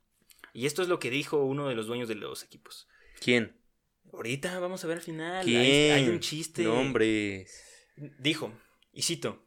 Y 0.54 0.66
esto 0.66 0.80
es 0.80 0.88
lo 0.88 1.00
que 1.00 1.10
dijo 1.10 1.44
uno 1.44 1.68
de 1.68 1.74
los 1.74 1.88
dueños 1.88 2.08
de 2.08 2.14
los 2.14 2.44
equipos. 2.44 2.88
¿Quién? 3.20 3.60
Ahorita 4.12 4.60
vamos 4.60 4.84
a 4.84 4.86
ver 4.86 4.98
al 4.98 5.02
final. 5.02 5.44
¿Quién? 5.44 5.60
Hay, 5.60 6.04
hay 6.04 6.08
un 6.08 6.20
chiste. 6.20 6.62
No, 6.62 6.78
hombre. 6.78 7.48
Dijo, 8.20 8.52
y 8.92 9.02
cito, 9.02 9.44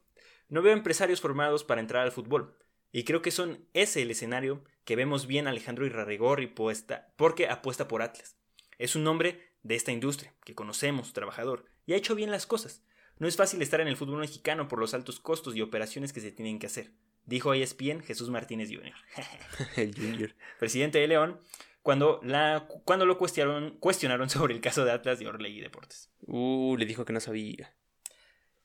no 0.49 0.61
veo 0.61 0.73
empresarios 0.73 1.21
formados 1.21 1.63
para 1.63 1.79
entrar 1.79 2.03
al 2.03 2.11
fútbol. 2.11 2.57
Y 2.91 3.05
creo 3.05 3.21
que 3.21 3.31
son 3.31 3.65
ese 3.73 4.01
el 4.01 4.11
escenario 4.11 4.65
que 4.83 4.97
vemos 4.97 5.25
bien 5.25 5.47
Alejandro 5.47 5.85
Irarregorri 5.85 6.47
puesta, 6.47 7.13
porque 7.15 7.47
apuesta 7.47 7.87
por 7.87 8.01
Atlas. 8.01 8.35
Es 8.77 8.97
un 8.97 9.07
hombre 9.07 9.53
de 9.63 9.75
esta 9.75 9.93
industria, 9.93 10.33
que 10.43 10.53
conocemos, 10.53 11.13
trabajador, 11.13 11.65
y 11.85 11.93
ha 11.93 11.95
hecho 11.95 12.13
bien 12.13 12.29
las 12.29 12.45
cosas. 12.45 12.83
No 13.23 13.29
es 13.29 13.37
fácil 13.37 13.61
estar 13.61 13.79
en 13.79 13.87
el 13.87 13.95
fútbol 13.95 14.19
mexicano 14.19 14.67
por 14.67 14.79
los 14.79 14.93
altos 14.93 15.21
costos 15.21 15.55
y 15.55 15.61
operaciones 15.61 16.11
que 16.11 16.19
se 16.19 16.33
tienen 16.33 16.59
que 16.59 16.67
hacer, 16.67 16.91
dijo 17.25 17.53
ESPN 17.53 18.01
Jesús 18.01 18.29
Martínez 18.29 18.67
Jr. 18.69 18.91
el 19.77 19.95
Junior. 19.95 20.35
Presidente 20.59 20.99
de 20.99 21.07
León, 21.07 21.39
cuando, 21.83 22.19
la, 22.21 22.67
cuando 22.83 23.05
lo 23.05 23.17
cuestionaron, 23.17 23.77
cuestionaron 23.77 24.29
sobre 24.29 24.53
el 24.53 24.59
caso 24.59 24.83
de 24.83 24.91
Atlas 24.91 25.19
de 25.19 25.27
Orley 25.29 25.57
y 25.57 25.61
Deportes. 25.61 26.11
Uh, 26.27 26.75
le 26.75 26.85
dijo 26.85 27.05
que 27.05 27.13
no 27.13 27.21
sabía. 27.21 27.73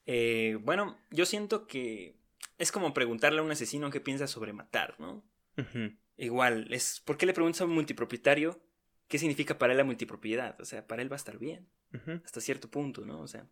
Eh, 0.05 0.57
bueno, 0.59 0.99
yo 1.09 1.25
siento 1.25 1.65
que 1.65 2.17
es 2.57 2.73
como 2.73 2.93
preguntarle 2.93 3.39
a 3.39 3.43
un 3.43 3.51
asesino 3.51 3.89
qué 3.89 4.01
piensa 4.01 4.27
sobre 4.27 4.51
matar, 4.51 4.99
¿no? 4.99 5.23
Igual, 6.17 6.67
es 6.73 7.01
¿por 7.05 7.15
qué 7.15 7.25
le 7.25 7.33
preguntas 7.33 7.61
a 7.61 7.65
un 7.65 7.71
multipropietario 7.71 8.59
qué 9.09 9.17
significa 9.17 9.57
para 9.57 9.73
él 9.73 9.77
la 9.77 9.83
multipropiedad? 9.83 10.59
O 10.61 10.65
sea, 10.65 10.87
para 10.87 11.01
él 11.01 11.11
va 11.11 11.15
a 11.15 11.17
estar 11.17 11.37
bien. 11.37 11.67
Hasta 12.23 12.39
cierto 12.39 12.69
punto, 12.69 13.03
¿no? 13.03 13.19
O 13.19 13.27
sea. 13.27 13.47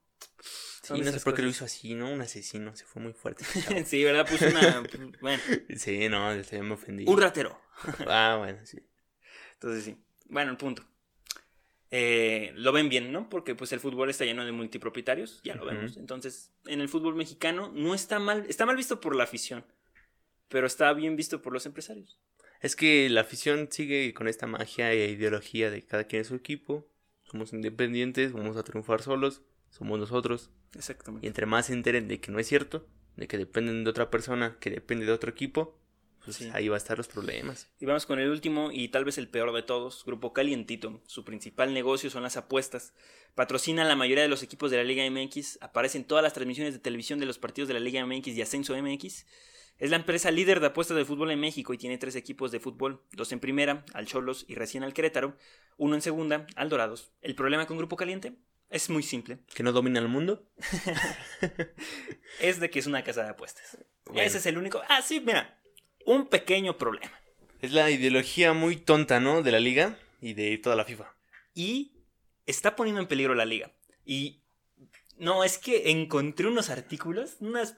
Sí, 0.83 0.93
no 1.01 1.11
sé 1.11 1.19
por 1.19 1.33
qué 1.33 1.41
lo 1.41 1.49
hizo 1.49 1.65
así, 1.65 1.95
¿no? 1.95 2.09
Un 2.09 2.21
asesino, 2.21 2.75
se 2.75 2.85
fue 2.85 3.01
muy 3.01 3.13
fuerte. 3.13 3.43
sí, 3.85 4.03
¿verdad? 4.03 4.27
Puso 4.29 4.47
una. 4.47 4.83
Bueno. 5.21 5.41
Sí, 5.75 6.07
no, 6.07 6.29
me 6.33 6.73
ofendí. 6.73 7.05
Un 7.07 7.19
ratero. 7.19 7.59
ah, 8.07 8.35
bueno, 8.37 8.59
sí. 8.63 8.79
Entonces 9.53 9.83
sí. 9.83 9.97
Bueno, 10.29 10.51
el 10.51 10.57
punto. 10.57 10.85
Eh, 11.89 12.51
lo 12.55 12.71
ven 12.71 12.89
bien, 12.89 13.11
¿no? 13.11 13.29
Porque 13.29 13.55
pues 13.55 13.71
el 13.71 13.79
fútbol 13.79 14.09
está 14.09 14.25
lleno 14.25 14.45
de 14.45 14.51
multipropietarios, 14.51 15.41
ya 15.43 15.55
lo 15.55 15.65
vemos. 15.65 15.97
Entonces, 15.97 16.51
en 16.65 16.81
el 16.81 16.89
fútbol 16.89 17.15
mexicano 17.15 17.71
no 17.73 17.95
está 17.95 18.19
mal, 18.19 18.45
está 18.47 18.65
mal 18.65 18.75
visto 18.75 18.99
por 18.99 19.15
la 19.15 19.23
afición, 19.23 19.65
pero 20.49 20.67
está 20.67 20.91
bien 20.93 21.15
visto 21.15 21.41
por 21.41 21.53
los 21.53 21.65
empresarios. 21.65 22.19
Es 22.61 22.75
que 22.75 23.09
la 23.09 23.21
afición 23.21 23.69
sigue 23.71 24.13
con 24.13 24.27
esta 24.27 24.47
magia 24.47 24.91
e 24.91 25.09
ideología 25.09 25.69
de 25.69 25.83
cada 25.85 26.05
quien 26.05 26.21
en 26.21 26.25
su 26.25 26.35
equipo. 26.35 26.87
Somos 27.23 27.53
independientes, 27.53 28.33
vamos 28.33 28.57
a 28.57 28.63
triunfar 28.63 29.01
solos, 29.01 29.41
somos 29.69 29.99
nosotros. 29.99 30.49
Exactamente. 30.75 31.25
Y 31.25 31.27
entre 31.27 31.45
más 31.45 31.67
se 31.67 31.73
enteren 31.73 32.07
de 32.07 32.19
que 32.19 32.31
no 32.31 32.39
es 32.39 32.47
cierto, 32.47 32.87
de 33.15 33.27
que 33.27 33.37
dependen 33.37 33.83
de 33.83 33.89
otra 33.89 34.09
persona, 34.09 34.57
que 34.59 34.69
depende 34.69 35.05
de 35.05 35.11
otro 35.11 35.29
equipo, 35.29 35.77
pues 36.23 36.41
ahí 36.53 36.67
va 36.67 36.75
a 36.75 36.77
estar 36.77 36.97
los 36.97 37.07
problemas. 37.07 37.69
Y 37.79 37.85
vamos 37.85 38.05
con 38.05 38.19
el 38.19 38.29
último 38.29 38.69
y 38.71 38.89
tal 38.89 39.05
vez 39.05 39.17
el 39.17 39.29
peor 39.29 39.53
de 39.53 39.63
todos, 39.63 40.03
Grupo 40.05 40.33
Calientito. 40.33 41.01
Su 41.07 41.23
principal 41.23 41.73
negocio 41.73 42.09
son 42.09 42.23
las 42.23 42.35
apuestas. 42.35 42.93
Patrocina 43.33 43.85
la 43.85 43.95
mayoría 43.95 44.23
de 44.23 44.29
los 44.29 44.43
equipos 44.43 44.69
de 44.69 44.77
la 44.77 44.83
Liga 44.83 45.09
MX, 45.09 45.59
aparece 45.61 45.97
en 45.97 46.03
todas 46.03 46.23
las 46.23 46.33
transmisiones 46.33 46.73
de 46.73 46.79
televisión 46.79 47.19
de 47.19 47.27
los 47.27 47.39
partidos 47.39 47.69
de 47.69 47.75
la 47.75 47.79
Liga 47.79 48.05
MX 48.05 48.27
y 48.27 48.41
Ascenso 48.41 48.75
MX. 48.75 49.25
Es 49.79 49.89
la 49.89 49.97
empresa 49.97 50.31
líder 50.31 50.59
de 50.59 50.67
apuestas 50.67 50.97
de 50.97 51.05
fútbol 51.05 51.31
en 51.31 51.39
México 51.39 51.73
y 51.73 51.77
tiene 51.77 51.97
tres 51.97 52.15
equipos 52.15 52.51
de 52.51 52.59
fútbol, 52.59 53.03
dos 53.11 53.31
en 53.31 53.39
primera, 53.39 53.85
al 53.93 54.07
Cholos 54.07 54.45
y 54.47 54.55
recién 54.55 54.83
al 54.83 54.93
Querétaro, 54.93 55.37
uno 55.77 55.95
en 55.95 56.01
segunda, 56.01 56.47
al 56.55 56.69
Dorados. 56.69 57.11
¿El 57.21 57.35
problema 57.35 57.67
con 57.67 57.77
Grupo 57.77 57.95
Caliente? 57.95 58.33
Es 58.69 58.89
muy 58.89 59.03
simple. 59.03 59.39
¿Que 59.53 59.63
no 59.63 59.71
domina 59.71 59.99
el 59.99 60.07
mundo? 60.07 60.47
es 62.39 62.59
de 62.59 62.69
que 62.69 62.79
es 62.79 62.87
una 62.87 63.03
casa 63.03 63.23
de 63.23 63.29
apuestas. 63.29 63.77
Ese 64.15 64.39
es 64.39 64.45
el 64.45 64.57
único. 64.57 64.81
Ah, 64.89 65.01
sí, 65.01 65.19
mira 65.19 65.57
un 66.07 66.27
pequeño 66.27 66.77
problema. 66.77 67.11
Es 67.61 67.73
la 67.73 67.91
ideología 67.91 68.53
muy 68.53 68.77
tonta, 68.77 69.19
¿no? 69.19 69.43
De 69.43 69.51
la 69.51 69.59
liga 69.59 69.99
y 70.21 70.33
de 70.33 70.57
toda 70.57 70.75
la 70.77 70.85
FIFA. 70.85 71.13
Y 71.53 71.91
está 72.45 72.75
poniendo 72.77 73.01
en 73.01 73.07
peligro 73.07 73.35
la 73.35 73.45
liga. 73.45 73.73
Y 74.05 74.41
no, 75.17 75.43
es 75.43 75.57
que 75.57 75.91
encontré 75.91 76.47
unos 76.47 76.69
artículos, 76.69 77.35
unas 77.41 77.75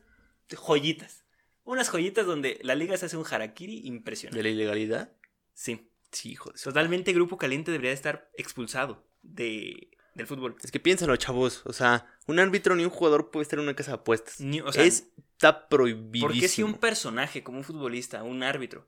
joyitas. 0.50 1.26
Unas 1.70 1.88
joyitas 1.88 2.26
donde 2.26 2.60
la 2.64 2.74
liga 2.74 2.98
se 2.98 3.06
hace 3.06 3.16
un 3.16 3.26
harakiri 3.30 3.82
impresionante. 3.86 4.38
¿De 4.38 4.42
la 4.42 4.50
ilegalidad? 4.50 5.12
Sí. 5.54 5.92
Sí, 6.12 6.34
joder. 6.34 6.60
Totalmente 6.60 7.14
Grupo 7.14 7.38
Caliente 7.38 7.70
debería 7.72 7.92
estar 7.92 8.32
expulsado 8.36 9.06
de, 9.22 9.92
del 10.16 10.26
fútbol. 10.26 10.56
Es 10.64 10.72
que 10.72 10.80
piénsalo, 10.80 11.16
chavos. 11.18 11.62
O 11.68 11.74
sea, 11.74 12.08
un 12.26 12.40
árbitro 12.40 12.76
ni 12.76 12.86
un 12.86 12.90
jugador 12.90 13.30
puede 13.30 13.44
estar 13.44 13.60
en 13.60 13.66
una 13.66 13.76
casa 13.76 13.92
de 13.92 13.98
apuestas. 13.98 14.42
o 14.64 14.72
sea, 14.72 14.84
está 14.84 15.70
prohibido. 15.70 16.26
¿Por 16.26 16.40
qué 16.40 16.48
si 16.48 16.64
un 16.64 16.74
personaje 16.74 17.44
como 17.44 17.60
un 17.60 17.64
futbolista, 17.64 18.24
un 18.24 18.42
árbitro, 18.42 18.88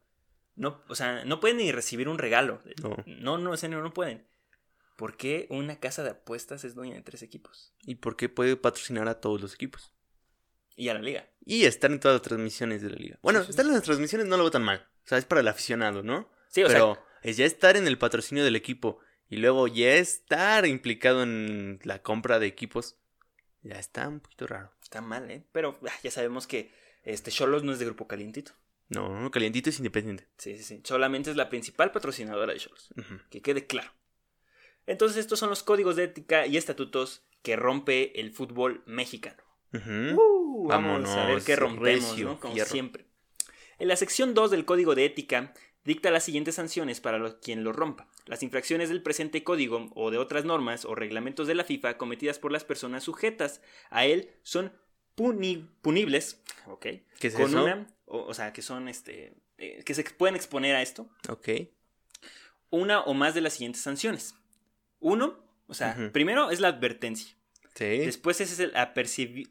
no, 0.55 0.81
o 0.87 0.95
sea, 0.95 1.23
no 1.23 1.39
pueden 1.39 1.57
ni 1.57 1.71
recibir 1.71 2.09
un 2.09 2.17
regalo? 2.17 2.63
No, 2.81 2.97
no, 3.05 3.37
no, 3.37 3.55
no, 3.55 3.81
no 3.83 3.93
pueden. 3.93 4.25
¿Por 4.95 5.17
qué 5.17 5.45
una 5.51 5.79
casa 5.79 6.01
de 6.01 6.09
apuestas 6.09 6.63
es 6.63 6.73
dueña 6.73 6.95
de 6.95 7.03
tres 7.03 7.21
equipos? 7.21 7.75
¿Y 7.83 7.93
por 7.93 8.15
qué 8.15 8.27
puede 8.27 8.55
patrocinar 8.55 9.07
a 9.07 9.21
todos 9.21 9.39
los 9.39 9.53
equipos? 9.53 9.93
Y 10.75 10.89
a 10.89 10.93
la 10.93 11.01
liga. 11.01 11.27
Y 11.45 11.65
estar 11.65 11.91
en 11.91 11.99
todas 11.99 12.15
las 12.15 12.21
transmisiones 12.21 12.81
de 12.81 12.89
la 12.89 12.95
liga. 12.95 13.19
Bueno, 13.21 13.41
estar 13.41 13.65
en 13.65 13.73
las 13.73 13.83
transmisiones 13.83 14.27
no 14.27 14.37
lo 14.37 14.43
veo 14.43 14.51
tan 14.51 14.63
mal. 14.63 14.87
O 15.03 15.07
sea, 15.07 15.17
es 15.17 15.25
para 15.25 15.41
el 15.41 15.47
aficionado, 15.47 16.03
¿no? 16.03 16.29
Sí, 16.49 16.63
o 16.63 16.67
Pero 16.67 17.03
es 17.23 17.37
ya 17.37 17.45
estar 17.45 17.77
en 17.77 17.87
el 17.87 17.97
patrocinio 17.97 18.43
del 18.43 18.55
equipo 18.55 18.99
y 19.29 19.37
luego 19.37 19.67
ya 19.67 19.95
estar 19.95 20.65
implicado 20.65 21.23
en 21.23 21.79
la 21.83 22.01
compra 22.01 22.39
de 22.39 22.47
equipos, 22.47 22.97
ya 23.63 23.79
está 23.79 24.07
un 24.07 24.19
poquito 24.19 24.47
raro. 24.47 24.71
Está 24.81 25.01
mal, 25.01 25.29
¿eh? 25.31 25.45
Pero 25.51 25.79
ah, 25.87 25.99
ya 26.03 26.11
sabemos 26.11 26.47
que 26.47 26.71
este 27.03 27.31
Cholos 27.31 27.63
no 27.63 27.71
es 27.71 27.79
de 27.79 27.85
Grupo 27.85 28.07
Calientito. 28.07 28.51
No, 28.89 29.21
no, 29.21 29.31
Calientito 29.31 29.69
es 29.69 29.77
independiente. 29.77 30.27
Sí, 30.37 30.57
sí, 30.57 30.63
sí. 30.63 30.81
Solamente 30.83 31.31
es 31.31 31.37
la 31.37 31.49
principal 31.49 31.91
patrocinadora 31.91 32.51
de 32.51 32.59
Cholos. 32.59 32.89
Que 33.29 33.41
quede 33.41 33.65
claro. 33.65 33.91
Entonces 34.85 35.17
estos 35.17 35.39
son 35.39 35.49
los 35.49 35.63
códigos 35.63 35.95
de 35.95 36.03
ética 36.03 36.45
y 36.45 36.57
estatutos 36.57 37.23
que 37.41 37.55
rompe 37.55 38.19
el 38.19 38.31
fútbol 38.31 38.83
mexicano. 38.85 39.41
Uh, 39.73 40.40
vamos 40.67 41.09
a 41.09 41.25
ver 41.25 41.43
qué 41.43 41.55
rompemos, 41.55 42.17
¿no? 42.17 42.39
Como 42.39 42.55
siempre. 42.65 43.05
En 43.79 43.87
la 43.87 43.95
sección 43.95 44.33
2 44.33 44.51
del 44.51 44.65
código 44.65 44.93
de 44.95 45.05
ética 45.05 45.53
dicta 45.83 46.11
las 46.11 46.23
siguientes 46.23 46.55
sanciones 46.55 47.01
para 47.01 47.39
quien 47.39 47.63
lo 47.63 47.73
rompa. 47.73 48.07
Las 48.25 48.43
infracciones 48.43 48.89
del 48.89 49.01
presente 49.01 49.43
código 49.43 49.89
o 49.95 50.11
de 50.11 50.17
otras 50.17 50.45
normas 50.45 50.85
o 50.85 50.95
reglamentos 50.95 51.47
de 51.47 51.55
la 51.55 51.63
FIFA 51.63 51.97
cometidas 51.97 52.39
por 52.39 52.51
las 52.51 52.63
personas 52.63 53.03
sujetas 53.03 53.61
a 53.89 54.05
él 54.05 54.29
son 54.43 54.71
punibles, 55.15 56.41
¿ok? 56.67 56.85
¿Qué 57.19 57.27
es 57.27 57.33
con 57.33 57.49
eso? 57.49 57.63
Una, 57.63 57.87
o, 58.05 58.33
sea, 58.33 58.53
que 58.53 58.61
son, 58.61 58.87
este, 58.87 59.33
eh, 59.57 59.83
que 59.83 59.93
se 59.93 60.03
pueden 60.03 60.35
exponer 60.35 60.75
a 60.75 60.81
esto. 60.81 61.09
Ok. 61.29 61.49
Una 62.69 63.01
o 63.01 63.13
más 63.13 63.33
de 63.33 63.41
las 63.41 63.53
siguientes 63.53 63.81
sanciones. 63.81 64.35
Uno, 64.99 65.43
o 65.67 65.73
sea, 65.73 66.11
primero 66.13 66.51
es 66.51 66.59
la 66.59 66.69
advertencia. 66.69 67.35
Sí. 67.75 67.99
Después 67.99 68.41
ese 68.41 68.53
es 68.53 68.59
el 68.59 68.71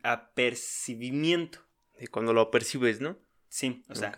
apercibimiento. 0.03 1.61
Y 1.99 2.07
cuando 2.07 2.33
lo 2.33 2.51
percibes, 2.51 3.01
¿no? 3.01 3.19
Sí, 3.49 3.83
o 3.89 3.95
sea, 3.95 4.15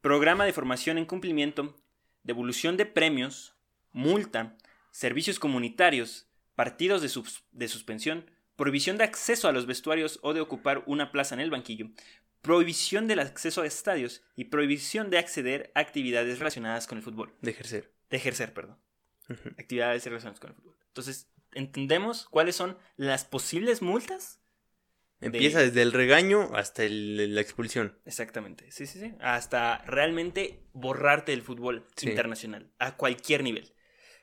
programa 0.00 0.44
de 0.44 0.52
formación 0.52 0.98
en 0.98 1.06
cumplimiento, 1.06 1.76
devolución 2.22 2.76
de 2.76 2.86
premios, 2.86 3.54
multa, 3.92 4.56
servicios 4.90 5.38
comunitarios, 5.38 6.28
partidos 6.54 7.00
de, 7.02 7.08
de, 7.52 7.68
suspensión, 7.68 8.30
prohibición 8.56 8.98
de 8.98 9.04
acceso 9.04 9.48
a 9.48 9.52
los 9.52 9.66
vestuarios 9.66 10.18
o 10.22 10.34
de 10.34 10.40
ocupar 10.40 10.82
una 10.86 11.12
plaza 11.12 11.34
en 11.34 11.40
el 11.40 11.50
banquillo, 11.50 11.90
prohibición 12.42 13.06
del 13.06 13.20
acceso 13.20 13.62
a 13.62 13.66
estadios 13.66 14.22
y 14.36 14.44
prohibición 14.44 15.10
de 15.10 15.18
acceder 15.18 15.70
a 15.74 15.80
actividades 15.80 16.38
relacionadas 16.38 16.86
con 16.86 16.98
el 16.98 17.04
fútbol. 17.04 17.34
De 17.40 17.52
ejercer. 17.52 17.92
De 18.10 18.16
ejercer, 18.16 18.52
perdón. 18.52 18.78
Actividades 19.58 20.04
relacionadas 20.04 20.40
con 20.40 20.50
el 20.50 20.56
fútbol. 20.56 20.76
Entonces, 20.88 21.28
¿entendemos 21.54 22.26
cuáles 22.30 22.56
son 22.56 22.76
las 22.96 23.24
posibles 23.24 23.82
multas? 23.82 24.40
Empieza 25.20 25.60
desde 25.60 25.82
el 25.82 25.92
regaño 25.92 26.50
hasta 26.54 26.82
la 26.88 27.40
expulsión. 27.40 27.98
Exactamente, 28.06 28.70
sí, 28.70 28.86
sí, 28.86 28.98
sí. 28.98 29.12
Hasta 29.20 29.78
realmente 29.84 30.62
borrarte 30.72 31.32
del 31.32 31.42
fútbol 31.42 31.86
internacional, 32.02 32.70
a 32.78 32.96
cualquier 32.96 33.42
nivel. 33.42 33.74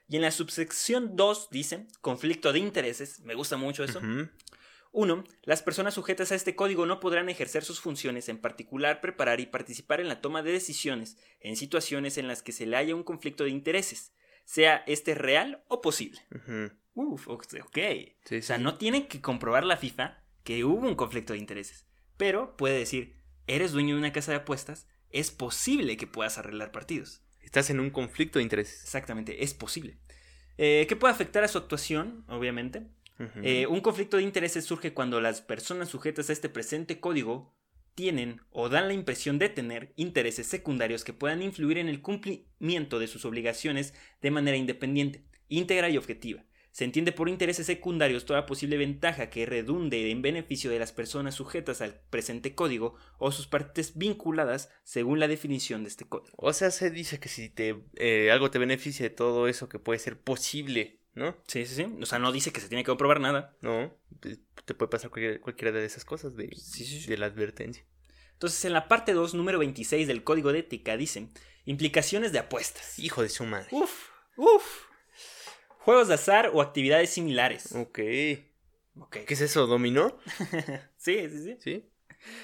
Y 0.10 0.16
en 0.16 0.24
la 0.24 0.32
subsección 0.32 1.16
2 1.16 1.50
dice, 1.52 1.86
conflicto 2.02 2.52
de 2.52 2.60
intereses, 2.60 3.20
me 3.20 3.36
gusta 3.36 3.58
mucho 3.58 3.84
eso. 3.84 4.02
1. 4.92 5.24
Las 5.44 5.62
personas 5.62 5.94
sujetas 5.94 6.32
a 6.32 6.36
este 6.36 6.56
código 6.56 6.86
no 6.88 7.00
podrán 7.00 7.30
ejercer 7.30 7.64
sus 7.64 7.80
funciones, 7.80 8.30
en 8.30 8.40
particular 8.40 9.02
preparar 9.02 9.40
y 9.40 9.46
participar 9.46 10.00
en 10.02 10.08
la 10.08 10.22
toma 10.22 10.42
de 10.42 10.52
decisiones 10.52 11.18
en 11.42 11.56
situaciones 11.58 12.18
en 12.18 12.28
las 12.28 12.42
que 12.42 12.54
se 12.54 12.66
le 12.66 12.78
haya 12.78 12.96
un 12.96 13.04
conflicto 13.04 13.44
de 13.44 13.52
intereses, 13.52 14.14
sea 14.46 14.84
este 14.88 15.14
real 15.14 15.64
o 15.68 15.82
posible. 15.82 16.20
Uf, 16.98 17.28
ok. 17.28 17.46
o 18.32 18.42
sea, 18.42 18.58
no 18.58 18.76
tienen 18.76 19.08
que 19.08 19.22
comprobar 19.22 19.64
la 19.64 19.78
FIFA 19.78 20.18
que 20.44 20.66
hubo 20.66 20.88
un 20.88 20.96
conflicto 20.96 21.34
de 21.34 21.40
intereses. 21.40 21.86
Pero 22.18 22.58
puede 22.58 22.80
decir, 22.80 23.18
eres 23.46 23.72
dueño 23.72 23.94
de 23.94 24.00
una 24.00 24.12
casa 24.12 24.32
de 24.32 24.38
apuestas, 24.38 24.88
es 25.12 25.30
posible 25.30 25.96
que 25.96 26.08
puedas 26.08 26.40
arreglar 26.40 26.72
partidos. 26.72 27.22
Estás 27.42 27.70
en 27.70 27.80
un 27.80 27.92
conflicto 27.92 28.40
de 28.40 28.44
intereses. 28.44 28.82
Exactamente, 28.84 29.44
es 29.44 29.54
posible. 29.54 30.00
Eh, 30.58 30.88
¿Qué 30.90 30.96
puede 30.96 31.14
afectar 31.14 31.44
a 31.44 31.48
su 31.48 31.60
actuación? 31.60 32.26
Obviamente. 32.28 32.88
Eh, 33.42 33.66
un 33.68 33.82
conflicto 33.82 34.18
de 34.18 34.24
intereses 34.24 34.66
surge 34.66 34.94
cuando 34.94 35.20
las 35.22 35.42
personas 35.42 35.90
sujetas 35.90 36.30
a 36.30 36.34
este 36.34 36.50
presente 36.50 37.00
código 37.00 37.56
tienen 37.96 38.42
o 38.52 38.70
dan 38.70 38.88
la 38.88 38.94
impresión 38.94 39.40
de 39.40 39.50
tener 39.50 39.92
intereses 39.96 40.46
secundarios 40.46 41.04
que 41.04 41.14
puedan 41.14 41.42
influir 41.42 41.80
en 41.80 41.90
el 41.90 42.02
cumplimiento 42.02 43.00
de 43.00 43.08
sus 43.08 43.26
obligaciones 43.26 43.96
de 44.22 44.30
manera 44.30 44.56
independiente, 44.56 45.24
íntegra 45.50 45.90
y 45.90 45.98
objetiva, 45.98 46.44
Se 46.78 46.84
entiende 46.84 47.12
por 47.12 47.28
intereses 47.28 47.66
secundarios 47.66 48.26
toda 48.26 48.46
posible 48.46 48.78
ventaja 48.78 49.32
que 49.32 49.48
redunde 49.48 50.12
en 50.12 50.22
beneficio 50.22 50.70
de 50.70 50.78
las 50.78 50.92
personas 50.92 51.34
sujetas 51.34 51.82
al 51.82 52.00
presente 52.12 52.54
código 52.54 52.94
o 53.18 53.32
sus 53.32 53.48
partes 53.48 53.98
vinculadas 53.98 54.70
según 54.84 55.20
la 55.20 55.28
definición 55.28 55.82
de 55.82 55.90
este 55.90 56.06
código. 56.08 56.36
O 56.38 56.54
sea, 56.54 56.70
se 56.70 56.92
dice 56.92 57.20
que 57.20 57.30
si 57.30 57.50
te 57.50 57.84
eh, 57.96 58.30
algo 58.32 58.52
te 58.52 58.60
beneficia 58.60 59.02
de 59.02 59.10
todo 59.10 59.48
eso 59.48 59.68
que 59.70 59.80
puede 59.80 59.98
ser 59.98 60.20
posible, 60.20 61.00
¿no? 61.16 61.36
Sí, 61.48 61.66
sí, 61.66 61.74
sí. 61.74 61.88
O 62.00 62.06
sea, 62.06 62.20
no 62.20 62.32
dice 62.32 62.52
que 62.52 62.62
se 62.62 62.68
tiene 62.70 62.84
que 62.84 62.90
comprobar 62.92 63.22
nada. 63.22 63.58
No, 63.62 63.92
te 64.20 64.38
te 64.64 64.76
puede 64.76 64.92
pasar 64.92 65.10
cualquier- 65.10 65.40
cualquiera 65.42 65.72
de 65.72 65.84
esas 65.84 66.06
cosas 66.06 66.36
de, 66.36 66.48
Sí, 66.56 66.86
sí, 66.86 67.02
sí. 67.02 67.08
de 67.10 67.18
la 67.18 67.26
advertencia. 67.26 67.84
Entonces, 68.34 68.64
en 68.66 68.74
la 68.74 68.88
parte 68.88 69.14
2, 69.14 69.34
número 69.34 69.58
26 69.58 70.06
del 70.08 70.24
código 70.24 70.54
de 70.54 70.60
ética, 70.60 70.96
dice 70.96 71.30
implicaciones 71.66 72.34
de 72.34 72.38
apuestas. 72.38 73.00
Hijo 73.00 73.24
de 73.24 73.30
su 73.30 73.46
madre. 73.46 73.68
Uf, 73.72 74.10
uf. 74.36 74.87
Juegos 75.88 76.10
de 76.10 76.16
azar 76.16 76.52
o 76.54 76.62
actividades 76.62 77.12
similares. 77.12 77.74
Ok. 77.74 78.00
Ok. 79.00 79.20
¿Qué 79.26 79.34
es 79.34 79.40
eso? 79.40 79.68
¿Dominó? 79.68 80.18
Sí, 80.98 81.30
sí, 81.30 81.44
sí. 81.46 81.58
Sí. 81.62 81.90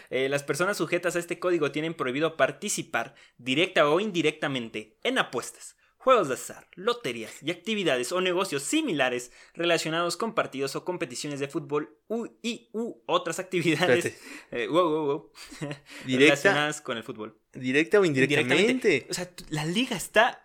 Eh, 0.10 0.30
las 0.30 0.44
personas 0.44 0.78
sujetas 0.78 1.18
a 1.18 1.20
este 1.20 1.40
código 1.40 1.70
tienen 1.70 1.94
prohibido 1.94 2.38
participar, 2.38 3.16
directa 3.38 3.90
o 3.90 4.00
indirectamente, 4.00 4.98
en 5.04 5.18
apuestas, 5.18 5.76
juegos 5.98 6.30
de 6.30 6.36
azar, 6.36 6.70
loterías 6.76 7.44
y 7.44 7.52
actividades 7.52 8.14
o 8.14 8.22
negocios 8.22 8.64
similares 8.64 9.34
relacionados 9.54 10.16
con 10.16 10.34
partidos 10.36 10.78
o 10.78 10.86
competiciones 10.86 11.42
de 11.42 11.50
fútbol 11.50 12.00
u, 12.08 12.28
y 12.42 12.70
u 12.72 13.04
otras 13.08 13.40
actividades 13.40 14.18
eh, 14.52 14.68
wow, 14.68 14.90
wow, 14.90 15.06
wow, 15.06 15.32
¿Directa, 16.06 16.36
relacionadas 16.36 16.80
con 16.80 16.96
el 16.96 17.04
fútbol. 17.04 17.38
¿Directa 17.52 18.00
o 18.00 18.06
indirectamente? 18.06 19.06
O 19.10 19.14
sea, 19.14 19.30
la 19.50 19.66
liga 19.66 19.98
está 19.98 20.43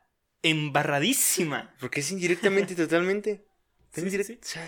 embarradísima. 0.51 1.75
Porque 1.81 2.01
es 2.01 2.11
indirectamente 2.11 2.75
totalmente. 2.77 3.45
Sí, 3.95 4.01
Está 4.07 4.25
sí, 4.25 4.39
sí. 4.43 4.59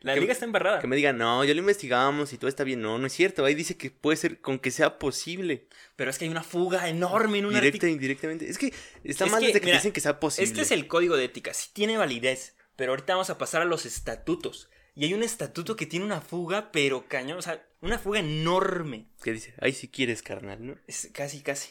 La 0.00 0.14
Que- 0.14 0.20
liga 0.20 0.32
está 0.32 0.46
embarrada. 0.46 0.80
Que 0.80 0.86
me 0.86 0.96
digan, 0.96 1.18
no, 1.18 1.44
ya 1.44 1.52
lo 1.52 1.60
investigamos 1.60 2.32
y 2.32 2.38
todo 2.38 2.48
está 2.48 2.64
bien. 2.64 2.80
No, 2.80 2.98
no 2.98 3.06
es 3.06 3.12
cierto. 3.12 3.44
Ahí 3.44 3.54
dice 3.54 3.76
que 3.76 3.90
puede 3.90 4.16
ser 4.16 4.40
con 4.40 4.58
que 4.58 4.70
sea 4.70 4.98
posible. 4.98 5.68
Pero 5.96 6.10
es 6.10 6.16
que 6.18 6.24
hay 6.24 6.30
una 6.30 6.42
fuga 6.42 6.88
enorme 6.88 7.38
en 7.38 7.46
un 7.46 7.54
Directa 7.54 7.86
e 7.86 7.90
indirectamente. 7.90 8.48
Es 8.48 8.56
que 8.56 8.72
está 9.04 9.26
Es 9.26 9.30
mal 9.30 9.40
que, 9.40 9.48
desde 9.48 9.60
que 9.60 9.66
mira, 9.66 9.76
dicen 9.78 9.92
que 9.92 10.00
sea 10.00 10.18
posible. 10.18 10.48
Este 10.48 10.62
es 10.62 10.70
el 10.70 10.86
código 10.86 11.16
de 11.16 11.24
ética, 11.26 11.52
sí 11.52 11.68
tiene 11.74 11.98
validez, 11.98 12.54
pero 12.76 12.92
ahorita 12.92 13.12
vamos 13.14 13.28
a 13.28 13.36
pasar 13.36 13.60
a 13.60 13.66
los 13.66 13.84
estatutos. 13.84 14.70
Y 14.94 15.04
hay 15.04 15.12
un 15.14 15.22
estatuto 15.22 15.76
que 15.76 15.86
tiene 15.86 16.04
una 16.06 16.20
fuga, 16.22 16.72
pero 16.72 17.06
cañón, 17.06 17.38
o 17.38 17.42
sea, 17.42 17.62
una 17.82 17.98
fuga 17.98 18.20
enorme. 18.20 19.06
Que 19.22 19.32
dice, 19.32 19.54
ay, 19.60 19.72
si 19.74 19.88
quieres, 19.88 20.22
carnal, 20.22 20.66
¿no? 20.66 20.76
Es 20.86 21.10
casi, 21.12 21.42
casi. 21.42 21.70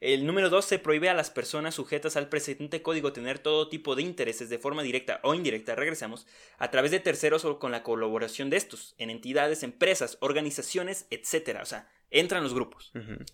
El 0.00 0.26
número 0.26 0.48
2 0.48 0.64
se 0.64 0.78
prohíbe 0.78 1.10
a 1.10 1.14
las 1.14 1.28
personas 1.28 1.74
sujetas 1.74 2.16
al 2.16 2.30
presente 2.30 2.80
código 2.80 3.12
tener 3.12 3.38
todo 3.38 3.68
tipo 3.68 3.94
de 3.94 4.02
intereses 4.02 4.48
de 4.48 4.58
forma 4.58 4.82
directa 4.82 5.20
o 5.22 5.34
indirecta, 5.34 5.74
regresamos, 5.74 6.26
a 6.56 6.70
través 6.70 6.90
de 6.90 7.00
terceros 7.00 7.44
o 7.44 7.58
con 7.58 7.70
la 7.70 7.82
colaboración 7.82 8.48
de 8.48 8.56
estos, 8.56 8.94
en 8.96 9.10
entidades, 9.10 9.62
empresas, 9.62 10.16
organizaciones, 10.20 11.06
etc. 11.10 11.58
O 11.60 11.66
sea, 11.66 11.86
entran 12.10 12.42
los 12.42 12.54
grupos 12.54 12.92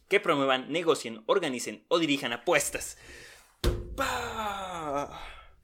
que 0.08 0.18
promuevan, 0.18 0.72
negocien, 0.72 1.22
organicen 1.26 1.84
o 1.86 2.00
dirijan 2.00 2.32
apuestas. 2.32 2.98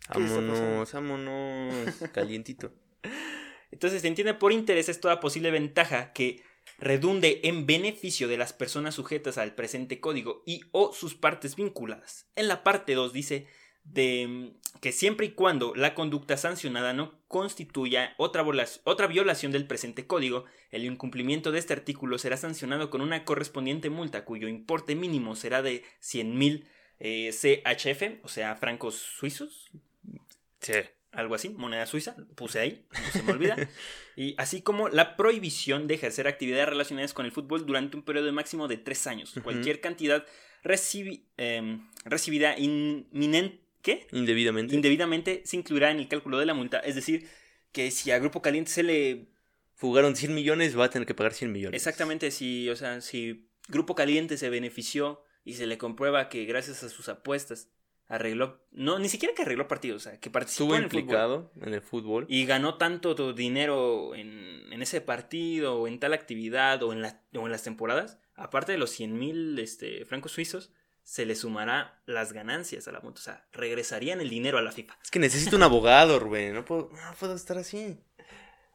Vámonos, 0.08 0.92
vámonos. 0.92 1.96
Calientito. 2.12 2.70
Entonces 3.72 4.02
se 4.02 4.08
entiende 4.08 4.34
por 4.34 4.52
intereses 4.52 5.00
toda 5.00 5.18
posible 5.18 5.50
ventaja 5.50 6.12
que 6.12 6.44
redunde 6.78 7.40
en 7.44 7.66
beneficio 7.66 8.28
de 8.28 8.36
las 8.36 8.52
personas 8.52 8.94
sujetas 8.94 9.38
al 9.38 9.54
presente 9.54 10.00
código 10.00 10.42
y 10.46 10.62
o 10.72 10.92
sus 10.92 11.14
partes 11.14 11.56
vinculadas. 11.56 12.26
En 12.36 12.48
la 12.48 12.64
parte 12.64 12.94
2 12.94 13.12
dice 13.12 13.46
mm, 13.84 14.46
que 14.80 14.92
siempre 14.92 15.26
y 15.26 15.30
cuando 15.32 15.74
la 15.74 15.94
conducta 15.94 16.36
sancionada 16.36 16.92
no 16.92 17.20
constituya 17.28 18.14
otra 18.18 19.06
violación 19.06 19.52
del 19.52 19.66
presente 19.66 20.06
código, 20.06 20.44
el 20.70 20.84
incumplimiento 20.84 21.52
de 21.52 21.58
este 21.58 21.72
artículo 21.72 22.18
será 22.18 22.36
sancionado 22.36 22.90
con 22.90 23.00
una 23.00 23.24
correspondiente 23.24 23.90
multa 23.90 24.24
cuyo 24.24 24.48
importe 24.48 24.94
mínimo 24.94 25.36
será 25.36 25.62
de 25.62 25.84
100.000 26.00 26.66
eh, 27.04 27.30
CHF, 27.32 28.24
o 28.24 28.28
sea, 28.28 28.54
francos 28.54 28.94
suizos, 28.94 29.70
Sí. 30.62 30.74
Algo 31.12 31.34
así, 31.34 31.50
moneda 31.50 31.86
suiza, 31.86 32.16
puse 32.34 32.58
ahí, 32.58 32.84
no 32.90 33.10
se 33.12 33.22
me 33.22 33.32
olvida. 33.32 33.56
y 34.16 34.34
así 34.38 34.62
como 34.62 34.88
la 34.88 35.16
prohibición 35.16 35.86
de 35.86 35.94
ejercer 35.94 36.26
actividades 36.26 36.68
relacionadas 36.68 37.12
con 37.14 37.26
el 37.26 37.32
fútbol 37.32 37.66
durante 37.66 37.96
un 37.96 38.02
periodo 38.02 38.32
máximo 38.32 38.66
de 38.68 38.78
tres 38.78 39.06
años. 39.06 39.34
Cualquier 39.42 39.80
cantidad 39.80 40.24
recibi- 40.64 41.24
em, 41.36 41.86
recibida 42.04 42.58
inminente, 42.58 43.60
¿qué? 43.82 44.06
Indebidamente. 44.12 44.74
indebidamente 44.74 45.42
se 45.44 45.56
incluirá 45.56 45.90
en 45.90 45.98
el 45.98 46.08
cálculo 46.08 46.38
de 46.38 46.46
la 46.46 46.54
multa. 46.54 46.78
Es 46.80 46.94
decir, 46.94 47.28
que 47.72 47.90
si 47.90 48.10
a 48.10 48.18
Grupo 48.18 48.42
Caliente 48.42 48.70
se 48.70 48.82
le... 48.82 49.26
Fugaron 49.74 50.14
100 50.14 50.34
millones, 50.34 50.78
va 50.78 50.84
a 50.84 50.90
tener 50.90 51.06
que 51.06 51.14
pagar 51.14 51.34
100 51.34 51.50
millones. 51.50 51.76
Exactamente, 51.76 52.30
si, 52.30 52.68
o 52.68 52.76
sea, 52.76 53.00
si 53.00 53.48
Grupo 53.68 53.94
Caliente 53.96 54.36
se 54.38 54.48
benefició 54.48 55.24
y 55.44 55.54
se 55.54 55.66
le 55.66 55.76
comprueba 55.76 56.28
que 56.28 56.44
gracias 56.44 56.84
a 56.84 56.88
sus 56.88 57.08
apuestas 57.08 57.68
arregló, 58.14 58.60
no, 58.72 58.98
ni 58.98 59.08
siquiera 59.08 59.34
que 59.34 59.42
arregló 59.42 59.66
partidos, 59.68 60.02
o 60.06 60.10
sea, 60.10 60.20
que 60.20 60.30
participó 60.30 60.74
en 60.76 60.82
el 60.84 60.90
fútbol. 60.90 61.00
implicado 61.00 61.52
en 61.60 61.74
el 61.74 61.80
fútbol. 61.80 62.26
y 62.28 62.44
ganó 62.46 62.76
tanto 62.76 63.14
tu 63.14 63.32
dinero 63.32 64.14
en, 64.14 64.72
en 64.72 64.82
ese 64.82 65.00
partido 65.00 65.80
o 65.80 65.88
en 65.88 65.98
tal 65.98 66.12
actividad 66.12 66.82
o 66.82 66.92
en, 66.92 67.00
la- 67.02 67.22
o 67.34 67.46
en 67.46 67.50
las 67.52 67.62
temporadas, 67.62 68.18
aparte 68.34 68.72
de 68.72 68.78
los 68.78 68.90
100 68.90 69.18
mil 69.18 69.58
este, 69.58 70.04
francos 70.04 70.32
suizos, 70.32 70.72
se 71.04 71.26
le 71.26 71.34
sumará 71.34 72.02
las 72.06 72.32
ganancias 72.32 72.86
a 72.86 72.92
la 72.92 73.00
multa. 73.00 73.20
O 73.20 73.24
sea, 73.24 73.46
regresarían 73.52 74.20
el 74.20 74.28
dinero 74.30 74.58
a 74.58 74.62
la 74.62 74.70
FIFA. 74.72 74.96
Es 75.02 75.10
que 75.10 75.18
necesito 75.18 75.56
un 75.56 75.62
abogado, 75.64 76.18
Rubén. 76.20 76.54
No 76.54 76.64
puedo, 76.64 76.90
no 76.92 77.14
puedo 77.18 77.34
estar 77.34 77.58
así. 77.58 77.98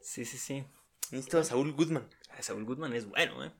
Sí, 0.02 0.24
sí, 0.24 0.36
sí. 0.36 0.64
Necesito 1.10 1.38
a 1.38 1.44
Saúl 1.44 1.72
Goodman. 1.72 2.06
Ah, 2.30 2.42
Saúl 2.42 2.64
Goodman 2.64 2.92
es 2.92 3.06
bueno, 3.06 3.44
¿eh? 3.44 3.50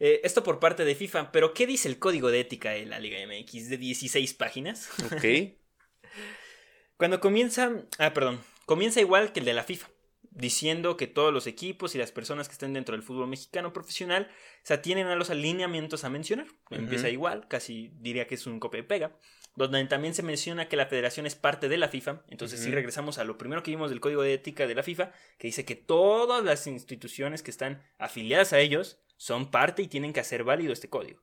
Eh, 0.00 0.22
Esto 0.24 0.42
por 0.42 0.58
parte 0.58 0.84
de 0.84 0.94
FIFA, 0.94 1.30
pero 1.30 1.52
¿qué 1.52 1.66
dice 1.66 1.86
el 1.86 1.98
código 1.98 2.30
de 2.30 2.40
ética 2.40 2.70
de 2.70 2.86
la 2.86 2.98
Liga 2.98 3.18
MX 3.26 3.68
de 3.68 3.76
16 3.76 4.34
páginas? 4.34 4.88
Ok. 5.12 5.24
Cuando 6.96 7.20
comienza, 7.20 7.70
ah, 7.98 8.12
perdón, 8.12 8.40
comienza 8.66 9.00
igual 9.00 9.32
que 9.32 9.40
el 9.40 9.46
de 9.46 9.54
la 9.54 9.62
FIFA, 9.64 9.88
diciendo 10.30 10.96
que 10.96 11.06
todos 11.06 11.32
los 11.32 11.46
equipos 11.46 11.94
y 11.94 11.98
las 11.98 12.12
personas 12.12 12.48
que 12.48 12.52
estén 12.52 12.72
dentro 12.72 12.94
del 12.94 13.02
fútbol 13.02 13.28
mexicano 13.28 13.72
profesional 13.72 14.30
se 14.62 14.74
atienen 14.74 15.06
a 15.06 15.16
los 15.16 15.30
alineamientos 15.30 16.04
a 16.04 16.10
mencionar. 16.10 16.46
Empieza 16.70 17.08
igual, 17.08 17.46
casi 17.48 17.90
diría 17.98 18.26
que 18.26 18.36
es 18.36 18.46
un 18.46 18.60
copia 18.60 18.80
y 18.80 18.84
pega, 18.84 19.16
donde 19.56 19.84
también 19.86 20.14
se 20.14 20.22
menciona 20.22 20.68
que 20.68 20.76
la 20.76 20.86
federación 20.86 21.26
es 21.26 21.34
parte 21.34 21.68
de 21.68 21.78
la 21.78 21.88
FIFA. 21.88 22.22
Entonces, 22.28 22.60
si 22.60 22.70
regresamos 22.70 23.18
a 23.18 23.24
lo 23.24 23.36
primero 23.36 23.62
que 23.62 23.70
vimos 23.70 23.90
del 23.90 24.00
código 24.00 24.22
de 24.22 24.34
ética 24.34 24.66
de 24.66 24.74
la 24.74 24.82
FIFA, 24.82 25.12
que 25.38 25.48
dice 25.48 25.64
que 25.64 25.74
todas 25.74 26.44
las 26.44 26.66
instituciones 26.66 27.42
que 27.42 27.50
están 27.50 27.82
afiliadas 27.98 28.52
a 28.52 28.60
ellos 28.60 28.98
son 29.20 29.50
parte 29.50 29.82
y 29.82 29.86
tienen 29.86 30.14
que 30.14 30.20
hacer 30.20 30.44
válido 30.44 30.72
este 30.72 30.88
código. 30.88 31.20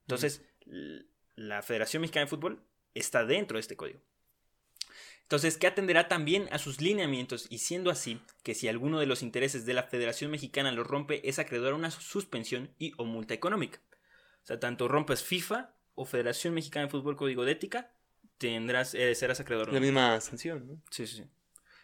Entonces, 0.00 0.42
la 1.36 1.62
Federación 1.62 2.00
Mexicana 2.00 2.24
de 2.24 2.30
Fútbol 2.30 2.64
está 2.94 3.24
dentro 3.24 3.58
de 3.58 3.60
este 3.60 3.76
código. 3.76 4.00
Entonces, 5.22 5.56
que 5.56 5.68
atenderá 5.68 6.08
también 6.08 6.48
a 6.50 6.58
sus 6.58 6.80
lineamientos 6.80 7.46
y 7.48 7.58
siendo 7.58 7.92
así, 7.92 8.20
que 8.42 8.56
si 8.56 8.66
alguno 8.66 8.98
de 8.98 9.06
los 9.06 9.22
intereses 9.22 9.64
de 9.66 9.74
la 9.74 9.84
Federación 9.84 10.32
Mexicana 10.32 10.72
los 10.72 10.84
rompe, 10.84 11.28
es 11.28 11.38
acreedor 11.38 11.74
a 11.74 11.76
una 11.76 11.92
suspensión 11.92 12.74
y 12.76 12.92
o 12.96 13.04
multa 13.04 13.34
económica. 13.34 13.78
O 14.42 14.46
sea, 14.46 14.58
tanto 14.58 14.88
rompes 14.88 15.22
FIFA 15.22 15.72
o 15.94 16.06
Federación 16.06 16.54
Mexicana 16.54 16.86
de 16.86 16.90
Fútbol 16.90 17.14
Código 17.14 17.44
de 17.44 17.52
Ética, 17.52 17.92
tendrás, 18.38 18.94
eh, 18.94 19.14
serás 19.14 19.38
acreedor. 19.38 19.72
La 19.72 19.78
misma 19.78 20.20
sanción, 20.20 20.66
¿no? 20.66 20.82
Sí, 20.90 21.06
sí, 21.06 21.18
sí. 21.18 21.24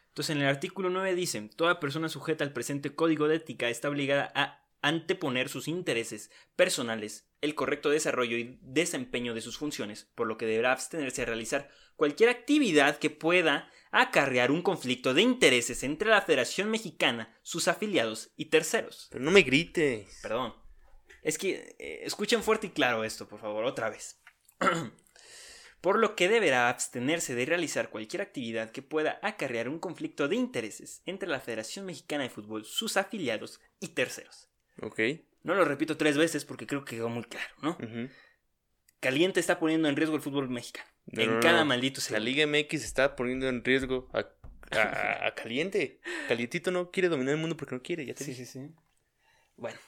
Entonces, 0.09 0.35
en 0.35 0.43
el 0.43 0.49
artículo 0.49 0.91
9 0.91 1.15
dice, 1.15 1.49
toda 1.55 1.79
persona 1.79 2.09
sujeta 2.09 2.43
al 2.43 2.53
presente 2.53 2.97
código 2.97 3.29
de 3.29 3.37
ética 3.37 3.69
está 3.69 3.89
obligada 3.89 4.33
a 4.35 4.64
anteponer 4.85 5.49
sus 5.49 5.67
intereses 5.67 6.31
personales, 6.57 7.27
el 7.41 7.55
correcto 7.55 7.91
desarrollo 7.91 8.37
y 8.37 8.59
desempeño 8.63 9.35
de 9.35 9.41
sus 9.41 9.57
funciones, 9.57 10.11
por 10.15 10.27
lo 10.27 10.37
que 10.37 10.47
deberá 10.47 10.73
abstenerse 10.73 11.23
a 11.23 11.27
realizar 11.27 11.71
cualquier 11.97 12.29
actividad 12.29 12.99
que 12.99 13.11
pueda 13.11 13.71
acarrear 13.91 14.51
un 14.51 14.63
conflicto 14.63 15.15
de 15.15 15.23
intereses 15.23 15.83
entre 15.85 16.11
la 16.11 16.21
Federación 16.21 16.71
Mexicana, 16.71 17.35
sus 17.43 17.67
afiliados 17.67 18.33
y 18.37 18.47
terceros. 18.47 19.09
Pero 19.11 19.25
no 19.25 19.31
me 19.31 19.43
grites. 19.43 20.21
Perdón. 20.23 20.55
Es 21.23 21.39
que 21.39 21.77
eh, 21.79 22.01
escuchen 22.03 22.43
fuerte 22.43 22.67
y 22.67 22.71
claro 22.71 23.05
esto, 23.05 23.27
por 23.27 23.41
favor, 23.41 23.65
otra 23.65 23.89
vez. 23.89 24.21
por 25.81 25.99
lo 25.99 26.17
que 26.17 26.29
deberá 26.29 26.69
abstenerse 26.69 27.35
de 27.35 27.47
realizar 27.47 27.91
cualquier 27.91 28.23
actividad 28.23 28.71
que 28.71 28.83
pueda 28.83 29.19
acarrear 29.23 29.69
un 29.69 29.79
conflicto 29.79 30.29
de 30.29 30.37
intereses 30.37 31.03
entre 31.07 31.29
la 31.29 31.41
Federación 31.41 31.87
Mexicana 31.87 32.25
de 32.25 32.31
Fútbol, 32.31 32.65
sus 32.65 32.97
afiliados 32.97 33.61
y 33.81 33.89
terceros. 33.89 34.49
Ok. 34.83 35.01
No 35.43 35.55
lo 35.55 35.65
repito 35.65 35.97
tres 35.97 36.17
veces 36.17 36.45
porque 36.45 36.67
creo 36.67 36.85
que 36.85 36.97
quedó 36.97 37.09
muy 37.09 37.25
claro, 37.25 37.55
¿no? 37.63 37.77
Caliente 39.01 39.41
está 39.41 39.59
poniendo 39.59 39.89
en 39.89 39.97
riesgo 39.97 40.17
el 40.17 40.23
fútbol 40.23 40.49
mexicano. 40.49 40.89
No, 41.07 41.23
en 41.23 41.35
no, 41.35 41.41
cada 41.41 41.61
no. 41.61 41.67
maldito 41.67 41.99
La 42.01 42.05
segundo. 42.07 42.25
Liga 42.25 42.47
MX 42.47 42.83
está 42.85 43.15
poniendo 43.17 43.47
en 43.49 43.63
riesgo 43.63 44.09
a, 44.15 44.21
a- 44.79 45.27
a 45.27 45.35
Caliente. 45.35 46.01
Calientito 46.29 46.71
no 46.71 46.91
quiere 46.91 47.09
dominar 47.11 47.35
el 47.35 47.41
mundo 47.41 47.57
porque 47.57 47.75
no 47.75 47.83
quiere, 47.83 48.07
ya 48.07 48.15
te 48.15 48.25
Sí, 48.25 48.31
dije. 48.31 48.47
sí, 48.47 48.61
sí. 48.67 48.75
Bueno. 49.57 49.79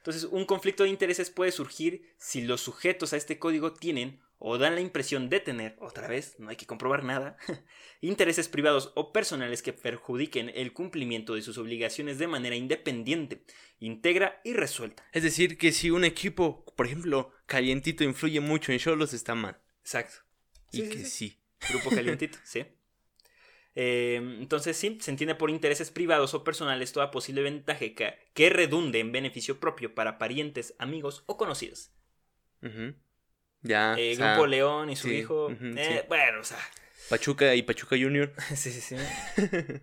Entonces, 0.00 0.24
un 0.24 0.46
conflicto 0.46 0.84
de 0.84 0.88
intereses 0.88 1.28
puede 1.28 1.52
surgir 1.52 2.14
si 2.16 2.40
los 2.40 2.62
sujetos 2.62 3.12
a 3.12 3.18
este 3.18 3.38
código 3.38 3.74
tienen 3.74 4.20
o 4.38 4.56
dan 4.56 4.74
la 4.74 4.80
impresión 4.80 5.28
de 5.28 5.40
tener, 5.40 5.76
otra 5.78 6.08
vez, 6.08 6.36
no 6.38 6.48
hay 6.48 6.56
que 6.56 6.64
comprobar 6.64 7.04
nada, 7.04 7.36
intereses 8.00 8.48
privados 8.48 8.92
o 8.94 9.12
personales 9.12 9.60
que 9.60 9.74
perjudiquen 9.74 10.50
el 10.54 10.72
cumplimiento 10.72 11.34
de 11.34 11.42
sus 11.42 11.58
obligaciones 11.58 12.18
de 12.18 12.26
manera 12.26 12.56
independiente, 12.56 13.44
íntegra 13.78 14.40
y 14.42 14.54
resuelta. 14.54 15.06
Es 15.12 15.22
decir, 15.22 15.58
que 15.58 15.72
si 15.72 15.90
un 15.90 16.04
equipo, 16.04 16.64
por 16.74 16.86
ejemplo, 16.86 17.32
calientito 17.44 18.02
influye 18.02 18.40
mucho 18.40 18.72
en 18.72 18.78
Cholos, 18.78 19.12
está 19.12 19.34
mal. 19.34 19.60
Exacto. 19.80 20.24
y 20.72 20.88
que 20.88 21.04
sí. 21.04 21.38
Grupo 21.68 21.90
calientito, 21.90 22.38
sí. 22.44 22.64
Eh, 23.74 24.16
entonces, 24.40 24.76
sí, 24.76 24.98
se 25.00 25.10
entiende 25.10 25.34
por 25.34 25.50
intereses 25.50 25.90
privados 25.90 26.34
o 26.34 26.42
personales 26.44 26.92
toda 26.92 27.10
posible 27.10 27.42
ventaja 27.42 27.78
que, 27.94 28.14
que 28.34 28.50
redunde 28.50 28.98
en 28.98 29.12
beneficio 29.12 29.60
propio 29.60 29.94
para 29.94 30.18
parientes, 30.18 30.74
amigos 30.78 31.22
o 31.26 31.36
conocidos. 31.36 31.92
Ya. 33.62 33.94
Eh, 33.98 34.12
o 34.12 34.16
sea, 34.16 34.32
Grupo 34.32 34.46
León 34.46 34.90
y 34.90 34.96
su 34.96 35.08
sí, 35.08 35.16
hijo. 35.16 35.50
eh, 35.50 36.00
sí. 36.02 36.06
Bueno, 36.08 36.40
o 36.40 36.44
sea. 36.44 36.58
Pachuca 37.08 37.54
y 37.54 37.62
Pachuca 37.62 37.96
Junior. 37.96 38.32
sí, 38.54 38.70
sí, 38.70 38.80
sí. 38.80 38.96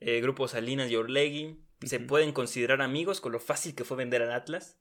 Eh, 0.00 0.20
Grupo 0.20 0.46
Salinas 0.46 0.88
y 0.92 0.94
Orlegui. 0.94 1.58
Se 1.84 1.98
pueden 1.98 2.30
considerar 2.30 2.82
amigos 2.82 3.20
con 3.20 3.32
lo 3.32 3.40
fácil 3.40 3.74
que 3.74 3.82
fue 3.82 3.96
vender 3.96 4.22
al 4.22 4.30
Atlas. 4.30 4.78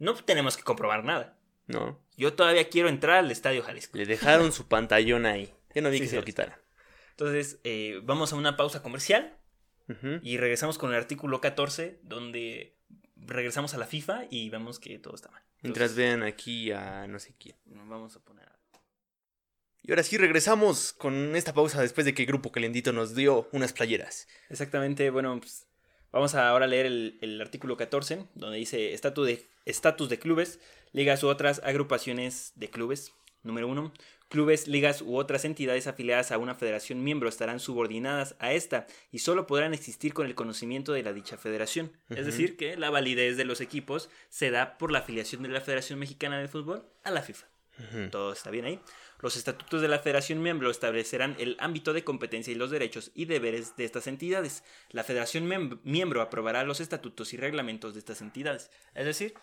No 0.00 0.16
tenemos 0.16 0.56
que 0.56 0.64
comprobar 0.64 1.04
nada. 1.04 1.38
No. 1.68 2.04
Yo 2.16 2.32
todavía 2.32 2.68
quiero 2.68 2.88
entrar 2.88 3.18
al 3.18 3.30
Estadio 3.30 3.62
Jalisco. 3.62 3.96
Le 3.96 4.06
dejaron 4.06 4.52
su 4.52 4.66
pantallón 4.66 5.24
ahí. 5.24 5.54
Yo 5.72 5.82
no 5.82 5.90
vi 5.90 5.98
Sí, 5.98 6.02
que 6.02 6.08
se 6.08 6.16
lo 6.16 6.22
cierto. 6.22 6.56
Entonces, 7.18 7.60
eh, 7.64 8.00
vamos 8.04 8.32
a 8.32 8.36
una 8.36 8.56
pausa 8.56 8.82
comercial. 8.82 9.38
Y 10.22 10.36
regresamos 10.38 10.78
con 10.78 10.90
el 10.90 10.96
artículo 10.96 11.40
14, 11.40 12.00
donde 12.02 12.76
regresamos 13.14 13.72
a 13.72 13.78
la 13.78 13.86
FIFA 13.86 14.24
y 14.30 14.50
vemos 14.50 14.80
que 14.80 14.98
todo 14.98 15.14
está 15.14 15.30
mal. 15.30 15.42
Mientras 15.62 15.94
vean 15.94 16.24
aquí 16.24 16.72
a 16.72 17.06
no 17.06 17.18
sé 17.20 17.34
quién. 17.38 17.56
vamos 17.64 18.16
a 18.16 18.20
poner. 18.20 18.48
a- 18.48 18.58
Y 19.82 19.92
ahora 19.92 20.02
sí 20.02 20.18
regresamos 20.18 20.92
con 20.92 21.36
esta 21.36 21.54
pausa 21.54 21.80
después 21.80 22.04
de 22.04 22.14
que 22.14 22.24
Grupo 22.24 22.50
Calentito 22.50 22.92
nos 22.92 23.14
dio 23.14 23.48
unas 23.52 23.72
playeras. 23.72 24.26
Exactamente, 24.50 25.08
bueno, 25.10 25.38
pues, 25.38 25.68
vamos 26.10 26.34
a 26.34 26.48
ahora 26.48 26.66
leer 26.66 26.86
el, 26.86 27.18
el 27.22 27.40
artículo 27.40 27.76
14, 27.76 28.26
donde 28.34 28.58
dice 28.58 28.92
estatus 28.92 29.24
de, 29.28 29.46
estatus 29.66 30.08
de 30.08 30.18
clubes, 30.18 30.58
ligas 30.92 31.22
u 31.22 31.28
otras 31.28 31.60
agrupaciones 31.64 32.52
de 32.56 32.68
clubes. 32.70 33.12
Número 33.44 33.68
uno, 33.68 33.92
clubes, 34.28 34.68
ligas 34.68 35.02
u 35.02 35.16
otras 35.16 35.44
entidades 35.44 35.86
afiliadas 35.86 36.32
a 36.32 36.38
una 36.38 36.54
federación 36.54 37.02
miembro 37.02 37.28
estarán 37.28 37.60
subordinadas 37.60 38.34
a 38.38 38.52
esta 38.52 38.86
y 39.12 39.20
solo 39.20 39.46
podrán 39.46 39.74
existir 39.74 40.14
con 40.14 40.26
el 40.26 40.34
conocimiento 40.34 40.92
de 40.92 41.02
la 41.02 41.12
dicha 41.12 41.36
federación. 41.36 41.92
Es 42.10 42.26
decir, 42.26 42.56
que 42.56 42.76
la 42.76 42.90
validez 42.90 43.36
de 43.36 43.44
los 43.44 43.60
equipos 43.60 44.10
se 44.28 44.50
da 44.50 44.78
por 44.78 44.92
la 44.92 45.00
afiliación 45.00 45.42
de 45.42 45.48
la 45.48 45.60
Federación 45.60 45.98
Mexicana 45.98 46.38
de 46.38 46.48
Fútbol 46.48 46.84
a 47.04 47.10
la 47.10 47.22
FIFA. 47.22 47.46
Todo 48.10 48.32
está 48.32 48.50
bien 48.50 48.64
ahí. 48.64 48.80
Los 49.20 49.36
estatutos 49.36 49.82
de 49.82 49.88
la 49.88 49.98
Federación 49.98 50.42
Miembro 50.42 50.70
establecerán 50.70 51.36
el 51.38 51.56
ámbito 51.58 51.92
de 51.92 52.04
competencia 52.04 52.52
y 52.52 52.56
los 52.56 52.70
derechos 52.70 53.10
y 53.14 53.26
deberes 53.26 53.76
de 53.76 53.84
estas 53.84 54.06
entidades. 54.06 54.62
La 54.90 55.04
Federación 55.04 55.80
Miembro 55.84 56.22
aprobará 56.22 56.64
los 56.64 56.80
estatutos 56.80 57.32
y 57.32 57.36
reglamentos 57.36 57.92
de 57.92 58.00
estas 58.00 58.20
entidades. 58.22 58.70
Es 58.94 59.04
decir, 59.04 59.34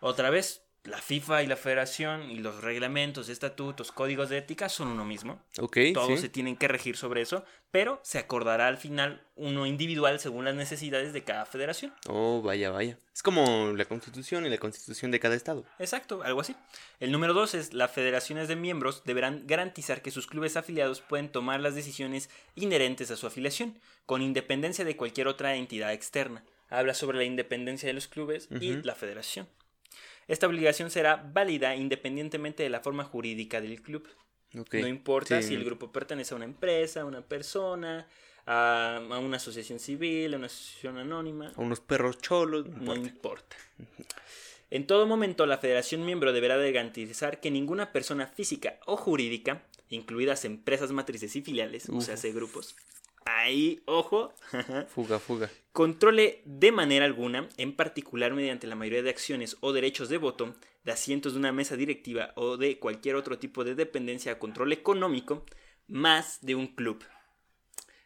otra 0.00 0.30
vez, 0.30 0.62
la 0.88 0.98
FIFA 0.98 1.42
y 1.42 1.46
la 1.46 1.56
Federación 1.56 2.30
y 2.30 2.38
los 2.38 2.62
reglamentos, 2.62 3.28
estatutos, 3.28 3.92
códigos 3.92 4.28
de 4.28 4.38
ética 4.38 4.68
son 4.68 4.88
uno 4.88 5.04
mismo. 5.04 5.40
Ok, 5.60 5.78
Todos 5.94 6.16
sí. 6.16 6.18
se 6.18 6.28
tienen 6.28 6.56
que 6.56 6.68
regir 6.68 6.96
sobre 6.96 7.20
eso, 7.20 7.44
pero 7.70 8.00
se 8.02 8.18
acordará 8.18 8.66
al 8.66 8.78
final 8.78 9.22
uno 9.36 9.66
individual 9.66 10.18
según 10.20 10.44
las 10.44 10.54
necesidades 10.54 11.12
de 11.12 11.24
cada 11.24 11.46
federación. 11.46 11.92
Oh, 12.08 12.42
vaya, 12.42 12.70
vaya. 12.70 12.98
Es 13.14 13.22
como 13.22 13.72
la 13.76 13.84
constitución 13.84 14.46
y 14.46 14.48
la 14.48 14.58
constitución 14.58 15.10
de 15.10 15.20
cada 15.20 15.34
estado. 15.34 15.64
Exacto, 15.78 16.22
algo 16.22 16.40
así. 16.40 16.56
El 17.00 17.12
número 17.12 17.34
dos 17.34 17.54
es 17.54 17.74
las 17.74 17.90
federaciones 17.90 18.48
de 18.48 18.56
miembros 18.56 19.02
deberán 19.04 19.46
garantizar 19.46 20.02
que 20.02 20.10
sus 20.10 20.26
clubes 20.26 20.56
afiliados 20.56 21.00
pueden 21.00 21.28
tomar 21.28 21.60
las 21.60 21.74
decisiones 21.74 22.30
inherentes 22.54 23.10
a 23.10 23.16
su 23.16 23.26
afiliación, 23.26 23.78
con 24.06 24.22
independencia 24.22 24.84
de 24.84 24.96
cualquier 24.96 25.28
otra 25.28 25.54
entidad 25.56 25.92
externa. 25.92 26.44
Habla 26.70 26.94
sobre 26.94 27.18
la 27.18 27.24
independencia 27.24 27.86
de 27.86 27.94
los 27.94 28.08
clubes 28.08 28.48
y 28.60 28.82
la 28.82 28.94
federación. 28.94 29.48
Esta 30.28 30.46
obligación 30.46 30.90
será 30.90 31.16
válida 31.16 31.74
independientemente 31.74 32.62
de 32.62 32.68
la 32.70 32.80
forma 32.80 33.04
jurídica 33.04 33.60
del 33.60 33.80
club. 33.82 34.06
No 34.52 34.86
importa 34.86 35.40
Sí. 35.42 35.48
si 35.48 35.54
el 35.54 35.64
grupo 35.64 35.90
pertenece 35.90 36.34
a 36.34 36.36
una 36.36 36.44
empresa, 36.44 37.00
a 37.00 37.04
una 37.04 37.22
persona, 37.22 38.06
a, 38.46 38.96
a 38.96 39.18
una 39.18 39.36
asociación 39.38 39.78
civil, 39.78 40.34
a 40.34 40.36
una 40.36 40.46
asociación 40.46 40.98
anónima. 40.98 41.52
A 41.56 41.60
unos 41.60 41.80
perros 41.80 42.18
cholos. 42.18 42.66
No 42.66 42.94
No 42.94 42.96
importa. 42.96 43.56
En 44.70 44.86
todo 44.86 45.06
momento, 45.06 45.46
la 45.46 45.58
federación 45.58 46.04
miembro 46.04 46.32
deberá 46.32 46.58
de 46.58 46.72
garantizar 46.72 47.40
que 47.40 47.50
ninguna 47.50 47.90
persona 47.92 48.26
física 48.26 48.78
o 48.86 48.96
jurídica, 48.98 49.62
incluidas 49.88 50.44
empresas 50.44 50.92
matrices 50.92 51.34
y 51.36 51.42
filiales, 51.42 51.88
o 51.88 51.94
Uf. 51.96 52.04
sea, 52.04 52.14
hace 52.14 52.32
grupos, 52.32 52.76
ahí, 53.36 53.82
ojo, 53.86 54.32
Fuga, 54.88 55.18
fuga. 55.18 55.50
controle 55.72 56.42
de 56.44 56.72
manera 56.72 57.04
alguna, 57.04 57.48
en 57.56 57.74
particular 57.76 58.32
mediante 58.34 58.66
la 58.66 58.74
mayoría 58.74 59.02
de 59.02 59.10
acciones 59.10 59.56
o 59.60 59.72
derechos 59.72 60.08
de 60.08 60.18
voto, 60.18 60.54
de 60.84 60.92
asientos 60.92 61.32
de 61.34 61.38
una 61.38 61.52
mesa 61.52 61.76
directiva 61.76 62.32
o 62.36 62.56
de 62.56 62.78
cualquier 62.78 63.16
otro 63.16 63.38
tipo 63.38 63.64
de 63.64 63.74
dependencia 63.74 64.32
o 64.32 64.38
control 64.38 64.72
económico, 64.72 65.44
más 65.86 66.38
de 66.42 66.54
un 66.54 66.66
club. 66.68 67.04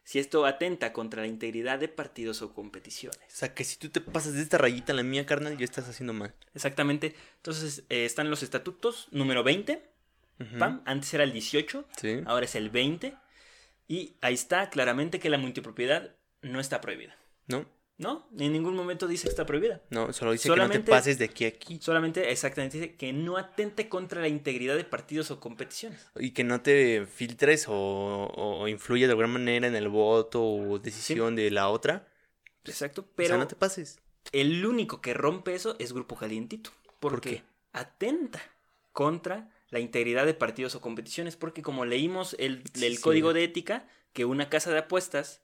Si 0.05 0.19
esto 0.19 0.45
atenta 0.47 0.93
contra 0.93 1.23
la 1.23 1.29
integridad 1.29 1.79
de 1.79 1.87
partidos 1.89 2.43
o 2.43 2.53
competiciones. 2.53 3.19
O 3.21 3.37
sea, 3.37 3.55
que 3.55 3.63
si 3.63 3.79
tú 3.79 3.89
te 3.89 4.01
pasas 4.01 4.35
de 4.35 4.43
esta 4.43 4.59
rayita 4.59 4.93
en 4.93 4.97
la 4.97 5.03
mía, 5.05 5.25
carnal, 5.27 5.57
ya 5.57 5.65
estás 5.65 5.89
haciendo 5.89 6.13
mal. 6.13 6.35
Exactamente. 6.55 7.15
Entonces 7.37 7.85
eh, 7.89 8.05
están 8.05 8.29
los 8.29 8.43
estatutos, 8.43 9.07
número 9.13 9.45
20, 9.45 9.81
Ujú. 10.41 10.59
pam, 10.59 10.83
antes 10.87 11.15
era 11.15 11.23
el 11.23 11.33
18, 11.33 11.85
Sí. 11.97 12.21
ahora 12.27 12.47
es 12.47 12.55
el 12.57 12.69
20, 12.71 13.15
y 13.89 14.17
ahí 14.21 14.35
está 14.35 14.71
claramente 14.71 15.19
que 15.21 15.31
la 15.31 15.39
multipropiedad 15.39 16.15
no 16.43 16.61
está 16.61 16.81
prohibida. 16.81 17.17
No, 17.47 17.67
¿No? 17.99 18.27
En 18.37 18.53
ningún 18.53 18.75
momento 18.75 19.07
dice 19.07 19.25
que 19.25 19.29
está 19.31 19.47
prohibida. 19.47 19.81
no, 19.91 20.13
solo 20.13 20.33
dice 20.33 20.49
que 20.51 20.57
no 20.57 20.69
te 20.69 20.81
pases 20.81 21.19
de 21.19 21.27
aquí 21.27 21.45
a 21.45 21.49
aquí. 21.49 21.79
Solamente 21.81 22.33
exactamente 22.33 22.79
dice 22.81 22.97
que 22.97 23.13
no 23.13 23.37
atente 23.37 23.89
contra 23.89 24.21
la 24.21 24.29
integridad 24.29 24.77
de 24.77 24.83
partidos 24.85 25.31
o 25.31 25.39
competiciones. 25.39 26.01
Y 26.19 26.31
que 26.33 26.43
no 26.43 26.63
te 26.63 27.07
filtres 27.07 27.69
o, 27.69 27.73
o, 27.75 28.61
o 28.63 28.69
influya 28.69 29.07
de 29.07 29.13
alguna 29.13 29.29
manera 29.29 29.69
en 29.69 29.77
el 29.77 29.89
voto 29.89 30.43
o 30.43 30.79
decisión 30.81 31.37
de 31.37 31.51
la 31.53 31.69
otra. 31.69 32.09
Exacto, 32.65 33.03
o 33.03 33.07
pero 33.15 33.29
sea, 33.31 33.39
no 33.39 33.47
te 33.47 33.55
pases. 33.57 34.01
el 34.33 34.65
único 34.67 35.01
que 35.01 35.15
rompe 35.15 35.55
eso 35.55 35.77
es 35.79 35.93
Grupo 35.93 36.17
Calientito. 36.17 36.71
¿Por 36.99 37.13
Porque 37.13 37.31
qué? 37.37 37.43
atenta 37.73 38.41
contra 38.93 39.51
la 39.73 39.81
integridad 39.81 40.25
de 40.27 40.35
partidos 40.35 40.77
o 40.77 40.81
competiciones. 40.81 41.35
Porque 41.35 41.63
como 41.63 41.85
leímos 41.85 42.37
el, 42.39 42.63
Sí, 42.75 42.87
el 42.87 42.97
sí. 42.97 43.03
código 43.03 43.33
de 43.33 43.43
ética, 43.43 43.89
que 44.13 44.25
una 44.25 44.49
casa 44.49 44.71
de 44.71 44.79
apuestas 44.79 45.43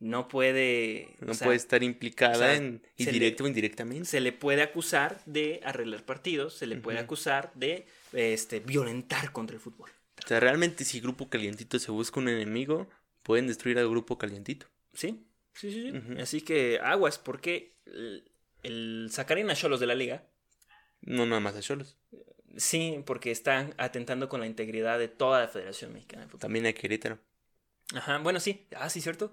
no 0.00 0.28
puede... 0.28 1.16
No 1.20 1.32
sea, 1.32 1.46
puede 1.46 1.56
estar 1.56 1.82
implicada 1.82 2.34
o 2.34 2.38
sea, 2.38 2.54
en 2.56 2.82
indirecto 2.96 3.44
o 3.44 3.48
indirectamente. 3.48 4.04
Se 4.04 4.20
le 4.20 4.32
puede 4.32 4.62
acusar 4.62 5.22
de 5.24 5.60
arreglar 5.64 6.04
partidos, 6.04 6.54
se 6.54 6.66
le 6.66 6.76
puede 6.76 6.98
acusar 6.98 7.52
de 7.54 7.86
este, 8.12 8.60
violentar 8.60 9.32
contra 9.32 9.54
el 9.54 9.60
fútbol. 9.60 9.90
O 10.22 10.28
sea, 10.28 10.40
realmente 10.40 10.84
si 10.84 11.00
Grupo 11.00 11.28
Calientito 11.28 11.78
se 11.78 11.90
busca 11.90 12.20
un 12.20 12.28
enemigo, 12.28 12.88
pueden 13.22 13.46
destruir 13.46 13.78
al 13.78 13.88
Grupo 13.88 14.18
Calientito. 14.18 14.66
¿Sí? 14.92 15.24
Sí, 15.54 15.72
sí, 15.72 15.92
sí. 15.92 16.20
Así 16.20 16.40
que 16.40 16.80
aguas, 16.82 17.18
porque 17.18 17.76
el, 17.86 18.30
el 18.62 19.08
sacarían 19.10 19.50
a 19.50 19.54
Cholos 19.54 19.80
de 19.80 19.86
la 19.86 19.94
liga. 19.94 20.24
No 21.00 21.26
nada 21.26 21.40
más 21.40 21.56
a 21.56 21.60
Cholos. 21.60 21.96
Sí, 22.58 23.02
porque 23.06 23.30
están 23.30 23.72
atentando 23.78 24.28
con 24.28 24.40
la 24.40 24.46
integridad 24.46 24.98
de 24.98 25.08
toda 25.08 25.40
la 25.40 25.48
Federación 25.48 25.92
Mexicana 25.94 26.22
de 26.24 26.28
Fútbol. 26.28 26.40
También 26.40 26.66
a 26.66 26.72
Querétaro. 26.72 27.18
Ajá, 27.94 28.18
bueno, 28.18 28.38
sí. 28.40 28.66
Ah, 28.76 28.90
sí, 28.90 29.00
cierto. 29.00 29.32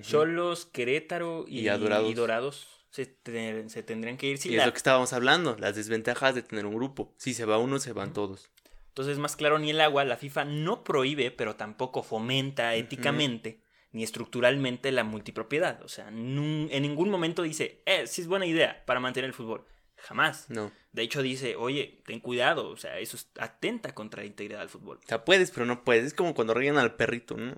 Cholos, 0.00 0.66
Querétaro 0.66 1.44
y, 1.48 1.64
Dorados. 1.64 2.10
y 2.10 2.14
Dorados 2.14 2.68
se, 2.90 3.06
te- 3.06 3.68
se 3.68 3.82
tendrían 3.82 4.16
que 4.16 4.28
ir. 4.28 4.38
Sí, 4.38 4.48
y 4.50 4.52
es 4.52 4.58
la- 4.58 4.66
lo 4.66 4.72
que 4.72 4.76
estábamos 4.78 5.12
hablando, 5.12 5.56
las 5.58 5.74
desventajas 5.76 6.34
de 6.34 6.42
tener 6.42 6.66
un 6.66 6.74
grupo. 6.74 7.14
Si 7.18 7.34
se 7.34 7.44
va 7.44 7.58
uno, 7.58 7.78
se 7.80 7.92
van 7.92 8.12
todos. 8.12 8.50
Entonces, 8.88 9.18
más 9.18 9.36
claro 9.36 9.58
ni 9.58 9.70
el 9.70 9.80
agua, 9.80 10.04
la 10.04 10.16
FIFA 10.16 10.44
no 10.44 10.82
prohíbe, 10.84 11.30
pero 11.30 11.56
tampoco 11.56 12.02
fomenta 12.02 12.74
éticamente 12.74 13.62
ni 13.92 14.02
estructuralmente 14.04 14.92
la 14.92 15.04
multipropiedad. 15.04 15.82
O 15.82 15.88
sea, 15.88 16.08
en 16.08 16.82
ningún 16.82 17.08
momento 17.10 17.42
dice, 17.42 17.82
eh, 17.86 18.06
sí 18.06 18.20
es 18.22 18.26
buena 18.26 18.46
idea 18.46 18.84
para 18.86 19.00
mantener 19.00 19.28
el 19.28 19.34
fútbol. 19.34 19.64
Jamás. 20.00 20.48
No. 20.50 20.72
De 20.92 21.02
hecho, 21.02 21.22
dice, 21.22 21.56
oye, 21.56 22.02
ten 22.06 22.20
cuidado. 22.20 22.68
O 22.70 22.76
sea, 22.76 22.98
eso 22.98 23.16
es- 23.16 23.28
atenta 23.38 23.94
contra 23.94 24.22
la 24.22 24.26
integridad 24.26 24.60
del 24.60 24.68
fútbol. 24.68 24.98
O 25.04 25.06
sea, 25.08 25.24
puedes, 25.24 25.50
pero 25.50 25.66
no 25.66 25.84
puedes. 25.84 26.04
Es 26.06 26.14
como 26.14 26.34
cuando 26.34 26.54
ríen 26.54 26.78
al 26.78 26.94
perrito, 26.96 27.36
¿no? 27.36 27.54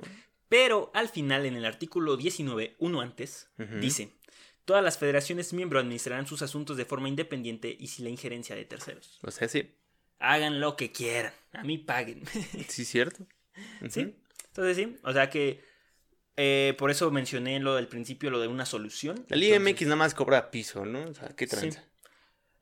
Pero 0.49 0.91
al 0.95 1.09
final, 1.09 1.47
en 1.47 1.55
el 1.57 1.65
artículo 1.65 2.17
19, 2.17 2.75
uno 2.79 3.01
antes, 3.03 3.49
dice, 3.81 4.11
todas 4.65 4.83
las 4.83 4.99
federaciones 4.99 5.53
miembro 5.53 5.79
administrarán 5.79 6.27
sus 6.27 6.43
asuntos 6.43 6.77
de 6.77 6.85
forma 6.85 7.09
independiente 7.09 7.77
y 7.79 7.87
sin 7.87 8.05
la 8.07 8.11
injerencia 8.11 8.57
de 8.57 8.65
terceros. 8.65 9.19
O 9.23 9.31
sea, 9.31 9.49
sí. 9.49 9.75
Hagan 10.19 10.61
lo 10.61 10.77
que 10.77 10.91
quieran. 10.93 11.33
A 11.53 11.63
mí 11.63 11.79
paguen. 11.79 12.23
Sí, 12.69 12.85
cierto. 12.85 13.27
¿Sí? 13.89 14.17
Entonces 14.49 14.77
sí, 14.77 14.97
o 15.05 15.13
sea 15.13 15.31
que 15.31 15.61
eh, 16.37 16.75
por 16.79 16.91
eso 16.91 17.11
mencioné 17.11 17.61
lo 17.61 17.75
del 17.77 17.87
principio, 17.89 18.31
lo 18.31 18.41
de 18.41 18.49
una 18.49 18.65
solución. 18.67 19.25
La 19.29 19.37
Liga 19.37 19.57
Entonces, 19.57 19.75
MX 19.75 19.87
nada 19.87 19.97
más 19.97 20.15
cobra 20.15 20.51
piso, 20.51 20.85
¿no? 20.85 21.05
O 21.05 21.15
sea, 21.15 21.29
qué 21.37 21.47
Sí. 21.47 21.71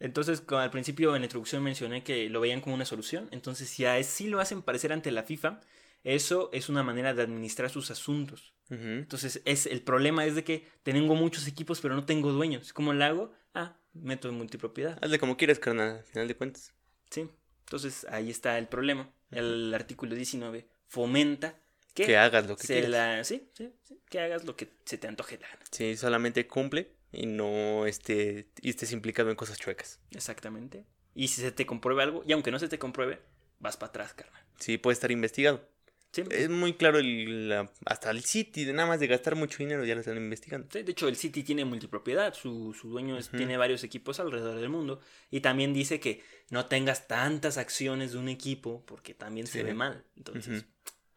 Entonces, 0.00 0.40
como 0.40 0.60
al 0.60 0.70
principio 0.70 1.14
en 1.16 1.22
la 1.22 1.26
introducción 1.26 1.62
mencioné 1.62 2.04
que 2.04 2.28
lo 2.30 2.40
veían 2.40 2.60
como 2.60 2.74
una 2.74 2.84
solución, 2.84 3.28
entonces 3.32 3.68
si 3.68 3.84
a 3.84 4.02
sí 4.04 4.28
lo 4.28 4.40
hacen 4.40 4.62
parecer 4.62 4.92
ante 4.92 5.10
la 5.10 5.24
FIFA, 5.24 5.60
eso 6.04 6.50
es 6.52 6.68
una 6.68 6.82
manera 6.84 7.14
de 7.14 7.22
administrar 7.22 7.70
sus 7.70 7.90
asuntos. 7.90 8.54
Entonces, 8.70 9.40
es, 9.46 9.64
el 9.66 9.80
problema 9.80 10.26
es 10.26 10.34
de 10.34 10.44
que 10.44 10.68
tengo 10.82 11.14
muchos 11.14 11.46
equipos, 11.48 11.80
pero 11.80 11.94
no 11.94 12.04
tengo 12.04 12.30
dueños. 12.32 12.74
¿Cómo 12.74 12.92
lo 12.92 13.02
hago? 13.04 13.32
Ah, 13.54 13.78
meto 13.94 14.28
en 14.28 14.34
multipropiedad. 14.34 14.98
Hazle 15.02 15.18
como 15.18 15.38
quieras, 15.38 15.58
carnal, 15.58 15.96
al 15.98 16.04
final 16.04 16.28
de 16.28 16.36
cuentas. 16.36 16.74
Sí. 17.10 17.28
Entonces, 17.64 18.06
ahí 18.10 18.30
está 18.30 18.58
el 18.58 18.68
problema. 18.68 19.10
El 19.30 19.72
artículo 19.74 20.14
19 20.14 20.68
fomenta 20.86 21.58
que, 21.94 22.04
Que 22.04 22.16
hagas 22.18 22.46
lo 22.46 22.56
que 22.56 22.66
se 22.66 22.74
quieras. 22.74 22.90
la- 22.90 23.24
sí, 23.24 23.48
sí, 23.54 23.72
sí, 23.84 23.98
que 24.08 24.20
hagas 24.20 24.44
lo 24.44 24.54
que 24.54 24.68
se 24.84 24.98
te 24.98 25.08
antoje 25.08 25.38
la 25.38 25.48
gana. 25.48 25.64
Sí, 25.70 25.96
solamente 25.96 26.46
cumple 26.46 26.92
y 27.12 27.26
no 27.26 27.86
este, 27.86 28.48
y 28.60 28.70
estés 28.70 28.92
implicado 28.92 29.30
en 29.30 29.36
cosas 29.36 29.58
chuecas. 29.58 30.00
Exactamente. 30.10 30.84
Y 31.14 31.28
si 31.28 31.40
se 31.40 31.52
te 31.52 31.66
comprueba 31.66 32.02
algo, 32.02 32.22
y 32.26 32.32
aunque 32.32 32.50
no 32.50 32.58
se 32.58 32.68
te 32.68 32.78
compruebe, 32.78 33.20
vas 33.58 33.76
para 33.76 33.88
atrás, 33.90 34.14
carnal. 34.14 34.42
Sí, 34.58 34.78
puede 34.78 34.94
estar 34.94 35.10
investigado. 35.10 35.66
Sí, 36.10 36.22
Es 36.30 36.48
muy 36.48 36.72
claro 36.72 36.98
el, 36.98 37.50
la- 37.50 37.70
hasta 37.84 38.10
el 38.10 38.24
City, 38.24 38.64
nada 38.72 38.88
más 38.88 38.98
de 39.00 39.06
gastar 39.08 39.36
mucho 39.36 39.58
dinero 39.58 39.84
ya 39.84 39.94
lo 39.94 40.00
están 40.00 40.16
investigando. 40.16 40.66
Sí, 40.72 40.82
de 40.82 40.92
hecho, 40.92 41.06
el 41.06 41.16
City 41.16 41.42
tiene 41.42 41.64
multipropiedad. 41.66 42.32
Su, 42.34 42.72
su 42.72 42.88
dueño 42.88 43.18
tiene 43.36 43.56
varios 43.58 43.84
equipos 43.84 44.18
alrededor 44.18 44.58
del 44.58 44.70
mundo. 44.70 45.00
Y 45.30 45.40
también 45.40 45.74
dice 45.74 46.00
que 46.00 46.22
no 46.50 46.64
tengas 46.66 47.08
tantas 47.08 47.58
acciones 47.58 48.12
de 48.12 48.18
un 48.18 48.28
equipo 48.30 48.84
porque 48.86 49.12
también 49.12 49.46
se 49.46 49.62
ve 49.62 49.74
mal. 49.74 50.04
Entonces, 50.16 50.64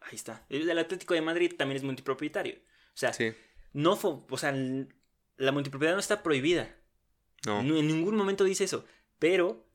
ahí 0.00 0.14
está. 0.16 0.44
El 0.50 0.66
del 0.66 0.78
Atlético 0.78 1.14
de 1.14 1.22
Madrid 1.22 1.54
también 1.56 1.76
es 1.78 1.84
multipropietario. 1.84 2.56
O 2.56 2.96
sea, 2.96 3.12
no 3.72 3.92
o 4.02 4.36
sea, 4.38 4.54
la 5.36 5.52
multipropiedad 5.52 5.94
no 5.94 6.00
está 6.00 6.22
prohibida. 6.22 6.74
no. 7.46 7.60
En 7.60 7.86
ningún 7.86 8.16
momento 8.16 8.44
dice 8.44 8.64
eso. 8.64 8.84
Pero, 9.18 9.66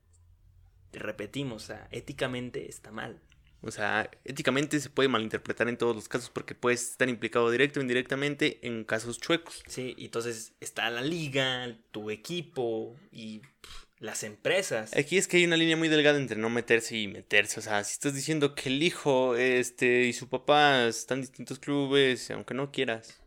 te 0.91 0.99
repetimos, 0.99 1.63
o 1.63 1.67
sea, 1.67 1.87
éticamente 1.91 2.69
está 2.69 2.91
mal. 2.91 3.21
O 3.61 3.71
sea, 3.71 4.09
éticamente 4.23 4.79
se 4.79 4.89
puede 4.89 5.09
malinterpretar 5.09 5.67
en 5.67 5.77
todos 5.77 5.95
los 5.95 6.07
casos 6.07 6.29
porque 6.29 6.53
puedes 6.53 6.91
estar 6.91 7.09
implicado 7.09 7.49
directo 7.49 7.79
o 7.79 7.81
indirectamente 7.81 8.59
en 8.67 8.83
casos 8.83 9.19
chuecos. 9.19 9.63
Sí, 9.67 9.95
y 9.97 10.05
entonces 10.05 10.53
está 10.59 10.89
la 10.89 11.01
liga, 11.01 11.75
tu 11.91 12.11
equipo 12.11 12.95
y 13.11 13.39
pff, 13.39 13.85
las 13.99 14.23
empresas. 14.23 14.95
Aquí 14.95 15.17
es 15.17 15.27
que 15.27 15.37
hay 15.37 15.45
una 15.45 15.57
línea 15.57 15.75
muy 15.75 15.87
delgada 15.87 16.19
entre 16.19 16.37
no 16.37 16.49
meterse 16.49 16.95
y 16.97 17.07
meterse. 17.07 17.59
O 17.59 17.63
sea, 17.63 17.83
si 17.83 17.93
estás 17.93 18.13
diciendo 18.13 18.53
que 18.53 18.69
el 18.69 18.83
hijo 18.83 19.35
este, 19.35 20.03
y 20.03 20.13
su 20.13 20.29
papá 20.29 20.85
están 20.87 21.17
en 21.17 21.21
distintos 21.23 21.57
clubes, 21.57 22.29
aunque 22.29 22.53
no 22.53 22.71
quieras, 22.71 23.19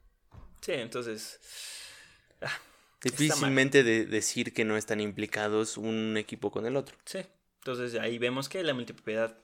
Sí, 0.61 0.73
entonces. 0.73 1.41
Difícilmente 3.03 3.83
de 3.83 4.07
decir 4.07 4.53
que 4.53 4.65
no 4.65 4.77
están 4.77 5.01
implicados 5.01 5.77
un 5.77 6.17
equipo 6.17 6.51
con 6.51 6.67
el 6.67 6.77
otro. 6.77 6.97
Sí. 7.05 7.21
Entonces 7.59 8.01
ahí 8.01 8.19
vemos 8.19 8.49
que 8.49 8.63
la 8.63 8.75
multipropiedad 8.75 9.37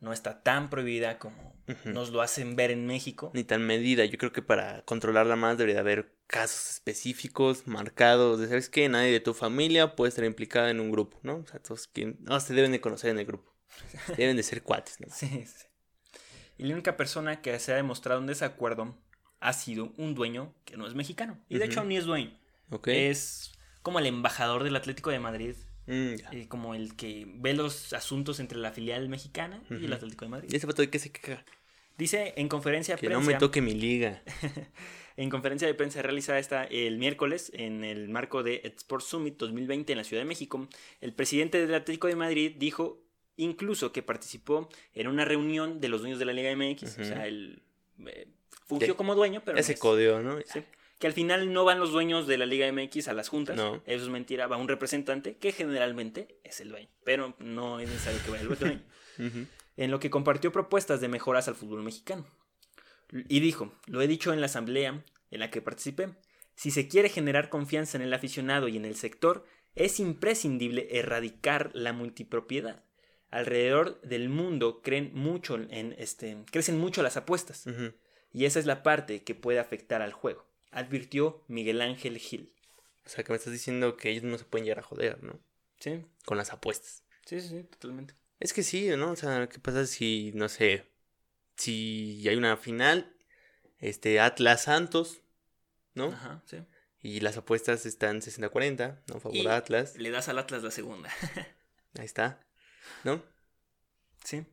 no 0.00 0.12
está 0.12 0.42
tan 0.42 0.70
prohibida 0.70 1.18
como 1.18 1.56
nos 1.84 2.10
lo 2.10 2.22
hacen 2.22 2.56
ver 2.56 2.70
en 2.70 2.86
México. 2.86 3.30
Ni 3.34 3.44
tan 3.44 3.62
medida. 3.62 4.04
Yo 4.04 4.16
creo 4.16 4.32
que 4.32 4.42
para 4.42 4.82
controlarla 4.82 5.36
más 5.36 5.58
debería 5.58 5.80
haber 5.80 6.14
casos 6.26 6.70
específicos, 6.70 7.66
marcados, 7.66 8.38
de 8.38 8.48
sabes 8.48 8.68
que 8.68 8.88
nadie 8.88 9.10
de 9.10 9.20
tu 9.20 9.34
familia 9.34 9.96
puede 9.96 10.10
estar 10.10 10.24
implicada 10.24 10.70
en 10.70 10.80
un 10.80 10.92
grupo, 10.92 11.18
¿no? 11.22 11.38
O 11.38 11.46
sea, 11.46 11.60
todos 11.60 11.88
quien... 11.88 12.16
no, 12.20 12.38
se 12.38 12.54
deben 12.54 12.72
de 12.72 12.80
conocer 12.80 13.10
en 13.10 13.18
el 13.18 13.26
grupo. 13.26 13.52
Deben 14.16 14.36
de 14.36 14.42
ser 14.42 14.62
cuates, 14.62 15.00
¿no? 15.00 15.06
Sí, 15.12 15.28
sí. 15.46 15.66
Y 16.56 16.64
la 16.64 16.74
única 16.74 16.96
persona 16.96 17.40
que 17.40 17.58
se 17.60 17.72
ha 17.72 17.76
demostrado 17.76 18.20
en 18.20 18.26
desacuerdo 18.26 18.96
ha 19.40 19.52
sido 19.52 19.92
un 19.96 20.14
dueño 20.14 20.54
que 20.64 20.76
no 20.76 20.86
es 20.86 20.94
mexicano. 20.94 21.38
Y 21.48 21.58
de 21.58 21.66
hecho 21.66 21.84
ni 21.84 21.96
es 21.96 22.04
dueño. 22.04 22.36
Ok. 22.70 22.88
Es 22.88 23.52
como 23.82 23.98
el 23.98 24.06
embajador 24.06 24.64
del 24.64 24.76
Atlético 24.76 25.10
de 25.10 25.20
Madrid. 25.20 25.54
Mm, 25.86 26.14
eh, 26.32 26.46
como 26.48 26.74
el 26.74 26.96
que 26.96 27.24
ve 27.26 27.54
los 27.54 27.94
asuntos 27.94 28.40
entre 28.40 28.58
la 28.58 28.72
filial 28.72 29.08
mexicana 29.08 29.62
y 29.70 29.86
el. 29.86 29.92
Atlético 29.92 30.26
de 30.26 30.30
Madrid. 30.30 30.50
Y 30.52 30.56
ese 30.56 30.66
vato 30.66 30.82
de 30.82 30.90
que 30.90 30.98
se 30.98 31.10
queja. 31.10 31.44
Dice 31.96 32.34
en 32.36 32.48
conferencia 32.48 32.94
de 32.94 33.00
Que 33.00 33.08
no 33.08 33.16
prensa. 33.16 33.32
me 33.32 33.38
toque 33.38 33.60
mi 33.60 33.74
liga. 33.74 34.22
En 35.18 35.30
conferencia 35.30 35.66
de 35.66 35.74
prensa 35.74 36.00
realizada 36.00 36.38
esta 36.38 36.62
el 36.62 36.96
miércoles 36.96 37.50
en 37.52 37.82
el 37.82 38.08
marco 38.08 38.44
de 38.44 38.62
Sport 38.76 39.04
Summit 39.04 39.36
2020 39.36 39.92
en 39.92 39.98
la 39.98 40.04
Ciudad 40.04 40.22
de 40.22 40.28
México, 40.28 40.68
el 41.00 41.12
presidente 41.12 41.60
del 41.60 41.74
Atlético 41.74 42.06
de 42.06 42.14
Madrid 42.14 42.52
dijo 42.56 43.02
incluso 43.36 43.90
que 43.90 44.04
participó 44.04 44.68
en 44.94 45.08
una 45.08 45.24
reunión 45.24 45.80
de 45.80 45.88
los 45.88 46.02
dueños 46.02 46.20
de 46.20 46.24
la 46.24 46.32
Liga 46.32 46.54
MX, 46.54 46.98
o 47.00 47.04
sea, 47.04 47.26
él 47.26 47.64
eh, 48.06 48.28
fungió 48.68 48.96
como 48.96 49.14
dueño, 49.14 49.42
pero 49.44 49.56
Ya 49.56 49.62
no 49.62 49.66
se 49.66 49.72
es. 49.72 49.80
codeó, 49.80 50.20
¿no? 50.22 50.38
Sí. 50.46 50.62
Que 51.00 51.06
al 51.06 51.12
final 51.12 51.52
no 51.52 51.64
van 51.64 51.78
los 51.80 51.92
dueños 51.92 52.26
de 52.26 52.38
la 52.38 52.46
Liga 52.46 52.70
MX 52.72 53.08
a 53.08 53.12
las 53.14 53.28
juntas, 53.28 53.56
No. 53.56 53.82
eso 53.86 54.04
es 54.04 54.10
mentira, 54.10 54.46
va 54.46 54.56
un 54.56 54.68
representante 54.68 55.36
que 55.38 55.52
generalmente 55.52 56.38
es 56.44 56.60
el 56.60 56.70
dueño, 56.70 56.88
pero 57.04 57.34
no 57.38 57.80
es 57.80 57.88
necesario 57.88 58.20
que 58.24 58.30
vaya 58.30 58.42
el 58.42 58.48
dueño 58.58 58.82
en 59.76 59.90
lo 59.90 59.98
que 60.00 60.10
compartió 60.10 60.52
propuestas 60.52 61.00
de 61.00 61.08
mejoras 61.08 61.48
al 61.48 61.54
fútbol 61.54 61.82
mexicano. 61.82 62.26
Y 63.28 63.40
dijo, 63.40 63.72
lo 63.86 64.02
he 64.02 64.06
dicho 64.08 64.32
en 64.32 64.40
la 64.40 64.46
asamblea 64.46 65.04
en 65.30 65.40
la 65.40 65.50
que 65.50 65.62
participé, 65.62 66.08
si 66.56 66.70
se 66.72 66.88
quiere 66.88 67.08
generar 67.08 67.48
confianza 67.48 67.96
en 67.96 68.02
el 68.02 68.12
aficionado 68.12 68.66
y 68.68 68.76
en 68.76 68.84
el 68.84 68.96
sector, 68.96 69.46
es 69.76 70.00
imprescindible 70.00 70.88
erradicar 70.90 71.70
la 71.74 71.92
multipropiedad. 71.92 72.82
Alrededor 73.30 74.00
del 74.02 74.28
mundo 74.28 74.80
creen 74.82 75.12
mucho 75.14 75.54
en 75.56 75.94
este, 75.98 76.38
crecen 76.50 76.78
mucho 76.78 77.02
las 77.02 77.16
apuestas, 77.16 77.66
Ujú. 77.66 77.92
Y 78.32 78.44
esa 78.44 78.58
es 78.58 78.66
la 78.66 78.82
parte 78.82 79.22
que 79.24 79.34
puede 79.34 79.58
afectar 79.58 80.02
al 80.02 80.12
juego, 80.12 80.46
advirtió 80.70 81.42
Miguel 81.48 81.80
Ángel 81.80 82.18
Gil. 82.18 82.54
O 83.04 83.08
sea, 83.08 83.24
que 83.24 83.32
me 83.32 83.36
estás 83.36 83.52
diciendo 83.52 83.96
que 83.96 84.10
ellos 84.10 84.24
no 84.24 84.36
se 84.38 84.44
pueden 84.44 84.64
llegar 84.66 84.80
a 84.80 84.82
joder, 84.82 85.22
¿no? 85.22 85.38
Sí, 85.80 86.04
Con 86.24 86.36
las 86.36 86.52
apuestas. 86.52 87.04
sí, 87.24 87.40
sí, 87.40 87.62
totalmente. 87.64 88.14
Es 88.40 88.52
que 88.52 88.62
sí, 88.62 88.88
¿no? 88.96 89.12
O 89.12 89.16
sea, 89.16 89.48
¿qué 89.48 89.58
pasa 89.58 89.86
si, 89.86 90.32
no 90.34 90.48
sé, 90.48 90.84
si 91.56 92.28
hay 92.28 92.36
una 92.36 92.56
final, 92.56 93.16
este, 93.78 94.20
Atlas 94.20 94.64
Santos, 94.64 95.22
¿no? 95.94 96.08
Ajá, 96.08 96.42
sí. 96.46 96.58
Y 97.00 97.20
las 97.20 97.36
apuestas 97.36 97.86
están 97.86 98.20
60-40, 98.20 99.00
¿no? 99.06 99.20
Favor 99.20 99.36
Y- 99.36 99.46
a 99.46 99.56
Atlas. 99.56 99.96
Le 99.96 100.10
das 100.10 100.28
al 100.28 100.38
Atlas 100.38 100.62
la 100.62 100.70
segunda. 100.70 101.08
Ahí 101.98 102.04
está, 102.04 102.44
¿no? 103.04 103.22
sí. 104.24 104.44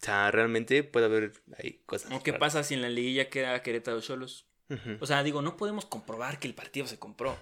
O 0.00 0.04
sea, 0.04 0.30
realmente 0.30 0.82
puede 0.84 1.06
haber 1.06 1.32
ahí 1.58 1.82
cosas. 1.86 2.12
¿O 2.12 2.22
qué 2.22 2.32
raras. 2.32 2.40
pasa 2.54 2.64
si 2.64 2.74
en 2.74 2.82
la 2.82 2.88
liguilla 2.88 3.28
queda 3.30 3.62
Querétaro 3.62 4.00
Cholos? 4.00 4.46
Ujú, 4.68 4.96
O 5.00 5.06
sea, 5.06 5.22
digo, 5.22 5.42
no 5.42 5.56
podemos 5.56 5.84
comprobar 5.86 6.38
que 6.40 6.48
el 6.48 6.54
partido 6.54 6.86
se 6.86 6.98
compró, 6.98 7.38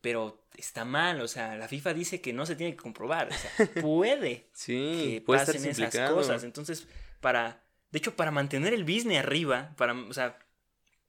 pero 0.00 0.46
está 0.56 0.84
mal, 0.84 1.20
o 1.20 1.28
sea, 1.28 1.56
la 1.56 1.68
FIFA 1.68 1.94
dice 1.94 2.20
que 2.20 2.32
no 2.32 2.46
se 2.46 2.56
tiene 2.56 2.72
que 2.76 2.82
comprobar, 2.82 3.28
o 3.28 3.34
sea, 3.34 3.50
puede 3.82 4.48
Sí, 4.52 4.74
que 5.16 5.22
puede 5.24 5.40
pasen 5.40 5.56
esas 5.64 5.78
implicado. 5.78 6.14
cosas, 6.16 6.44
entonces, 6.44 6.86
para, 7.20 7.62
de 7.90 7.98
hecho, 7.98 8.16
para 8.16 8.30
mantener 8.30 8.72
el 8.74 8.84
business 8.84 9.18
arriba, 9.18 9.74
para, 9.76 9.92
o 9.94 10.12
sea, 10.14 10.38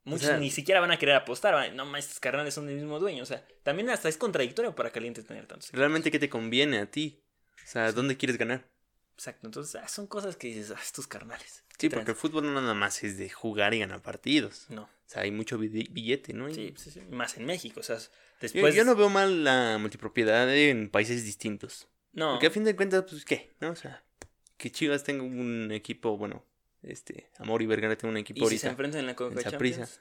muchos 0.04 0.28
sea- 0.28 0.38
ni 0.38 0.52
siquiera 0.52 0.80
van 0.82 0.92
a 0.92 0.98
querer 1.00 1.16
apostar, 1.16 1.74
no 1.74 1.86
más, 1.86 2.06
estos 2.06 2.20
carnales 2.20 2.54
son 2.54 2.68
del 2.68 2.76
mismo 2.76 3.00
dueño, 3.00 3.24
o 3.24 3.26
sea, 3.26 3.46
también 3.64 3.90
hasta 3.90 4.10
es 4.10 4.18
contradictorio 4.18 4.76
para 4.76 4.90
Caliente 4.92 5.24
tener 5.24 5.46
tantos. 5.48 5.72
Realmente, 5.72 6.12
¿qué 6.12 6.20
te 6.20 6.30
conviene 6.30 6.80
a 6.80 6.92
ti? 6.92 7.22
O 7.64 7.68
sea, 7.70 7.92
¿dónde 7.92 8.16
quieres 8.18 8.38
ganar? 8.38 8.66
Exacto, 9.18 9.48
entonces, 9.48 9.82
ah, 9.84 9.88
son 9.88 10.06
cosas 10.08 10.36
que 10.38 10.48
dices, 10.48 10.72
ah, 10.72 10.80
estos 10.82 11.08
carnales. 11.08 11.64
Sí, 11.80 11.90
¿qué 11.90 11.96
porque 11.96 12.12
el 12.12 12.18
fútbol 12.18 12.46
no 12.46 12.62
nada 12.62 12.74
más 12.76 13.04
es 13.04 13.18
de 13.18 13.30
jugar 13.30 13.74
y 13.74 13.80
ganar 13.80 14.02
partidos. 14.02 14.68
No, 14.70 14.84
O 14.84 14.90
sea, 15.08 15.24
hay 15.24 15.32
mucho 15.32 15.58
bi- 15.58 15.88
billete, 15.92 16.34
¿no? 16.34 16.50
Y- 16.50 16.54
sí, 16.54 16.74
sí, 16.78 16.92
sí, 16.92 17.02
más 17.10 17.36
en 17.38 17.46
México, 17.46 17.80
o 17.80 17.84
sea, 17.84 17.98
Yo, 17.98 18.06
después... 18.42 18.76
yo 18.76 18.86
no 18.86 18.96
veo 18.96 19.10
mal 19.10 19.44
la 19.44 19.78
multipropiedad 19.80 20.56
en 20.56 20.90
países 20.90 21.24
distintos. 21.26 21.88
no, 22.14 22.34
Porque 22.34 22.48
a 22.48 22.52
fin 22.52 22.64
de 22.64 22.76
cuentas, 22.76 23.06
pues, 23.10 23.26
¿qué? 23.26 23.52
¿No? 23.60 23.72
O 23.72 23.76
sea, 23.76 24.04
que 24.58 24.72
Chivas 24.72 25.04
tenga 25.04 25.24
un 25.24 25.72
equipo, 25.72 26.16
bueno, 26.18 26.44
este, 26.84 27.30
Amor 27.38 27.62
y 27.64 27.66
Vergara 27.66 27.96
tenga 27.98 28.12
un 28.12 28.18
equipo 28.18 28.46
y 28.46 28.50
si 28.50 28.58
se 28.60 28.68
enfrentan 28.70 29.00
en 29.02 29.08
la 29.08 29.16
Coca 29.16 29.34
en. 29.36 29.52
Champions. 29.52 30.00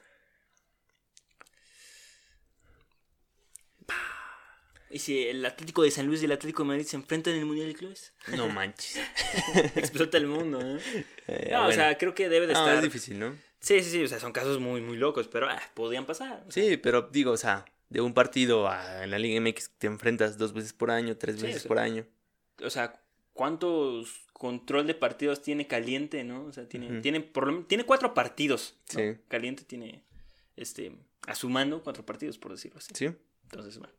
¿Y 4.89 4.99
si 4.99 5.27
el 5.27 5.45
Atlético 5.45 5.83
de 5.83 5.91
San 5.91 6.05
Luis 6.07 6.21
y 6.21 6.25
el 6.25 6.31
Atlético 6.31 6.63
de 6.63 6.67
Madrid 6.69 6.85
se 6.85 6.95
enfrentan 6.95 7.33
en 7.33 7.39
el 7.39 7.45
Mundial 7.45 7.67
de 7.67 7.73
Clubes? 7.75 8.13
No 8.35 8.47
manches. 8.47 8.97
Explota 9.75 10.17
el 10.17 10.27
mundo, 10.27 10.59
¿eh? 10.61 10.79
Eh, 11.27 11.49
No, 11.51 11.67
o 11.67 11.71
sea, 11.71 11.97
creo 11.97 12.15
que 12.15 12.29
debe 12.29 12.47
de 12.47 12.53
No, 12.53 12.59
estar... 12.59 12.75
es 12.77 12.81
difícil, 12.83 13.19
¿no? 13.19 13.35
Sí, 13.59 13.81
sí, 13.83 13.89
sí, 13.89 14.03
o 14.03 14.07
sea, 14.07 14.19
son 14.19 14.31
casos 14.31 14.59
muy, 14.59 14.81
muy 14.81 14.95
locos, 14.97 15.27
pero 15.27 15.49
ah, 15.49 15.61
podían 15.73 16.05
pasar. 16.05 16.43
o 16.47 16.51
sea, 16.51 16.63
Sí, 16.63 16.77
pero 16.77 17.09
digo, 17.11 17.31
o 17.31 17.37
sea, 17.37 17.65
de 17.89 18.01
un 18.01 18.13
partido 18.13 18.67
a 18.69 19.03
en 19.03 19.11
la 19.11 19.19
Liga 19.19 19.41
MX 19.41 19.71
te 19.77 19.87
enfrentas 19.87 20.37
dos 20.37 20.53
veces 20.53 20.73
por 20.73 20.91
año, 20.91 21.17
tres 21.17 21.37
Sí, 21.39 21.47
veces 21.47 21.63
por 21.63 21.79
año. 21.79 22.05
O 22.63 22.69
sea, 22.69 23.01
¿cuántos 23.33 24.25
control 24.33 24.87
de 24.87 24.93
partidos 24.93 25.41
tiene 25.41 25.67
Caliente, 25.67 26.23
no? 26.23 26.45
O 26.45 26.53
sea, 26.53 26.67
tiene, 26.69 27.01
tiene, 27.01 27.21
por 27.21 27.47
lo 27.51 27.63
tiene 27.65 27.83
cuatro 27.85 28.13
partidos. 28.13 28.75
¿no? 28.93 28.99
Sí. 28.99 29.19
Caliente 29.27 29.63
tiene, 29.63 30.03
este, 30.55 30.91
a 31.25 31.35
su 31.35 31.49
mando 31.49 31.83
cuatro 31.83 32.05
partidos, 32.05 32.37
por 32.37 32.51
decirlo 32.51 32.77
así. 32.77 32.91
Sí. 32.93 33.09
Entonces, 33.43 33.77
bueno. 33.79 33.93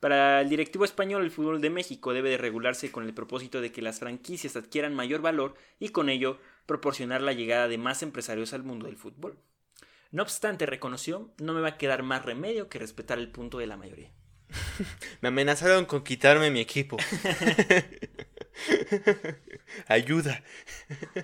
Para 0.00 0.40
el 0.40 0.48
directivo 0.48 0.86
español, 0.86 1.22
el 1.22 1.30
fútbol 1.30 1.60
de 1.60 1.68
México 1.68 2.14
debe 2.14 2.30
de 2.30 2.38
regularse 2.38 2.90
con 2.90 3.04
el 3.04 3.12
propósito 3.12 3.60
de 3.60 3.70
que 3.70 3.82
las 3.82 4.00
franquicias 4.00 4.56
adquieran 4.56 4.94
mayor 4.94 5.20
valor 5.20 5.54
y 5.78 5.90
con 5.90 6.08
ello 6.08 6.38
proporcionar 6.64 7.20
la 7.20 7.34
llegada 7.34 7.68
de 7.68 7.76
más 7.76 8.02
empresarios 8.02 8.54
al 8.54 8.62
mundo 8.62 8.86
del 8.86 8.96
fútbol. 8.96 9.38
No 10.10 10.22
obstante, 10.22 10.64
reconoció, 10.64 11.30
no 11.38 11.52
me 11.52 11.60
va 11.60 11.68
a 11.68 11.78
quedar 11.78 12.02
más 12.02 12.24
remedio 12.24 12.70
que 12.70 12.78
respetar 12.78 13.18
el 13.18 13.30
punto 13.30 13.58
de 13.58 13.66
la 13.66 13.76
mayoría. 13.76 14.10
Me 15.20 15.28
amenazaron 15.28 15.84
con 15.84 16.02
quitarme 16.02 16.50
mi 16.50 16.60
equipo. 16.60 16.96
Ayuda. 19.86 20.42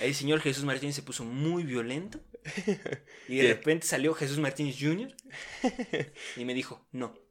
El 0.00 0.14
señor 0.14 0.40
Jesús 0.40 0.64
Martínez 0.64 0.94
se 0.94 1.02
puso 1.02 1.24
muy 1.24 1.64
violento. 1.64 2.20
Y 3.28 3.38
de 3.38 3.48
repente 3.48 3.86
salió 3.86 4.14
Jesús 4.14 4.38
Martínez 4.38 4.76
Jr. 4.78 5.14
Y 6.36 6.44
me 6.44 6.54
dijo, 6.54 6.86
no. 6.92 7.25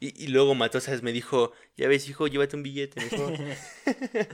Y, 0.00 0.24
y 0.24 0.28
luego 0.28 0.54
Matosas 0.54 1.02
me 1.02 1.12
dijo, 1.12 1.52
ya 1.76 1.88
ves, 1.88 2.08
hijo, 2.08 2.26
llévate 2.28 2.56
un 2.56 2.62
billete 2.62 3.00
mejor. 3.00 3.34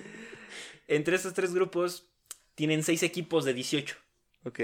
Entre 0.88 1.16
estos 1.16 1.34
tres 1.34 1.54
grupos 1.54 2.06
tienen 2.54 2.82
seis 2.82 3.02
equipos 3.02 3.44
de 3.44 3.54
18. 3.54 3.96
ok. 4.44 4.60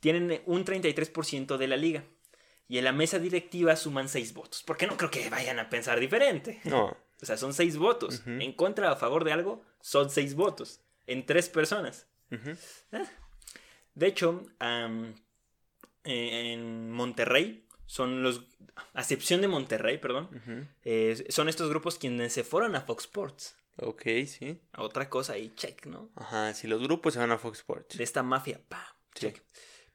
Tienen 0.00 0.42
un 0.46 0.64
33% 0.64 1.56
de 1.56 1.66
la 1.66 1.76
liga. 1.76 2.04
Y 2.68 2.78
en 2.78 2.84
la 2.84 2.92
mesa 2.92 3.18
directiva 3.18 3.74
suman 3.76 4.08
seis 4.08 4.34
votos. 4.34 4.62
Porque 4.64 4.86
no 4.86 4.96
creo 4.96 5.10
que 5.10 5.28
vayan 5.30 5.58
a 5.58 5.70
pensar 5.70 5.98
diferente. 5.98 6.60
No. 6.64 6.96
O 7.20 7.26
sea, 7.26 7.36
son 7.36 7.54
seis 7.54 7.76
votos. 7.76 8.22
En 8.26 8.52
contra 8.52 8.90
o 8.90 8.92
a 8.92 8.96
favor 8.96 9.24
de 9.24 9.32
algo, 9.32 9.64
son 9.80 10.10
seis 10.10 10.34
votos. 10.34 10.80
En 11.06 11.24
tres 11.24 11.48
personas. 11.48 12.06
Ujú. 12.30 12.56
De 13.94 14.06
hecho, 14.06 14.44
eh, 14.60 15.14
en 16.04 16.90
Monterrey, 16.92 17.65
son 17.86 18.22
los. 18.22 18.42
A 18.94 19.00
excepción 19.00 19.40
de 19.40 19.48
Monterrey, 19.48 19.98
perdón. 19.98 20.68
Eh, 20.84 21.26
son 21.30 21.48
estos 21.48 21.68
grupos 21.70 21.98
quienes 21.98 22.32
se 22.32 22.44
fueron 22.44 22.74
a 22.76 22.82
Fox 22.82 23.04
Sports. 23.04 23.56
Ok, 23.76 24.02
sí. 24.26 24.60
A 24.72 24.82
otra 24.82 25.08
cosa 25.10 25.34
ahí, 25.34 25.52
check, 25.54 25.86
¿no? 25.86 26.10
Ajá, 26.16 26.54
si 26.54 26.66
los 26.66 26.82
grupos 26.82 27.14
se 27.14 27.20
van 27.20 27.30
a 27.32 27.38
Fox 27.38 27.58
Sports. 27.58 27.96
De 27.98 28.04
esta 28.04 28.22
mafia, 28.22 28.60
pa, 28.68 28.96
Sí. 29.14 29.26
check. 29.26 29.42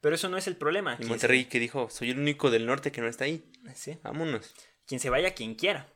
Pero 0.00 0.16
eso 0.16 0.28
no 0.28 0.36
es 0.36 0.46
el 0.48 0.56
problema. 0.56 0.96
Y 1.00 1.04
Monterrey 1.04 1.44
que 1.44 1.60
dijo, 1.60 1.88
soy 1.90 2.10
el 2.10 2.18
único 2.18 2.50
del 2.50 2.66
norte 2.66 2.90
que 2.92 3.00
no 3.00 3.08
está 3.08 3.24
ahí. 3.24 3.44
sí. 3.74 3.98
Vámonos. 4.02 4.52
Quien 4.86 4.98
se 5.00 5.10
vaya, 5.10 5.34
quien 5.34 5.54
quiera. 5.54 5.88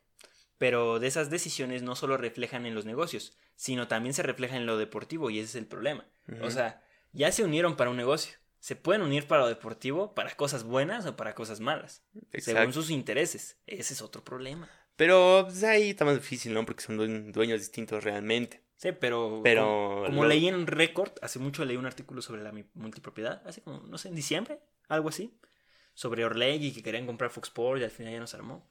Pero 0.59 1.01
de 1.01 1.09
esas 1.09 1.28
decisiones 1.28 1.82
no 1.82 1.97
solo 1.97 2.16
reflejan 2.16 2.66
en 2.66 2.74
los 2.74 2.84
negocios, 2.84 3.36
sino 3.57 3.88
también 3.88 4.14
se 4.14 4.22
refleja 4.22 4.57
en 4.57 4.64
lo 4.66 4.78
deportivo 4.78 5.28
y 5.30 5.38
ese 5.40 5.49
es 5.51 5.55
el 5.57 5.66
problema. 5.66 6.07
O 6.40 6.51
sea, 6.51 6.82
ya 7.12 7.30
se 7.32 7.44
unieron 7.44 7.76
para 7.76 7.90
un 7.90 7.97
negocio. 7.97 8.36
Se 8.61 8.74
pueden 8.76 9.02
unir 9.02 9.26
para 9.26 9.42
lo 9.42 9.48
deportivo, 9.48 10.14
para 10.14 10.34
cosas 10.34 10.64
buenas 10.64 11.07
o 11.07 11.16
para 11.16 11.34
cosas 11.34 11.61
malas, 11.61 12.02
según 12.38 12.72
sus 12.72 12.90
intereses. 12.90 13.59
Ese 13.66 13.94
es 13.94 14.02
otro 14.02 14.24
problema. 14.24 14.68
Pero 14.96 15.42
pues, 15.46 15.62
ahí 15.62 15.90
está 15.90 16.04
más 16.04 16.14
difícil, 16.16 16.54
¿no? 16.54 16.64
Porque 16.64 16.82
son 16.82 16.96
due- 16.98 17.30
dueños 17.32 17.61
distintos 17.61 18.02
realmente. 18.02 18.62
Sí, 18.76 18.92
pero, 18.92 19.40
Pero 19.44 19.62
como, 19.64 20.04
como 20.07 20.22
lo- 20.24 20.28
leí 20.28 20.48
en 20.48 20.66
Record, 20.66 21.12
hace 21.22 21.38
mucho 21.38 21.64
leí 21.64 21.76
un 21.76 21.86
artículo 21.86 22.22
sobre 22.22 22.42
la 22.42 22.52
multipropiedad, 22.74 23.42
hace 23.46 23.62
como, 23.62 23.80
no 23.80 23.98
sé, 23.98 24.09
en 24.09 24.14
diciembre, 24.14 24.59
algo 24.88 25.09
así, 25.11 25.32
sobre 25.94 26.24
Orlegui 26.24 26.72
que 26.72 26.82
querían 26.82 27.07
comprar 27.07 27.30
Fox 27.30 27.48
Sports 27.48 27.80
y 27.80 27.84
al 27.84 27.90
final 27.90 28.12
ya 28.12 28.20
nos 28.20 28.34
armó. 28.34 28.66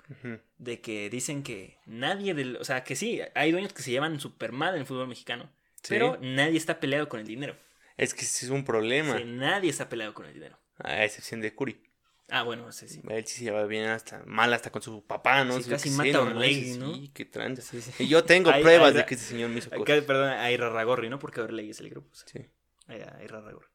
De 0.58 0.82
que 0.82 1.10
dicen 1.10 1.42
que 1.42 1.78
nadie 1.86 2.34
del, 2.36 2.58
o 2.58 2.64
sea, 2.64 2.84
que 2.84 2.96
sí, 2.96 3.22
hay 3.34 3.52
dueños 3.52 3.74
que 3.74 3.82
se 3.82 3.92
llevan 3.92 4.20
súper 4.20 4.52
mal 4.52 4.76
en 4.76 4.82
el 4.82 4.86
fútbol 4.86 5.08
mexicano, 5.08 5.50
Sí. 5.82 5.90
pero 5.90 6.18
nadie 6.22 6.58
está 6.58 6.80
peleado 6.80 7.08
con 7.10 7.20
el 7.20 7.26
dinero. 7.28 7.56
Es 7.98 8.14
que 8.14 8.22
ese 8.26 8.46
es 8.46 8.52
un 8.52 8.64
problema. 8.66 9.18
Sí, 9.18 9.24
nadie 9.26 9.70
está 9.70 9.88
peleado 9.90 10.14
con 10.14 10.26
el 10.26 10.34
dinero. 10.34 10.58
A 10.80 11.04
excepción 11.06 11.42
de 11.42 11.54
Curi. 11.56 11.82
Ah, 12.30 12.42
bueno, 12.44 12.72
sí, 12.72 12.88
sí. 12.88 13.02
Él 13.08 13.26
sí 13.28 13.38
se 13.38 13.44
lleva 13.46 13.66
bien 13.66 13.86
hasta 13.88 14.24
mal 14.26 14.52
hasta 14.54 14.72
con 14.72 14.82
su 14.82 15.06
papá, 15.06 15.44
¿no? 15.46 15.62
Sí, 15.62 15.70
casi 15.70 15.92
mata 15.92 16.10
a 16.10 16.26
no 16.26 16.32
Orlegui, 16.38 16.56
manches, 16.62 16.78
¿no? 16.80 16.94
Sí, 16.96 17.12
qué 17.14 17.26
tranza. 17.26 17.62
Sí. 17.62 17.80
Y 18.04 18.08
yo 18.08 18.24
tengo 18.24 18.50
Ahí- 18.52 18.64
pruebas 18.64 18.90
ahí 18.92 18.98
de 18.98 19.06
que 19.06 19.14
este 19.14 19.28
señor 19.28 19.50
me 19.52 19.60
hizo 19.60 19.68
Acá, 19.70 19.78
cosas. 19.78 20.04
perdón, 20.06 20.30
a 20.30 20.52
Irarragorri, 20.52 21.10
¿no? 21.10 21.20
Porque 21.20 21.42
Orlegui 21.42 21.70
es 21.70 21.80
el 21.82 21.90
grupo. 21.92 22.10
o 22.12 22.16
sea, 22.16 22.28
Sí. 22.28 22.46
a 22.88 23.24
Irarragorri. 23.24 23.68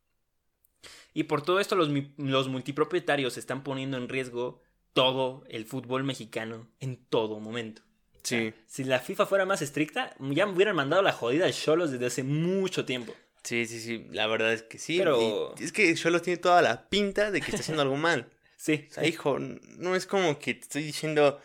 Y 1.15 1.25
por 1.25 1.43
todo 1.43 1.61
esto 1.61 1.75
los, 1.77 1.89
los 2.19 2.49
multipropietarios 2.49 3.37
están 3.39 3.63
poniendo 3.63 3.97
en 3.97 4.09
riesgo 4.09 4.63
todo 4.93 5.45
el 5.49 5.65
fútbol 5.65 6.05
mexicano 6.05 6.69
en 6.81 6.97
todo 7.07 7.41
momento. 7.41 7.83
O 8.15 8.21
sea, 8.25 8.39
Sí, 8.41 8.55
si 8.67 8.85
la 8.85 8.99
FIFA 8.99 9.27
fuera 9.27 9.47
más 9.47 9.63
estricta, 9.63 10.15
ya 10.19 10.47
me 10.47 10.53
hubieran 10.53 10.77
mandado 10.77 11.03
la 11.03 11.13
jodida 11.13 11.47
al 11.47 11.53
Cholos 11.55 11.91
desde 11.91 12.07
hace 12.07 12.23
mucho 12.23 12.85
tiempo. 12.85 13.15
Sí, 13.43 13.67
sí, 13.67 13.81
sí. 13.81 14.07
La 14.11 14.27
verdad 14.27 14.53
es 14.53 14.63
que 14.63 14.79
sí. 14.79 14.99
Pero- 14.99 15.55
Y 15.59 15.65
es 15.65 15.73
que 15.73 15.95
Cholos 15.95 16.23
tiene 16.23 16.37
toda 16.39 16.63
la 16.63 16.89
pinta 16.89 17.31
de 17.31 17.41
que 17.41 17.47
está 17.51 17.61
haciendo 17.61 17.83
algo 17.83 17.97
mal. 17.97 18.31
Sí, 18.61 18.87
O 18.91 18.93
sea, 18.93 19.07
hijo, 19.07 19.39
no 19.39 19.97
es 19.97 20.05
como 20.05 20.39
que 20.39 20.53
te 20.53 20.61
estoy 20.61 20.83
diciendo 20.83 21.41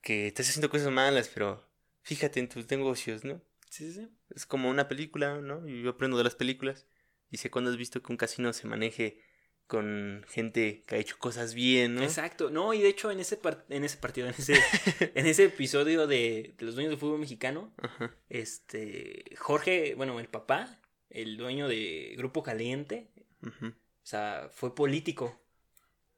que 0.00 0.28
estás 0.28 0.48
haciendo 0.48 0.70
cosas 0.70 0.92
malas, 0.92 1.28
pero 1.34 1.68
fíjate 2.02 2.38
en 2.38 2.48
tus 2.48 2.70
negocios, 2.70 3.24
¿no? 3.24 3.42
sí, 3.68 3.92
sí. 3.92 4.08
Es 4.32 4.46
como 4.46 4.70
una 4.70 4.86
película, 4.86 5.40
¿no? 5.40 5.66
Yo 5.66 5.90
aprendo 5.90 6.16
de 6.16 6.22
las 6.22 6.36
películas. 6.36 6.86
Y 7.28 7.38
sé 7.38 7.50
cuando 7.50 7.72
has 7.72 7.76
visto 7.76 8.00
que 8.04 8.12
un 8.12 8.16
casino 8.16 8.52
se 8.52 8.68
maneje 8.68 9.18
con 9.66 10.24
gente 10.28 10.84
que 10.86 10.94
ha 10.94 10.98
hecho 10.98 11.18
cosas 11.18 11.54
bien, 11.54 11.96
¿no? 11.96 12.04
Exacto, 12.04 12.50
no, 12.50 12.72
y 12.72 12.82
de 12.82 12.88
hecho 12.90 13.10
en 13.10 13.18
ese, 13.18 13.36
par- 13.36 13.64
en 13.68 13.82
ese 13.82 13.96
partido, 13.96 14.28
en 14.28 14.34
ese, 14.38 14.54
en 15.16 15.26
ese 15.26 15.44
episodio 15.46 16.06
de, 16.06 16.54
de 16.56 16.64
los 16.64 16.76
dueños 16.76 16.90
del 16.92 17.00
fútbol 17.00 17.18
mexicano, 17.18 17.74
Ajá. 17.78 18.14
este, 18.28 19.24
Jorge, 19.38 19.94
bueno, 19.96 20.20
el 20.20 20.28
papá, 20.28 20.78
el 21.14 21.36
dueño 21.36 21.68
de 21.68 22.14
Grupo 22.18 22.42
Caliente, 22.42 23.08
o 23.42 24.06
sea, 24.06 24.48
fue 24.52 24.74
político 24.74 25.40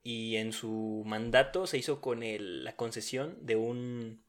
y 0.03 0.37
en 0.37 0.53
su 0.53 1.03
mandato 1.07 1.67
se 1.67 1.79
hizo 1.79 2.01
con 2.01 2.23
el- 2.23 2.65
la 2.65 2.77
concesión 2.77 3.37
de 3.45 3.57
un, 3.57 4.23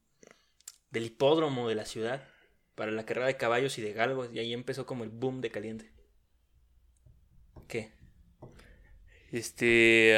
del 0.92 1.06
hipódromo 1.06 1.68
de 1.70 1.76
la 1.76 1.86
ciudad 1.86 2.28
para 2.76 2.92
la 2.92 3.06
carrera 3.06 3.28
de 3.28 3.38
caballos 3.38 3.78
y 3.78 3.82
de 3.82 3.94
galgos 3.94 4.30
y 4.34 4.40
ahí 4.40 4.54
empezó 4.54 4.86
como 4.86 5.04
el 5.04 5.10
boom 5.10 5.42
de 5.42 5.52
Caliente. 5.52 5.92
¿Qué? 7.68 7.92
Este, 9.32 10.16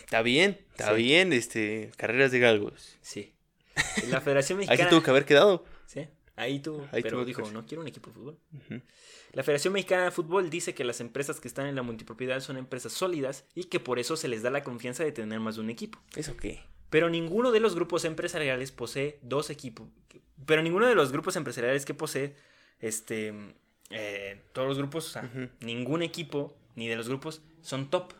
está 0.00 0.22
bien, 0.22 0.58
está 0.70 0.94
Sí. 0.94 1.02
bien, 1.02 1.32
este, 1.32 1.90
carreras 1.96 2.30
de 2.30 2.38
galgos. 2.40 2.98
Sí. 3.00 3.34
La 4.08 4.20
Federación 4.20 4.58
Ahí 4.60 4.66
Mexicana... 4.66 4.88
se 4.90 4.94
tuvo 4.94 5.02
que 5.02 5.10
haber 5.10 5.24
quedado. 5.24 5.64
Ahí 6.38 6.62
Ahí 6.92 7.02
pero 7.02 7.24
dijo, 7.24 7.50
no 7.50 7.66
quiero 7.66 7.82
un 7.82 7.88
equipo 7.88 8.10
de 8.10 8.14
fútbol. 8.14 8.38
La 9.32 9.42
Federación 9.42 9.72
Mexicana 9.72 10.04
de 10.04 10.10
Fútbol 10.10 10.50
dice 10.50 10.72
que 10.74 10.84
las 10.84 11.00
empresas 11.00 11.40
que 11.40 11.48
están 11.48 11.66
en 11.66 11.74
la 11.74 11.82
multipropiedad 11.82 12.40
son 12.40 12.56
empresas 12.56 12.92
sólidas 12.92 13.44
y 13.54 13.64
que 13.64 13.80
por 13.80 13.98
eso 13.98 14.16
se 14.16 14.28
les 14.28 14.42
da 14.42 14.50
la 14.50 14.62
confianza 14.62 15.04
de 15.04 15.12
tener 15.12 15.40
más 15.40 15.56
de 15.56 15.62
un 15.62 15.70
equipo. 15.70 15.98
¿Eso 16.14 16.36
qué? 16.36 16.60
Pero 16.90 17.10
ninguno 17.10 17.50
de 17.50 17.60
los 17.60 17.74
grupos 17.74 18.04
empresariales 18.04 18.72
posee 18.72 19.18
dos 19.22 19.50
equipos. 19.50 19.88
Pero 20.46 20.62
ninguno 20.62 20.86
de 20.86 20.94
los 20.94 21.12
grupos 21.12 21.36
empresariales 21.36 21.84
que 21.84 21.92
posee, 21.92 22.36
este, 22.80 23.34
eh, 23.90 24.42
todos 24.52 24.68
los 24.68 24.78
grupos, 24.78 25.08
o 25.08 25.10
sea, 25.10 25.50
ningún 25.60 26.02
equipo 26.02 26.56
ni 26.76 26.88
de 26.88 26.96
los 26.96 27.08
grupos 27.08 27.42
son 27.62 27.90
top. 27.90 28.12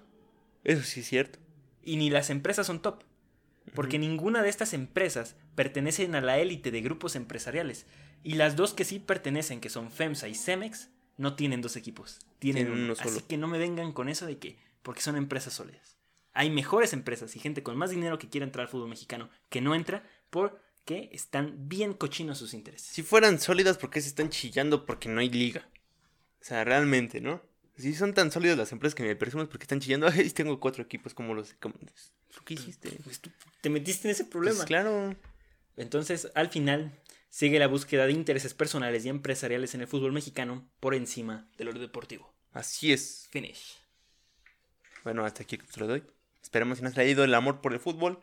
Eso 0.64 0.82
sí 0.82 1.00
es 1.00 1.06
cierto. 1.06 1.38
Y 1.82 1.96
ni 1.96 2.10
las 2.10 2.30
empresas 2.30 2.66
son 2.66 2.82
top. 2.82 3.04
Porque 3.74 3.98
ninguna 3.98 4.42
de 4.42 4.48
estas 4.48 4.72
empresas 4.72 5.36
pertenecen 5.54 6.14
a 6.14 6.20
la 6.20 6.38
élite 6.38 6.70
de 6.70 6.80
grupos 6.80 7.16
empresariales. 7.16 7.86
Y 8.22 8.34
las 8.34 8.56
dos 8.56 8.74
que 8.74 8.84
sí 8.84 8.98
pertenecen, 8.98 9.60
que 9.60 9.70
son 9.70 9.90
FEMSA 9.90 10.28
y 10.28 10.34
Cemex, 10.34 10.88
no 11.16 11.34
tienen 11.34 11.62
dos 11.62 11.76
equipos. 11.76 12.18
Tienen, 12.38 12.66
Tienen 12.66 12.84
uno. 12.84 12.94
solo. 12.94 13.10
Así 13.10 13.20
que 13.22 13.36
no 13.36 13.48
me 13.48 13.58
vengan 13.58 13.92
con 13.92 14.08
eso 14.08 14.26
de 14.26 14.38
que, 14.38 14.58
porque 14.82 15.00
son 15.00 15.16
empresas 15.16 15.52
sólidas. 15.54 15.96
Hay 16.32 16.50
mejores 16.50 16.92
empresas 16.92 17.34
y 17.34 17.40
gente 17.40 17.62
con 17.62 17.76
más 17.76 17.90
dinero 17.90 18.18
que 18.18 18.28
quiere 18.28 18.44
entrar 18.44 18.66
al 18.66 18.70
fútbol 18.70 18.88
mexicano 18.88 19.28
que 19.48 19.60
no 19.60 19.74
entra 19.74 20.08
porque 20.30 21.08
están 21.12 21.68
bien 21.68 21.94
cochinos 21.94 22.38
sus 22.38 22.54
intereses. 22.54 22.88
Si 22.92 23.02
fueran 23.02 23.40
sólidas, 23.40 23.78
¿por 23.78 23.90
qué 23.90 24.00
se 24.00 24.08
están 24.08 24.30
chillando 24.30 24.86
porque 24.86 25.08
no 25.08 25.20
hay 25.20 25.30
liga? 25.30 25.68
O 26.40 26.44
sea, 26.44 26.62
realmente, 26.64 27.20
¿no? 27.20 27.42
Si 27.76 27.94
son 27.94 28.14
tan 28.14 28.30
sólidas 28.30 28.56
las 28.58 28.70
empresas 28.72 28.94
que 28.94 29.02
me 29.02 29.16
presumes 29.16 29.48
porque 29.48 29.64
están 29.64 29.80
chillando, 29.80 30.06
ay, 30.12 30.30
tengo 30.30 30.60
cuatro 30.60 30.84
equipos 30.84 31.14
como 31.14 31.34
los... 31.34 31.54
Como... 31.54 31.74
¿Qué 32.44 32.54
hiciste? 32.54 32.90
Pues 33.02 33.20
tú 33.20 33.30
te 33.60 33.68
metiste 33.70 34.06
en 34.06 34.12
ese 34.12 34.24
Pues 34.24 34.30
problema. 34.32 34.64
claro. 34.64 35.16
Entonces, 35.76 36.30
al 36.34 36.48
final, 36.50 36.92
sigue 37.28 37.58
la 37.58 37.66
búsqueda 37.66 38.06
de 38.06 38.12
intereses 38.12 38.54
personales 38.54 39.04
y 39.04 39.08
empresariales 39.08 39.74
en 39.74 39.82
el 39.82 39.86
fútbol 39.86 40.12
mexicano 40.12 40.68
por 40.80 40.94
encima 40.94 41.48
de 41.56 41.64
lo 41.64 41.72
deportivo. 41.72 42.34
Así 42.52 42.92
es. 42.92 43.28
Finish. 43.30 43.78
Bueno, 45.04 45.24
hasta 45.24 45.42
aquí 45.42 45.58
te 45.58 45.80
lo 45.80 45.86
doy. 45.86 46.02
Esperemos 46.42 46.78
que 46.78 46.84
nos 46.84 46.96
haya 46.96 47.10
ido 47.10 47.24
el 47.24 47.34
amor 47.34 47.60
por 47.60 47.72
el 47.72 47.80
fútbol. 47.80 48.22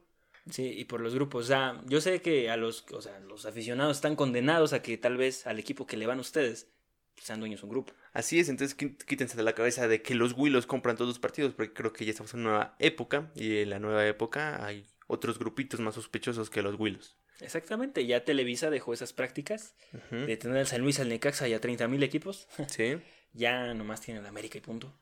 Sí, 0.50 0.74
y 0.78 0.86
por 0.86 1.02
los 1.02 1.16
grupos. 1.16 1.46
O 1.46 1.48
sea, 1.48 1.82
yo 1.86 2.02
sé 2.02 2.22
que 2.22 2.50
a 2.52 2.58
los, 2.58 2.86
o 2.92 3.02
sea, 3.02 3.20
los 3.20 3.46
aficionados 3.46 3.98
están 3.98 4.16
condenados 4.16 4.74
a 4.74 4.82
que 4.82 4.98
tal 4.98 5.18
vez 5.18 5.48
al 5.48 5.58
equipo 5.58 5.88
que 5.88 5.98
le 5.98 6.06
van 6.06 6.20
ustedes 6.20 6.72
sean 7.18 7.40
dueños 7.40 7.62
de 7.62 7.66
un 7.66 7.72
grupo. 7.72 7.94
Así 8.14 8.40
es, 8.40 8.50
entonces 8.50 8.78
quí- 8.78 8.98
quítense 9.06 9.38
de 9.38 9.44
la 9.44 9.54
cabeza 9.54 9.88
de 9.88 10.02
que 10.02 10.16
los 10.16 10.34
Willos 10.34 10.68
compran 10.68 10.98
todos 10.98 11.08
los 11.08 11.20
partidos, 11.20 11.54
porque 11.54 11.74
creo 11.74 11.94
que 11.94 12.06
ya 12.06 12.12
estamos 12.12 12.34
en 12.34 12.42
una 12.42 12.50
nueva 12.50 12.76
época, 12.80 13.32
y 13.36 13.58
en 13.60 13.70
la 13.70 13.80
nueva 13.80 14.06
época 14.06 14.64
hay 14.66 14.86
otros 15.08 15.40
grupitos 15.40 15.80
más 15.80 15.96
sospechosos 15.96 16.50
que 16.50 16.62
los 16.62 16.78
Willos. 16.78 17.16
Exactamente, 17.42 18.06
ya 18.06 18.24
Televisa 18.24 18.70
dejó 18.70 18.94
esas 18.94 19.14
prácticas 19.14 19.76
de 20.10 20.38
tener 20.38 20.58
al 20.58 20.68
San 20.68 20.82
Luis, 20.82 21.00
al 21.00 21.10
Necaxa 21.10 21.48
y 21.48 21.54
a 21.54 21.62
30.000 21.62 22.04
equipos. 22.04 22.48
Sí. 22.68 22.98
ya 23.34 23.74
nomás 23.74 24.02
tienen 24.02 24.24
al 24.24 24.30
América 24.30 24.58
y 24.58 24.62
punto. 24.62 24.94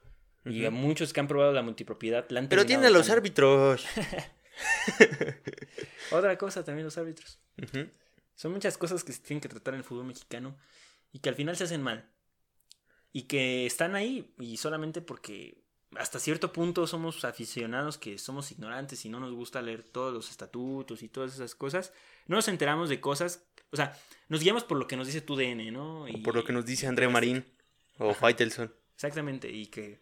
Y 0.46 0.66
a 0.66 0.72
muchos 0.72 1.14
que 1.14 1.20
han 1.20 1.28
probado 1.28 1.54
la 1.54 1.62
multipropiedad 1.62 2.26
la 2.30 2.40
han 2.40 2.50
Pero 2.50 2.66
tienen 2.66 2.86
a 2.86 2.90
los 2.90 3.10
árbitros. 3.10 3.86
Otra 6.12 6.38
cosa 6.38 6.64
también 6.64 6.86
los 6.86 6.98
árbitros. 6.98 7.40
Son 8.36 8.52
muchas 8.52 8.78
cosas 8.78 9.04
que 9.04 9.14
se 9.14 9.22
tienen 9.22 9.42
que 9.42 9.50
tratar 9.50 9.74
en 9.74 9.80
el 9.80 9.84
fútbol 9.84 10.06
mexicano 10.06 10.58
y 11.12 11.20
que 11.20 11.30
al 11.30 11.36
final 11.36 11.56
se 11.56 11.64
hacen 11.64 11.82
mal. 11.82 12.10
Y 13.12 13.24
que 13.24 13.66
están 13.66 13.96
ahí 13.96 14.34
y 14.40 14.58
solamente 14.58 15.02
porque 15.02 15.63
hasta 15.98 16.20
cierto 16.20 16.52
punto 16.52 16.88
somos 16.88 17.24
aficionados 17.26 17.98
que 17.98 18.18
somos 18.18 18.52
ignorantes 18.52 19.06
y 19.06 19.10
no 19.10 19.20
nos 19.20 19.34
gusta 19.34 19.62
leer 19.62 19.84
todos 19.84 20.14
los 20.14 20.30
estatutos 20.30 21.04
y 21.04 21.10
todas 21.10 21.34
esas 21.34 21.56
cosas. 21.56 21.94
No 22.28 22.36
nos 22.36 22.48
enteramos 22.48 22.90
de 22.90 23.00
cosas, 23.00 23.46
o 23.72 23.76
sea, 23.76 23.98
nos 24.30 24.42
guiamos 24.42 24.64
por 24.64 24.78
lo 24.78 24.88
que 24.88 24.96
nos 24.96 25.08
dice 25.08 25.22
tu 25.22 25.36
DN, 25.36 25.72
¿no? 25.72 26.08
Y, 26.08 26.18
por 26.18 26.36
lo 26.36 26.44
que 26.44 26.54
nos 26.54 26.66
dice 26.66 26.88
André 26.88 27.08
Marín 27.08 27.46
o 27.98 28.14
Faitelson. 28.14 28.74
Exactamente, 28.96 29.50
y 29.52 29.68
que 29.68 30.02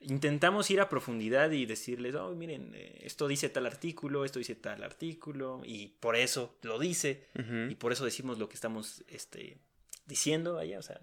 intentamos 0.00 0.70
ir 0.70 0.80
a 0.80 0.88
profundidad 0.88 1.50
y 1.50 1.66
decirles, 1.66 2.14
oh, 2.14 2.34
miren, 2.34 2.72
eh, 2.74 3.00
esto 3.02 3.26
dice 3.28 3.48
tal 3.48 3.66
artículo, 3.66 4.24
esto 4.24 4.38
dice 4.38 4.54
tal 4.54 4.82
artículo, 4.82 5.62
y 5.64 5.88
por 6.00 6.16
eso 6.16 6.56
lo 6.62 6.78
dice, 6.78 7.28
y 7.68 7.74
por 7.74 7.92
eso 7.92 8.04
decimos 8.04 8.38
lo 8.38 8.48
que 8.48 8.54
estamos 8.54 9.04
este, 9.08 9.58
diciendo 10.06 10.58
allá, 10.58 10.78
o 10.78 10.82
sea, 10.82 11.00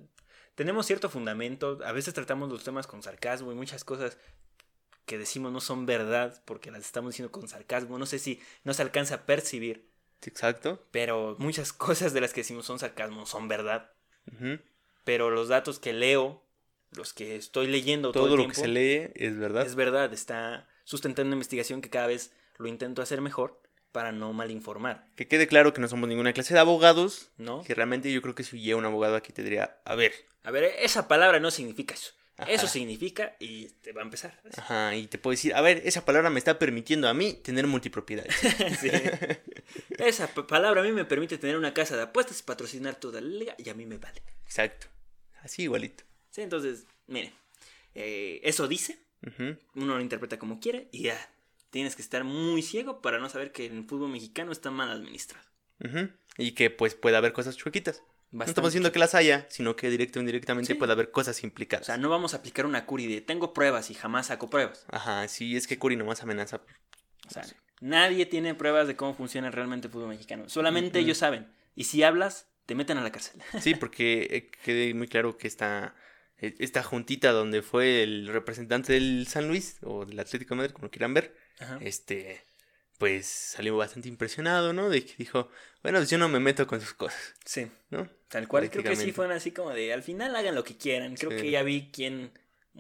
tenemos 0.56 0.86
cierto 0.86 1.10
fundamento, 1.10 1.80
a 1.86 1.92
veces 1.92 2.14
tratamos 2.14 2.50
los 2.50 2.64
temas 2.64 2.88
con 2.88 3.04
sarcasmo 3.04 3.52
y 3.52 3.56
muchas 3.56 3.84
cosas 3.84 4.18
que 5.06 5.18
decimos 5.18 5.52
no 5.52 5.62
son 5.62 5.86
verdad 5.86 6.42
porque 6.46 6.72
las 6.72 6.86
estamos 6.86 7.12
diciendo 7.12 7.32
con 7.32 7.48
sarcasmo, 7.48 8.00
no 8.00 8.06
sé 8.06 8.20
si 8.20 8.42
no 8.64 8.74
se 8.74 8.82
alcanza 8.82 9.16
a 9.16 9.26
percibir. 9.26 9.90
Exacto. 10.22 10.84
Pero 10.92 11.36
muchas 11.38 11.74
cosas 11.74 12.14
de 12.14 12.22
las 12.22 12.34
que 12.34 12.42
decimos 12.42 12.66
son 12.66 12.80
sarcasmo, 12.80 13.26
son 13.26 13.48
verdad. 13.48 13.92
Pero 15.04 15.30
los 15.30 15.50
datos 15.50 15.78
que 15.78 15.94
leo, 15.94 16.44
los 16.92 17.14
que 17.14 17.36
estoy 17.36 17.68
leyendo 17.68 18.12
todo, 18.12 18.26
todo 18.26 18.38
lo 18.38 18.48
que 18.48 18.56
se 18.56 18.68
lee 18.68 19.12
es 19.14 19.38
verdad. 19.38 19.66
Es 19.66 19.76
verdad, 19.76 20.12
está 20.14 20.68
sustentando 20.84 21.28
una 21.28 21.36
investigación 21.36 21.82
que 21.82 21.90
cada 21.90 22.08
vez 22.08 22.32
lo 22.58 22.68
intento 22.68 23.02
hacer 23.02 23.22
mejor 23.22 23.62
para 23.96 24.12
no 24.12 24.34
malinformar. 24.34 25.08
Que 25.16 25.26
quede 25.26 25.48
claro 25.48 25.72
que 25.74 25.80
no 25.80 25.88
somos 25.88 26.10
ninguna 26.10 26.34
clase 26.34 26.54
de 26.54 26.60
abogados, 26.60 27.32
¿no? 27.38 27.64
Que 27.64 27.74
realmente 27.74 28.12
yo 28.12 28.22
creo 28.22 28.36
que 28.36 28.44
si 28.44 28.58
hubiera 28.58 28.76
un 28.76 28.84
abogado 28.84 29.16
aquí 29.16 29.32
te 29.32 29.42
diría, 29.42 29.78
a 29.86 29.96
ver. 29.96 30.12
A 30.44 30.52
ver, 30.52 30.66
esa 30.80 31.08
palabra 31.08 31.40
no 31.40 31.50
significa 31.50 31.94
eso. 31.94 32.12
Eso 32.46 32.68
significa 32.68 33.38
y 33.40 33.68
te 33.68 33.94
va 33.94 34.02
a 34.02 34.04
empezar. 34.04 34.38
Ajá, 34.58 34.94
y 34.98 35.08
te 35.08 35.18
puedo 35.18 35.32
decir, 35.32 35.56
a 35.56 35.62
ver, 35.62 35.82
esa 35.86 36.04
palabra 36.04 36.30
me 36.30 36.40
está 36.40 36.60
permitiendo 36.60 37.08
a 37.08 37.14
mí 37.14 37.36
tener 37.36 37.68
multipropiedades. 37.68 38.36
sí. 38.82 38.92
Esa 39.98 40.28
palabra 40.28 40.82
a 40.82 40.84
mí 40.84 40.92
me 40.92 41.06
permite 41.06 41.38
tener 41.38 41.56
una 41.56 41.74
casa 41.74 41.96
de 41.96 42.04
apuestas, 42.04 42.42
patrocinar 42.42 42.96
toda 42.96 43.22
la 43.22 43.30
liga 43.30 43.56
y 43.58 43.70
a 43.70 43.76
mí 43.76 43.86
me 43.86 43.98
vale. 43.98 44.22
Exacto. 44.44 44.88
Así 45.42 45.62
igualito. 45.62 46.04
Sí, 46.32 46.42
entonces, 46.42 46.86
mire, 47.08 47.32
eh, 47.94 48.42
eso 48.44 48.68
dice, 48.68 49.00
uno 49.74 49.96
lo 49.96 50.02
interpreta 50.02 50.38
como 50.38 50.60
quiere 50.60 50.90
y 50.92 51.04
ya, 51.04 51.30
tienes 51.76 51.98
que 51.98 52.02
estar 52.02 52.24
muy 52.24 52.62
ciego 52.62 53.02
para 53.02 53.20
no 53.20 53.28
saber 53.28 53.52
que 53.52 53.66
el 53.66 53.84
fútbol 53.84 54.10
mexicano 54.10 54.54
está 54.54 54.72
mal 54.72 54.90
administrado. 54.90 55.46
Y 56.38 56.52
que 56.52 56.70
pues 56.70 56.96
puede 56.96 57.18
haber 57.18 57.34
cosas 57.34 57.58
chuequitas. 57.58 58.02
No 58.32 58.46
estamos 58.46 58.72
diciendo 58.72 58.94
que 58.94 59.00
las 59.00 59.14
haya, 59.14 59.46
sino 59.50 59.76
que 59.76 59.90
directo 59.90 60.20
o 60.20 60.22
indirectamente 60.22 60.74
puede 60.76 60.94
haber 60.94 61.12
cosas 61.12 61.44
implicadas. 61.44 61.84
O 61.84 61.88
sea, 61.88 61.98
no 61.98 62.08
vamos 62.08 62.34
a 62.34 62.38
aplicar 62.38 62.66
una 62.66 62.86
Curi 62.86 63.08
de 63.08 63.20
tengo 63.20 63.54
pruebas 63.54 63.92
y 63.92 63.94
jamás 63.94 64.28
saco 64.28 64.50
pruebas. 64.50 64.86
Ajá, 64.88 65.28
sí, 65.28 65.58
es 65.58 65.68
que 65.68 65.78
Curi 65.78 65.98
nomás 65.98 66.24
amenaza. 66.24 66.62
O 67.28 67.30
sea, 67.30 67.44
nadie 67.82 68.26
tiene 68.26 68.56
pruebas 68.56 68.88
de 68.88 68.96
cómo 68.96 69.14
funciona 69.14 69.52
realmente 69.52 69.88
el 69.88 69.92
fútbol 69.92 70.08
mexicano. 70.08 70.48
Solamente 70.48 71.00
ellos 71.00 71.18
saben. 71.18 71.52
Y 71.76 71.84
si 71.84 72.04
hablas, 72.04 72.48
te 72.68 72.76
meten 72.76 72.98
a 73.00 73.04
la 73.04 73.12
cárcel. 73.12 73.42
Sí, 73.60 73.76
porque 73.82 74.30
eh, 74.32 74.50
quede 74.64 74.94
muy 74.94 75.10
claro 75.10 75.38
que 75.38 75.50
esta, 75.50 75.88
eh, 75.88 75.92
esta 76.38 76.84
juntita 76.84 77.32
donde 77.32 77.62
fue 77.62 78.04
el 78.04 78.28
representante 78.28 78.94
del 78.94 79.28
San 79.28 79.48
Luis 79.48 79.78
o 79.84 80.06
del 80.06 80.20
Atlético 80.20 80.54
de 80.54 80.58
Madrid, 80.58 80.74
como 80.74 80.90
quieran 80.90 81.14
ver, 81.14 81.36
este, 81.82 82.44
pues 82.98 83.26
salió 83.26 83.78
bastante 83.78 84.10
impresionado, 84.10 84.74
¿no? 84.74 84.90
De 84.90 85.06
que 85.06 85.14
dijo, 85.18 85.50
bueno, 85.84 86.00
pues 86.00 86.10
yo 86.10 86.18
no 86.18 86.30
me 86.30 86.40
meto 86.40 86.68
con 86.68 86.82
sus 86.82 86.94
cosas. 86.94 87.36
Sí. 87.46 87.72
¿No? 87.90 88.10
Tal 88.28 88.48
cual, 88.48 88.70
creo 88.70 88.84
que 88.84 88.96
sí 88.96 89.12
fueron 89.12 89.36
así 89.36 89.52
como 89.52 89.72
de, 89.72 89.94
al 89.94 90.04
final 90.04 90.36
hagan 90.36 90.56
lo 90.56 90.64
que 90.64 90.78
quieran. 90.78 91.16
Creo 91.16 91.32
que 91.32 91.50
ya 91.52 91.64
vi 91.64 91.90
quién... 91.92 92.32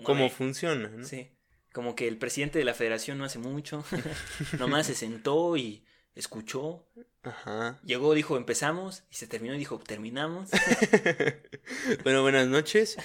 Cómo 0.03 0.29
funciona, 0.29 0.89
¿no? 0.89 1.05
Sí. 1.05 1.31
Como 1.71 1.95
que 1.95 2.07
el 2.07 2.17
presidente 2.17 2.59
de 2.59 2.65
la 2.65 2.73
federación 2.73 3.17
no 3.17 3.25
hace 3.25 3.39
mucho, 3.39 3.85
nomás 4.59 4.87
se 4.87 4.95
sentó 4.95 5.55
y 5.57 5.85
escuchó. 6.15 6.87
Ajá. 7.25 7.79
Llegó, 7.83 8.13
dijo, 8.13 8.37
empezamos, 8.37 9.03
y 9.09 9.15
se 9.15 9.25
terminó 9.25 9.55
y 9.55 9.57
dijo, 9.57 9.79
terminamos. 9.79 10.51
bueno, 12.03 12.21
buenas 12.21 12.47
noches. 12.47 12.97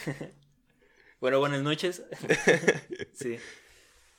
bueno, 1.20 1.38
buenas 1.38 1.62
noches. 1.62 2.02
sí. 3.14 3.38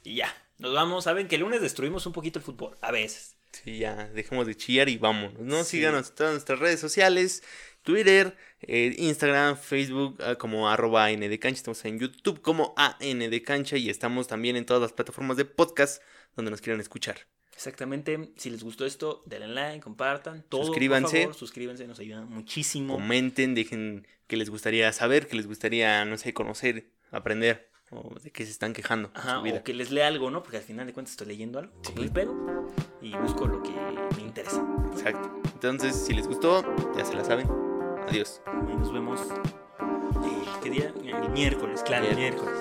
Y 0.04 0.16
ya, 0.16 0.36
nos 0.58 0.74
vamos. 0.74 1.04
Saben 1.04 1.28
que 1.28 1.36
el 1.36 1.42
lunes 1.42 1.62
destruimos 1.62 2.08
un 2.08 2.14
poquito 2.14 2.40
el 2.40 2.46
fútbol, 2.46 2.78
a 2.82 2.92
veces. 2.92 3.38
Sí, 3.52 3.78
ya, 3.78 4.08
dejemos 4.08 4.48
de 4.48 4.56
chillar 4.56 4.90
y 4.90 4.98
vámonos, 4.98 5.40
¿no? 5.40 5.64
Síganos 5.64 6.10
en 6.10 6.16
todas 6.16 6.32
nuestras 6.34 6.58
redes 6.58 6.80
sociales, 6.80 7.44
Twitter, 7.84 8.36
eh, 8.62 8.96
Instagram, 8.98 9.58
Facebook, 9.58 10.18
ah, 10.24 10.36
como 10.36 10.70
arroba 10.70 11.06
AN 11.06 11.20
de 11.20 11.40
Cancha. 11.40 11.58
Estamos 11.58 11.86
en 11.86 12.00
YouTube 12.00 12.42
como 12.42 12.74
AN 12.76 13.20
de 13.20 13.44
Cancha 13.44 13.78
y 13.78 13.90
estamos 13.90 14.28
también 14.28 14.56
en 14.56 14.66
todas 14.66 14.82
las 14.82 14.94
plataformas 14.94 15.38
de 15.38 15.46
podcast 15.46 16.02
donde 16.36 16.50
nos 16.50 16.62
quieran 16.62 16.80
escuchar. 16.80 17.28
Exactamente. 17.62 18.32
Si 18.38 18.50
les 18.50 18.64
gustó 18.64 18.88
esto, 18.88 19.22
denle 19.28 19.48
like, 19.48 19.82
compartan. 19.82 20.44
Todo, 20.50 20.66
suscríbanse. 20.66 21.18
Por 21.18 21.22
favor, 21.22 21.36
suscríbanse, 21.36 21.88
nos 21.88 22.00
ayudan 22.00 22.28
muchísimo. 22.28 22.96
Comenten, 22.96 23.54
dejen 23.54 24.08
que 24.26 24.36
les 24.36 24.50
gustaría 24.50 24.92
saber, 24.94 25.28
que 25.28 25.36
les 25.36 25.46
gustaría, 25.46 26.04
no 26.06 26.18
sé, 26.18 26.34
conocer, 26.34 26.90
aprender 27.12 27.70
o 27.92 28.18
de 28.20 28.32
qué 28.32 28.46
se 28.46 28.52
están 28.52 28.74
quejando. 28.74 29.12
Ajá, 29.14 29.42
o 29.42 29.64
que 29.64 29.76
les 29.76 29.92
lea 29.92 30.08
algo, 30.08 30.32
¿no? 30.32 30.42
Porque 30.42 30.58
al 30.58 30.64
final 30.64 30.88
de 30.88 30.94
cuentas 30.94 31.12
estoy 31.12 31.28
leyendo 31.28 31.60
algo, 31.60 31.72
sí. 31.84 31.94
el 31.98 32.12
pedo, 32.12 32.66
y 33.00 33.16
busco 33.18 33.46
lo 33.46 33.62
que 33.62 33.72
me 34.16 34.24
interesa. 34.24 34.66
Exacto. 34.94 35.40
Entonces, 35.54 35.96
si 35.96 36.14
les 36.16 36.28
gustó, 36.28 36.66
ya 36.98 37.06
se 37.06 37.14
la 37.14 37.24
saben. 37.24 37.48
Adiós. 38.08 38.42
Y 38.72 38.76
nos 38.76 38.92
vemos. 38.92 39.20
Eh, 39.22 40.46
¿Qué 40.64 40.70
día? 40.72 40.94
El 41.04 41.30
miércoles, 41.30 41.84
claro, 41.84 42.08
el 42.08 42.16
miércoles. 42.16 42.58